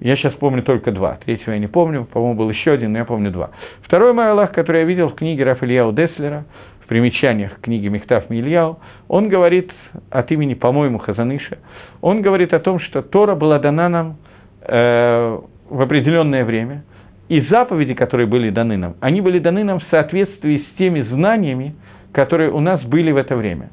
я 0.00 0.16
сейчас 0.16 0.34
помню 0.34 0.62
только 0.62 0.92
два. 0.92 1.18
Третьего 1.24 1.52
я 1.52 1.58
не 1.58 1.66
помню, 1.66 2.04
по-моему, 2.04 2.34
был 2.34 2.50
еще 2.50 2.72
один, 2.72 2.92
но 2.92 2.98
я 2.98 3.04
помню 3.06 3.30
два. 3.30 3.50
Второй 3.82 4.12
мой 4.12 4.30
Аллах, 4.30 4.52
который 4.52 4.82
я 4.82 4.86
видел 4.86 5.08
в 5.08 5.14
книге 5.14 5.44
Рафаэльяу 5.44 5.92
Деслера, 5.92 6.44
в 6.84 6.86
примечаниях 6.86 7.60
книги 7.60 7.88
Мехтав 7.88 8.28
Мильяу, 8.28 8.78
он 9.08 9.28
говорит 9.28 9.72
от 10.10 10.30
имени, 10.30 10.54
по-моему, 10.54 10.98
Хазаныша, 10.98 11.58
он 12.02 12.20
говорит 12.20 12.52
о 12.52 12.60
том, 12.60 12.78
что 12.78 13.00
Тора 13.00 13.34
была 13.34 13.58
дана 13.58 13.88
нам 13.88 14.16
э, 14.60 15.38
в 15.70 15.80
определенное 15.80 16.44
время, 16.44 16.84
и 17.30 17.40
заповеди, 17.42 17.94
которые 17.94 18.26
были 18.26 18.50
даны 18.50 18.76
нам, 18.76 18.96
они 19.00 19.22
были 19.22 19.38
даны 19.38 19.64
нам 19.64 19.80
в 19.80 19.84
соответствии 19.90 20.58
с 20.58 20.76
теми 20.76 21.00
знаниями, 21.00 21.74
которые 22.12 22.50
у 22.50 22.60
нас 22.60 22.82
были 22.82 23.12
в 23.12 23.16
это 23.16 23.34
время. 23.34 23.70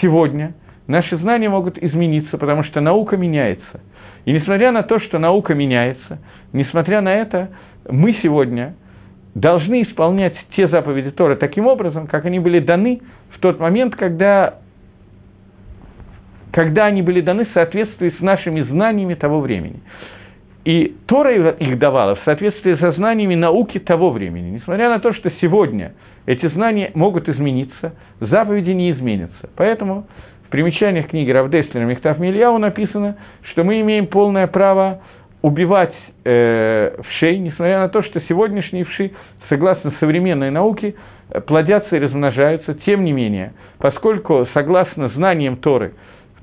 Сегодня 0.00 0.54
наши 0.86 1.16
знания 1.16 1.48
могут 1.48 1.78
измениться, 1.78 2.38
потому 2.38 2.62
что 2.62 2.80
наука 2.80 3.16
меняется. 3.16 3.80
И 4.24 4.32
несмотря 4.32 4.70
на 4.70 4.84
то, 4.84 5.00
что 5.00 5.18
наука 5.18 5.52
меняется, 5.52 6.20
несмотря 6.52 7.00
на 7.00 7.12
это, 7.12 7.50
мы 7.90 8.16
сегодня 8.22 8.76
должны 9.34 9.82
исполнять 9.82 10.34
те 10.56 10.68
заповеди 10.68 11.10
Торы 11.10 11.36
таким 11.36 11.66
образом, 11.66 12.06
как 12.06 12.24
они 12.26 12.38
были 12.38 12.58
даны 12.58 13.00
в 13.30 13.38
тот 13.40 13.58
момент, 13.58 13.96
когда, 13.96 14.58
когда 16.52 16.86
они 16.86 17.02
были 17.02 17.20
даны 17.20 17.46
в 17.46 17.52
соответствии 17.52 18.14
с 18.18 18.20
нашими 18.20 18.62
знаниями 18.62 19.14
того 19.14 19.40
времени. 19.40 19.80
И 20.64 20.94
Тора 21.06 21.50
их 21.50 21.78
давала 21.78 22.14
в 22.16 22.20
соответствии 22.24 22.76
со 22.76 22.92
знаниями 22.92 23.34
науки 23.34 23.78
того 23.78 24.10
времени. 24.10 24.50
Несмотря 24.50 24.90
на 24.90 25.00
то, 25.00 25.12
что 25.12 25.30
сегодня 25.40 25.94
эти 26.26 26.46
знания 26.50 26.92
могут 26.94 27.28
измениться, 27.28 27.94
заповеди 28.20 28.70
не 28.70 28.92
изменятся. 28.92 29.50
Поэтому 29.56 30.06
в 30.46 30.50
примечаниях 30.50 31.08
книги 31.08 31.30
Равдеслера 31.30 31.84
Мехтав 31.84 32.20
Мильяу 32.20 32.58
написано, 32.58 33.16
что 33.50 33.64
мы 33.64 33.80
имеем 33.80 34.06
полное 34.06 34.46
право 34.46 35.00
убивать 35.42 35.94
э, 36.24 36.96
вшей, 37.02 37.38
несмотря 37.38 37.80
на 37.80 37.88
то, 37.88 38.02
что 38.02 38.20
сегодняшние 38.22 38.84
вши, 38.84 39.10
согласно 39.48 39.92
современной 40.00 40.50
науке, 40.50 40.94
плодятся 41.46 41.96
и 41.96 42.00
размножаются. 42.00 42.74
Тем 42.86 43.04
не 43.04 43.12
менее, 43.12 43.52
поскольку, 43.78 44.46
согласно 44.54 45.08
знаниям 45.10 45.56
Торы, 45.56 45.92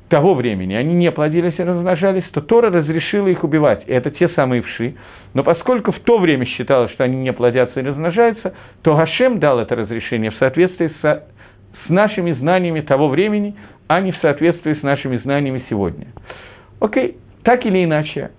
того 0.10 0.34
времени 0.34 0.74
они 0.74 0.96
не 0.96 1.12
плодились 1.12 1.54
и 1.58 1.64
размножались, 1.64 2.24
то 2.32 2.42
Тора 2.42 2.72
разрешила 2.72 3.28
их 3.28 3.44
убивать. 3.44 3.84
И 3.88 3.92
это 3.94 4.12
те 4.12 4.28
самые 4.30 4.62
вши. 4.64 4.96
Но 5.34 5.44
поскольку 5.44 5.92
в 5.92 6.00
то 6.00 6.18
время 6.18 6.46
считалось, 6.46 6.92
что 6.92 7.04
они 7.04 7.18
не 7.18 7.32
плодятся 7.32 7.80
и 7.80 7.84
размножаются, 7.84 8.56
то 8.82 8.96
Гашем 8.96 9.40
дал 9.40 9.60
это 9.60 9.76
разрешение 9.76 10.32
в 10.32 10.36
соответствии 10.38 10.92
со, 11.02 11.26
с 11.86 11.90
нашими 11.90 12.32
знаниями 12.34 12.82
того 12.82 13.08
времени, 13.08 13.56
а 13.88 14.02
не 14.02 14.12
в 14.12 14.18
соответствии 14.18 14.74
с 14.74 14.82
нашими 14.82 15.18
знаниями 15.18 15.64
сегодня. 15.70 16.08
Окей, 16.80 17.18
так 17.44 17.66
или 17.66 17.84
иначе, 17.84 18.32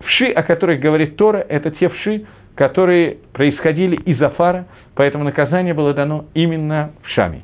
вши, 0.00 0.26
о 0.26 0.42
которых 0.42 0.80
говорит 0.80 1.16
Тора, 1.16 1.38
это 1.38 1.70
те 1.70 1.88
вши, 1.88 2.24
которые 2.54 3.18
происходили 3.32 3.96
из 3.96 4.20
Афара, 4.20 4.66
поэтому 4.94 5.24
наказание 5.24 5.74
было 5.74 5.94
дано 5.94 6.24
именно 6.34 6.90
в 7.02 7.08
Шаме. 7.10 7.42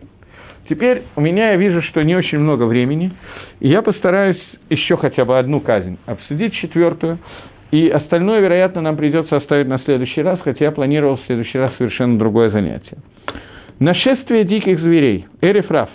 Теперь 0.69 1.03
у 1.15 1.21
меня 1.21 1.51
я 1.51 1.57
вижу, 1.57 1.83
что 1.83 2.03
не 2.03 2.17
очень 2.17 2.39
много 2.39 2.65
времени, 2.65 3.13
и 3.61 3.69
я 3.69 3.83
постараюсь 3.83 4.41
еще 4.71 4.97
хотя 4.97 5.25
бы 5.25 5.39
одну 5.39 5.61
казнь 5.61 5.99
обсудить, 6.07 6.55
четвертую, 6.55 7.19
и 7.71 7.89
остальное, 7.89 8.41
вероятно, 8.41 8.81
нам 8.81 8.97
придется 8.97 9.37
оставить 9.37 9.69
на 9.69 9.79
следующий 9.81 10.23
раз, 10.23 10.41
хотя 10.43 10.67
я 10.67 10.73
планировал 10.73 11.17
в 11.17 11.27
следующий 11.27 11.59
раз 11.59 11.73
совершенно 11.77 12.19
другое 12.19 12.51
занятие. 12.51 12.99
Нашествие 13.79 14.45
диких 14.45 14.81
зверей, 14.81 15.27
эрифраф, 15.41 15.91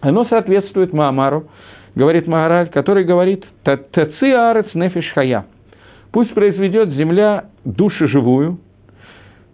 оно 0.00 0.24
соответствует 0.26 0.92
Маамару, 0.92 1.48
говорит 1.96 2.28
Магараль, 2.28 2.68
который 2.68 3.02
говорит 3.02 3.44
«Таци 3.64 4.30
арец 4.32 4.66
нефиш 4.74 5.10
хая»– 5.12 5.46
«Пусть 6.12 6.32
произведет 6.34 6.90
земля 6.90 7.46
душу 7.64 8.06
живую». 8.06 8.60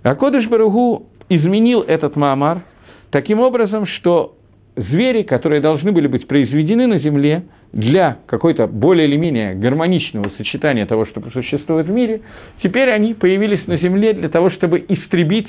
А 0.03 0.15
Кодыш 0.15 0.47
Баругу 0.49 1.07
изменил 1.31 1.81
этот 1.81 2.17
Маамар– 2.17 2.63
таким 3.13 3.39
образом, 3.39 3.87
что 3.87 4.35
звери, 4.75 5.23
которые 5.23 5.61
должны 5.61 5.93
были 5.93 6.09
быть 6.09 6.27
произведены 6.27 6.89
на 6.89 6.99
Земле 6.99 7.45
для 7.73 8.19
какой-то 8.27 8.67
более 8.67 9.07
или 9.07 9.17
менее 9.17 9.55
гармоничного 9.55 10.31
сочетания 10.37 10.87
того, 10.87 11.07
что 11.07 11.23
существует 11.31 11.87
в 11.87 11.91
мире, 11.91 12.23
теперь 12.63 12.91
они 12.91 13.15
появились 13.15 13.67
на 13.67 13.77
Земле 13.79 14.15
для 14.15 14.29
того, 14.29 14.51
чтобы 14.51 14.85
истребить 14.89 15.49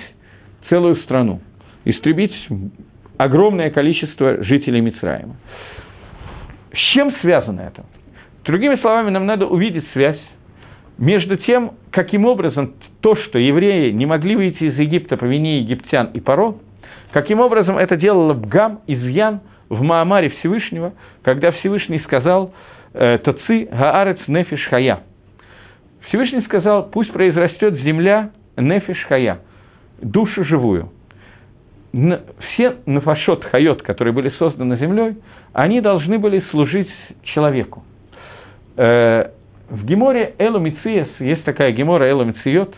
целую 0.70 0.98
страну, 0.98 1.42
истребить 1.86 2.34
огромное 3.18 3.72
количество 3.72 4.44
жителей 4.44 4.82
Мицраима. 4.82 5.38
С 6.74 6.94
чем 6.94 7.14
связано 7.22 7.62
это? 7.62 7.86
Другими 8.46 8.76
словами, 8.78 9.10
нам 9.10 9.26
надо 9.26 9.46
увидеть 9.46 9.86
связь 9.94 10.20
между 10.98 11.38
тем, 11.38 11.74
каким 11.92 12.26
образом 12.26 12.74
то, 13.02 13.16
что 13.16 13.40
евреи 13.40 13.92
не 13.92 14.06
могли 14.06 14.36
выйти 14.36 14.64
из 14.64 14.78
Египта 14.78 15.18
по 15.18 15.26
вине 15.26 15.60
египтян 15.60 16.08
и 16.14 16.20
Паро, 16.20 16.56
Каким 17.14 17.42
образом 17.42 17.78
это 17.78 17.96
делало 17.96 18.34
Бгам, 18.34 18.82
изъян 18.88 19.42
в 19.70 19.84
Маамаре 19.84 20.32
Всевышнего, 20.32 20.94
когда 21.22 21.52
Всевышний 21.52 22.00
сказал 22.00 22.54
э, 22.94 23.20
«Тоци 23.20 23.68
гаарец 23.72 24.18
нефиш 24.28 24.66
хая». 24.68 25.02
Всевышний 26.08 26.42
сказал, 26.42 26.90
пусть 26.90 27.14
произрастет 27.14 27.76
земля 27.76 28.32
нефиш 28.58 28.98
хая, 29.08 29.40
душу 30.02 30.44
живую. 30.44 30.90
Все 31.94 32.78
нафашот 32.88 33.44
хайот, 33.46 33.84
которые 33.84 34.14
были 34.14 34.32
созданы 34.40 34.78
землей, 34.78 35.16
они 35.54 35.80
должны 35.80 36.18
были 36.18 36.44
служить 36.50 36.90
человеку. 37.24 37.84
Э, 38.78 39.30
в 39.70 39.86
Геморе 39.86 40.34
Эломициес, 40.40 41.08
есть 41.20 41.44
такая 41.44 41.72
Гемора 41.72 42.10
Эломициот, 42.10 42.74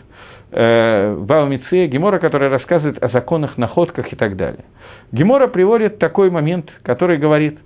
э, 0.52 1.16
Бава 1.18 1.46
Миция, 1.46 1.86
Гемора, 1.86 2.18
которая 2.18 2.50
рассказывает 2.50 3.02
о 3.02 3.08
законах, 3.08 3.56
находках 3.56 4.12
и 4.12 4.16
так 4.16 4.36
далее. 4.36 4.66
Гемора 5.12 5.46
приводит 5.46 5.98
такой 5.98 6.30
момент, 6.30 6.70
который 6.82 7.16
говорит 7.16 7.58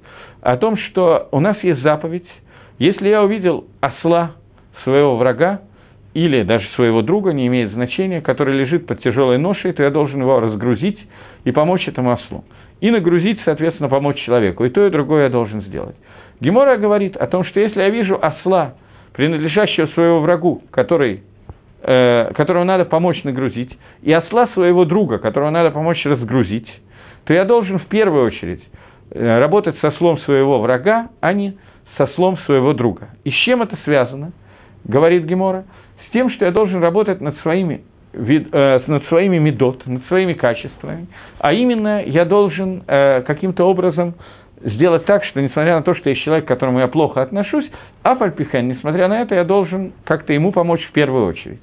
о 0.42 0.56
том, 0.56 0.76
что 0.76 1.28
у 1.32 1.40
нас 1.40 1.56
есть 1.62 1.82
заповедь, 1.82 2.28
если 2.78 3.08
я 3.08 3.24
увидел 3.24 3.64
осла 3.80 4.32
своего 4.84 5.16
врага, 5.16 5.62
или 6.14 6.42
даже 6.42 6.66
своего 6.74 7.02
друга, 7.02 7.32
не 7.32 7.46
имеет 7.46 7.72
значения, 7.72 8.20
который 8.20 8.56
лежит 8.56 8.86
под 8.86 9.00
тяжелой 9.00 9.38
ношей, 9.38 9.72
то 9.72 9.82
я 9.82 9.90
должен 9.90 10.20
его 10.20 10.40
разгрузить 10.40 10.98
и 11.44 11.52
помочь 11.52 11.86
этому 11.88 12.12
ослу. 12.12 12.44
И 12.80 12.90
нагрузить, 12.90 13.40
соответственно, 13.44 13.88
помочь 13.88 14.18
человеку. 14.24 14.64
И 14.64 14.70
то, 14.70 14.86
и 14.86 14.90
другое 14.90 15.24
я 15.24 15.28
должен 15.28 15.62
сделать. 15.62 15.96
Гемора 16.40 16.76
говорит 16.76 17.16
о 17.16 17.26
том, 17.26 17.44
что 17.44 17.60
если 17.60 17.80
я 17.80 17.90
вижу 17.90 18.18
осла, 18.20 18.74
принадлежащего 19.12 19.86
своему 19.88 20.20
врагу, 20.20 20.62
который 20.70 21.22
э, 21.82 22.32
которого 22.34 22.64
надо 22.64 22.84
помочь 22.84 23.22
нагрузить, 23.24 23.76
и 24.02 24.12
осла 24.12 24.48
своего 24.48 24.84
друга, 24.84 25.18
которого 25.18 25.50
надо 25.50 25.70
помочь 25.70 26.04
разгрузить, 26.04 26.68
то 27.24 27.34
я 27.34 27.44
должен 27.44 27.78
в 27.78 27.86
первую 27.86 28.26
очередь 28.26 28.62
э, 29.10 29.38
работать 29.38 29.78
со 29.80 29.90
слом 29.92 30.18
своего 30.20 30.60
врага, 30.60 31.08
а 31.20 31.32
не 31.32 31.58
со 31.96 32.06
слом 32.08 32.38
своего 32.46 32.72
друга. 32.72 33.10
И 33.24 33.30
с 33.30 33.34
чем 33.44 33.62
это 33.62 33.76
связано, 33.84 34.32
говорит 34.84 35.24
Гемора? 35.24 35.64
С 36.08 36.12
тем, 36.12 36.30
что 36.30 36.44
я 36.44 36.50
должен 36.50 36.82
работать 36.82 37.20
над 37.20 37.38
своими, 37.40 37.82
вид, 38.12 38.48
э, 38.52 38.80
над 38.86 39.04
своими 39.06 39.38
медот, 39.38 39.86
над 39.86 40.04
своими 40.06 40.32
качествами, 40.32 41.06
а 41.40 41.54
именно 41.54 42.02
я 42.04 42.26
должен 42.26 42.84
э, 42.86 43.22
каким-то 43.22 43.64
образом 43.64 44.14
сделать 44.62 45.06
так, 45.06 45.24
что 45.24 45.40
несмотря 45.40 45.76
на 45.76 45.82
то, 45.82 45.94
что 45.94 46.10
есть 46.10 46.22
человек, 46.22 46.44
к 46.44 46.48
которому 46.48 46.80
я 46.80 46.88
плохо 46.88 47.22
отношусь, 47.22 47.64
а 48.02 48.14
фальпихен, 48.14 48.68
несмотря 48.68 49.08
на 49.08 49.22
это, 49.22 49.34
я 49.34 49.44
должен 49.44 49.94
как-то 50.04 50.34
ему 50.34 50.52
помочь 50.52 50.84
в 50.86 50.92
первую 50.92 51.26
очередь. 51.26 51.62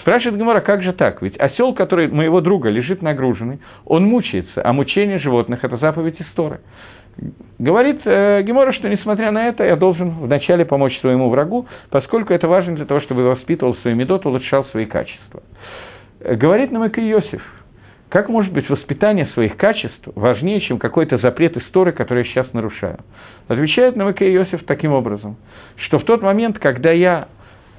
Спрашивает 0.00 0.38
Гемора, 0.38 0.60
как 0.60 0.84
же 0.84 0.92
так? 0.92 1.20
Ведь 1.22 1.36
осел, 1.40 1.74
который 1.74 2.06
моего 2.06 2.40
друга 2.40 2.68
лежит 2.68 3.02
нагруженный, 3.02 3.58
он 3.84 4.04
мучается, 4.04 4.62
а 4.64 4.72
мучение 4.72 5.18
животных– 5.18 5.58
это 5.64 5.76
заповедь 5.78 6.20
истории. 6.20 6.60
Говорит 7.58 8.02
э, 8.04 8.42
Гемора, 8.42 8.72
что 8.74 8.88
несмотря 8.88 9.32
на 9.32 9.48
это, 9.48 9.64
я 9.64 9.74
должен 9.74 10.10
вначале 10.10 10.64
помочь 10.64 10.96
своему 11.00 11.30
врагу, 11.30 11.66
поскольку 11.90 12.32
это 12.32 12.46
важно 12.46 12.76
для 12.76 12.84
того, 12.84 13.00
чтобы 13.00 13.24
воспитывал 13.24 13.74
свой 13.78 13.94
медот, 13.94 14.24
улучшал 14.24 14.66
свои 14.66 14.86
качества. 14.86 15.42
Э, 16.20 16.36
говорит 16.36 16.70
нам 16.70 16.84
Иосиф, 16.86 17.42
как 18.08 18.28
может 18.28 18.52
быть 18.52 18.68
воспитание 18.70 19.26
своих 19.34 19.56
качеств 19.56 20.08
важнее, 20.14 20.60
чем 20.60 20.78
какой-то 20.78 21.18
запрет 21.18 21.56
истории, 21.56 21.92
который 21.92 22.24
я 22.24 22.30
сейчас 22.30 22.52
нарушаю? 22.52 22.98
Отвечает 23.48 23.96
и 23.96 24.34
Иосиф 24.34 24.64
таким 24.64 24.92
образом, 24.92 25.36
что 25.76 25.98
в 25.98 26.04
тот 26.04 26.22
момент, 26.22 26.58
когда 26.58 26.90
я 26.92 27.28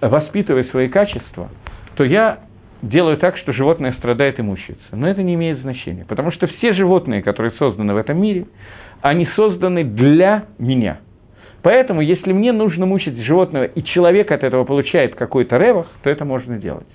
воспитываю 0.02 0.66
свои 0.66 0.90
качества– 0.90 1.50
то 1.98 2.04
я 2.04 2.42
делаю 2.84 3.18
так, 3.18 3.38
что 3.38 3.52
животное 3.54 3.92
страдает 3.94 4.38
и 4.38 4.44
мучается. 4.44 4.86
Но 4.96 5.10
это 5.10 5.24
не 5.24 5.34
имеет 5.34 5.60
значения, 5.60 6.06
потому 6.08 6.32
что 6.32 6.46
все 6.46 6.74
животные, 6.74 7.24
которые 7.24 7.52
созданы 7.54 7.94
в 7.96 7.98
этом 7.98 8.22
мире, 8.22 8.46
они 9.02 9.28
созданы 9.36 9.84
для 9.84 10.46
меня. 10.60 11.00
Поэтому, 11.64 12.02
если 12.02 12.32
мне 12.34 12.52
нужно 12.52 12.86
мучить 12.86 13.18
животного, 13.18 13.64
и 13.64 13.84
человек 13.84 14.32
от 14.32 14.44
этого 14.44 14.64
получает 14.64 15.16
какой-то 15.16 15.58
ревах, 15.58 15.88
то 16.04 16.10
это 16.10 16.24
можно 16.24 16.60
делать. 16.60 16.88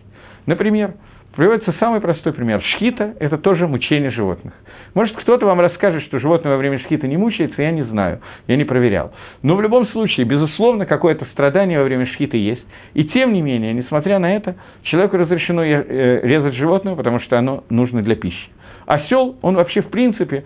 Например, 0.47 0.95
Приводится 1.35 1.75
самый 1.81 2.01
простой 2.01 2.35
пример. 2.35 2.63
Шхита– 2.63 3.15
это 3.21 3.39
тоже 3.39 3.67
мучение 3.67 4.11
животных. 4.11 4.53
Может, 4.95 5.17
кто-то 5.17 5.47
вам 5.47 5.61
расскажет, 5.61 6.03
что 6.03 6.19
животное 6.19 6.53
во 6.53 6.59
время 6.59 6.79
шхита 6.81 7.09
не 7.09 7.17
мучается, 7.17 7.63
я 7.63 7.71
не 7.71 7.83
знаю, 7.85 8.21
я 8.47 8.57
не 8.57 8.65
проверял. 8.65 9.13
Но 9.43 9.57
в 9.57 9.63
любом 9.63 9.87
случае, 9.89 10.27
безусловно, 10.27 10.85
какое-то 10.85 11.25
страдание 11.33 11.79
во 11.79 11.85
время 11.85 12.07
шхита 12.07 12.37
есть. 12.37 12.63
И 12.93 13.05
тем 13.07 13.33
не 13.33 13.41
менее, 13.41 13.73
несмотря 13.73 14.19
на 14.19 14.37
это, 14.37 14.57
человеку 14.83 15.17
разрешено 15.17 15.65
э, 15.65 16.21
резать 16.23 16.55
животное, 16.55 16.95
потому 16.95 17.21
что 17.21 17.39
оно 17.39 17.65
нужно 17.71 18.03
для 18.03 18.17
пищи. 18.17 18.51
Осел, 18.85 19.37
он 19.41 19.55
вообще 19.55 19.81
в 19.81 19.89
принципе 19.89 20.45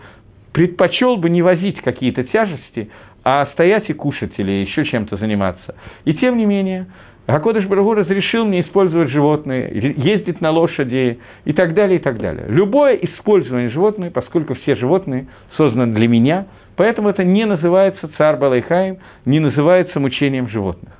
предпочел 0.52 1.16
бы 1.16 1.28
не 1.28 1.42
возить 1.42 1.80
какие-то 1.80 2.22
тяжести, 2.24 2.90
а 3.24 3.46
стоять 3.54 3.90
и 3.90 3.92
кушать 3.92 4.34
или 4.36 4.52
еще 4.52 4.84
чем-то 4.84 5.16
заниматься. 5.16 5.74
И 6.04 6.14
тем 6.14 6.36
не 6.36 6.46
менее, 6.46 6.86
Гакодыш 7.26 7.66
Барагу 7.66 7.94
разрешил 7.94 8.44
мне 8.44 8.60
использовать 8.60 9.10
животные, 9.10 9.94
ездить 9.96 10.40
на 10.40 10.50
лошади 10.50 11.18
и 11.44 11.52
так 11.52 11.74
далее, 11.74 11.98
и 11.98 12.02
так 12.02 12.18
далее. 12.18 12.46
Любое 12.48 12.94
использование 12.94 13.70
животных, 13.70 14.12
поскольку 14.12 14.54
все 14.54 14.76
животные 14.76 15.26
созданы 15.56 15.92
для 15.92 16.06
меня, 16.06 16.46
поэтому 16.76 17.08
это 17.08 17.24
не 17.24 17.44
называется 17.44 18.08
царь 18.16 18.36
Балайхаем, 18.36 18.98
не 19.24 19.40
называется 19.40 19.98
мучением 19.98 20.48
животных. 20.48 20.92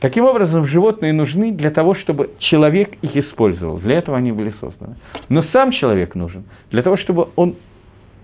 Таким 0.00 0.24
образом, 0.24 0.66
животные 0.66 1.12
нужны 1.12 1.52
для 1.52 1.70
того, 1.70 1.94
чтобы 1.94 2.30
человек 2.40 2.90
их 3.02 3.16
использовал. 3.16 3.78
Для 3.78 3.98
этого 3.98 4.18
они 4.18 4.32
были 4.32 4.52
созданы. 4.60 4.96
Но 5.28 5.44
сам 5.52 5.70
человек 5.70 6.14
нужен 6.16 6.44
для 6.72 6.82
того, 6.82 6.96
чтобы 6.96 7.28
он 7.36 7.54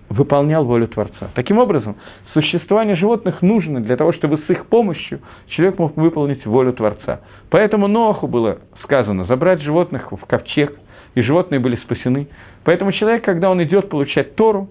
выполнял 0.09 0.65
волю 0.65 0.87
Творца. 0.87 1.29
Таким 1.35 1.59
образом, 1.59 1.95
существование 2.33 2.95
животных 2.95 3.41
нужно 3.41 3.79
для 3.79 3.95
того, 3.95 4.11
чтобы 4.13 4.39
с 4.39 4.49
их 4.49 4.65
помощью 4.65 5.21
человек 5.47 5.77
мог 5.77 5.95
выполнить 5.95 6.45
волю 6.45 6.73
Творца. 6.73 7.21
Поэтому 7.49 7.87
Ноаху 7.87 8.27
было 8.27 8.59
сказано 8.83 9.25
забрать 9.25 9.61
животных 9.61 10.11
в 10.11 10.25
ковчег, 10.25 10.77
и 11.15 11.21
животные 11.21 11.59
были 11.59 11.75
спасены. 11.77 12.27
Поэтому 12.63 12.91
человек, 12.91 13.23
когда 13.23 13.49
он 13.49 13.63
идет 13.63 13.89
получать 13.89 14.35
Тору, 14.35 14.69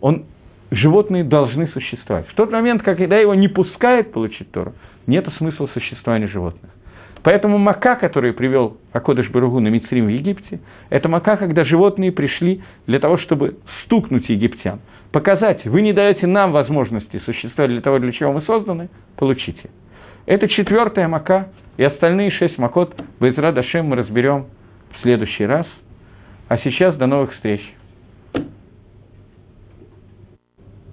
он, 0.00 0.24
животные 0.70 1.24
должны 1.24 1.68
существовать. 1.68 2.26
В 2.28 2.34
тот 2.34 2.50
момент, 2.50 2.82
когда 2.82 3.18
его 3.18 3.34
не 3.34 3.48
пускают 3.48 4.12
получить 4.12 4.50
Тору, 4.50 4.72
нет 5.06 5.26
смысла 5.38 5.68
существования 5.74 6.28
животных. 6.28 6.70
Поэтому 7.22 7.58
мака, 7.58 7.94
который 7.96 8.32
привел 8.32 8.78
Акодыш 8.92 9.30
Баругу 9.30 9.60
на 9.60 9.68
Мицрим 9.68 10.06
в 10.06 10.08
Египте, 10.08 10.60
это 10.90 11.08
мака, 11.08 11.36
когда 11.36 11.64
животные 11.64 12.10
пришли 12.10 12.62
для 12.86 12.98
того, 12.98 13.18
чтобы 13.18 13.58
стукнуть 13.84 14.28
египтян, 14.28 14.80
показать, 15.12 15.64
вы 15.64 15.82
не 15.82 15.92
даете 15.92 16.26
нам 16.26 16.52
возможности 16.52 17.20
существовать 17.24 17.70
для 17.70 17.80
того, 17.80 17.98
для 18.00 18.12
чего 18.12 18.32
мы 18.32 18.42
созданы, 18.42 18.88
получите. 19.16 19.70
Это 20.26 20.48
четвертая 20.48 21.06
мака, 21.06 21.48
и 21.76 21.84
остальные 21.84 22.32
шесть 22.32 22.58
макот 22.58 22.94
в 23.18 23.52
Дашем 23.52 23.86
мы 23.86 23.96
разберем 23.96 24.46
в 24.90 25.02
следующий 25.02 25.46
раз. 25.46 25.66
А 26.48 26.58
сейчас 26.58 26.96
до 26.96 27.06
новых 27.06 27.32
встреч! 27.34 27.62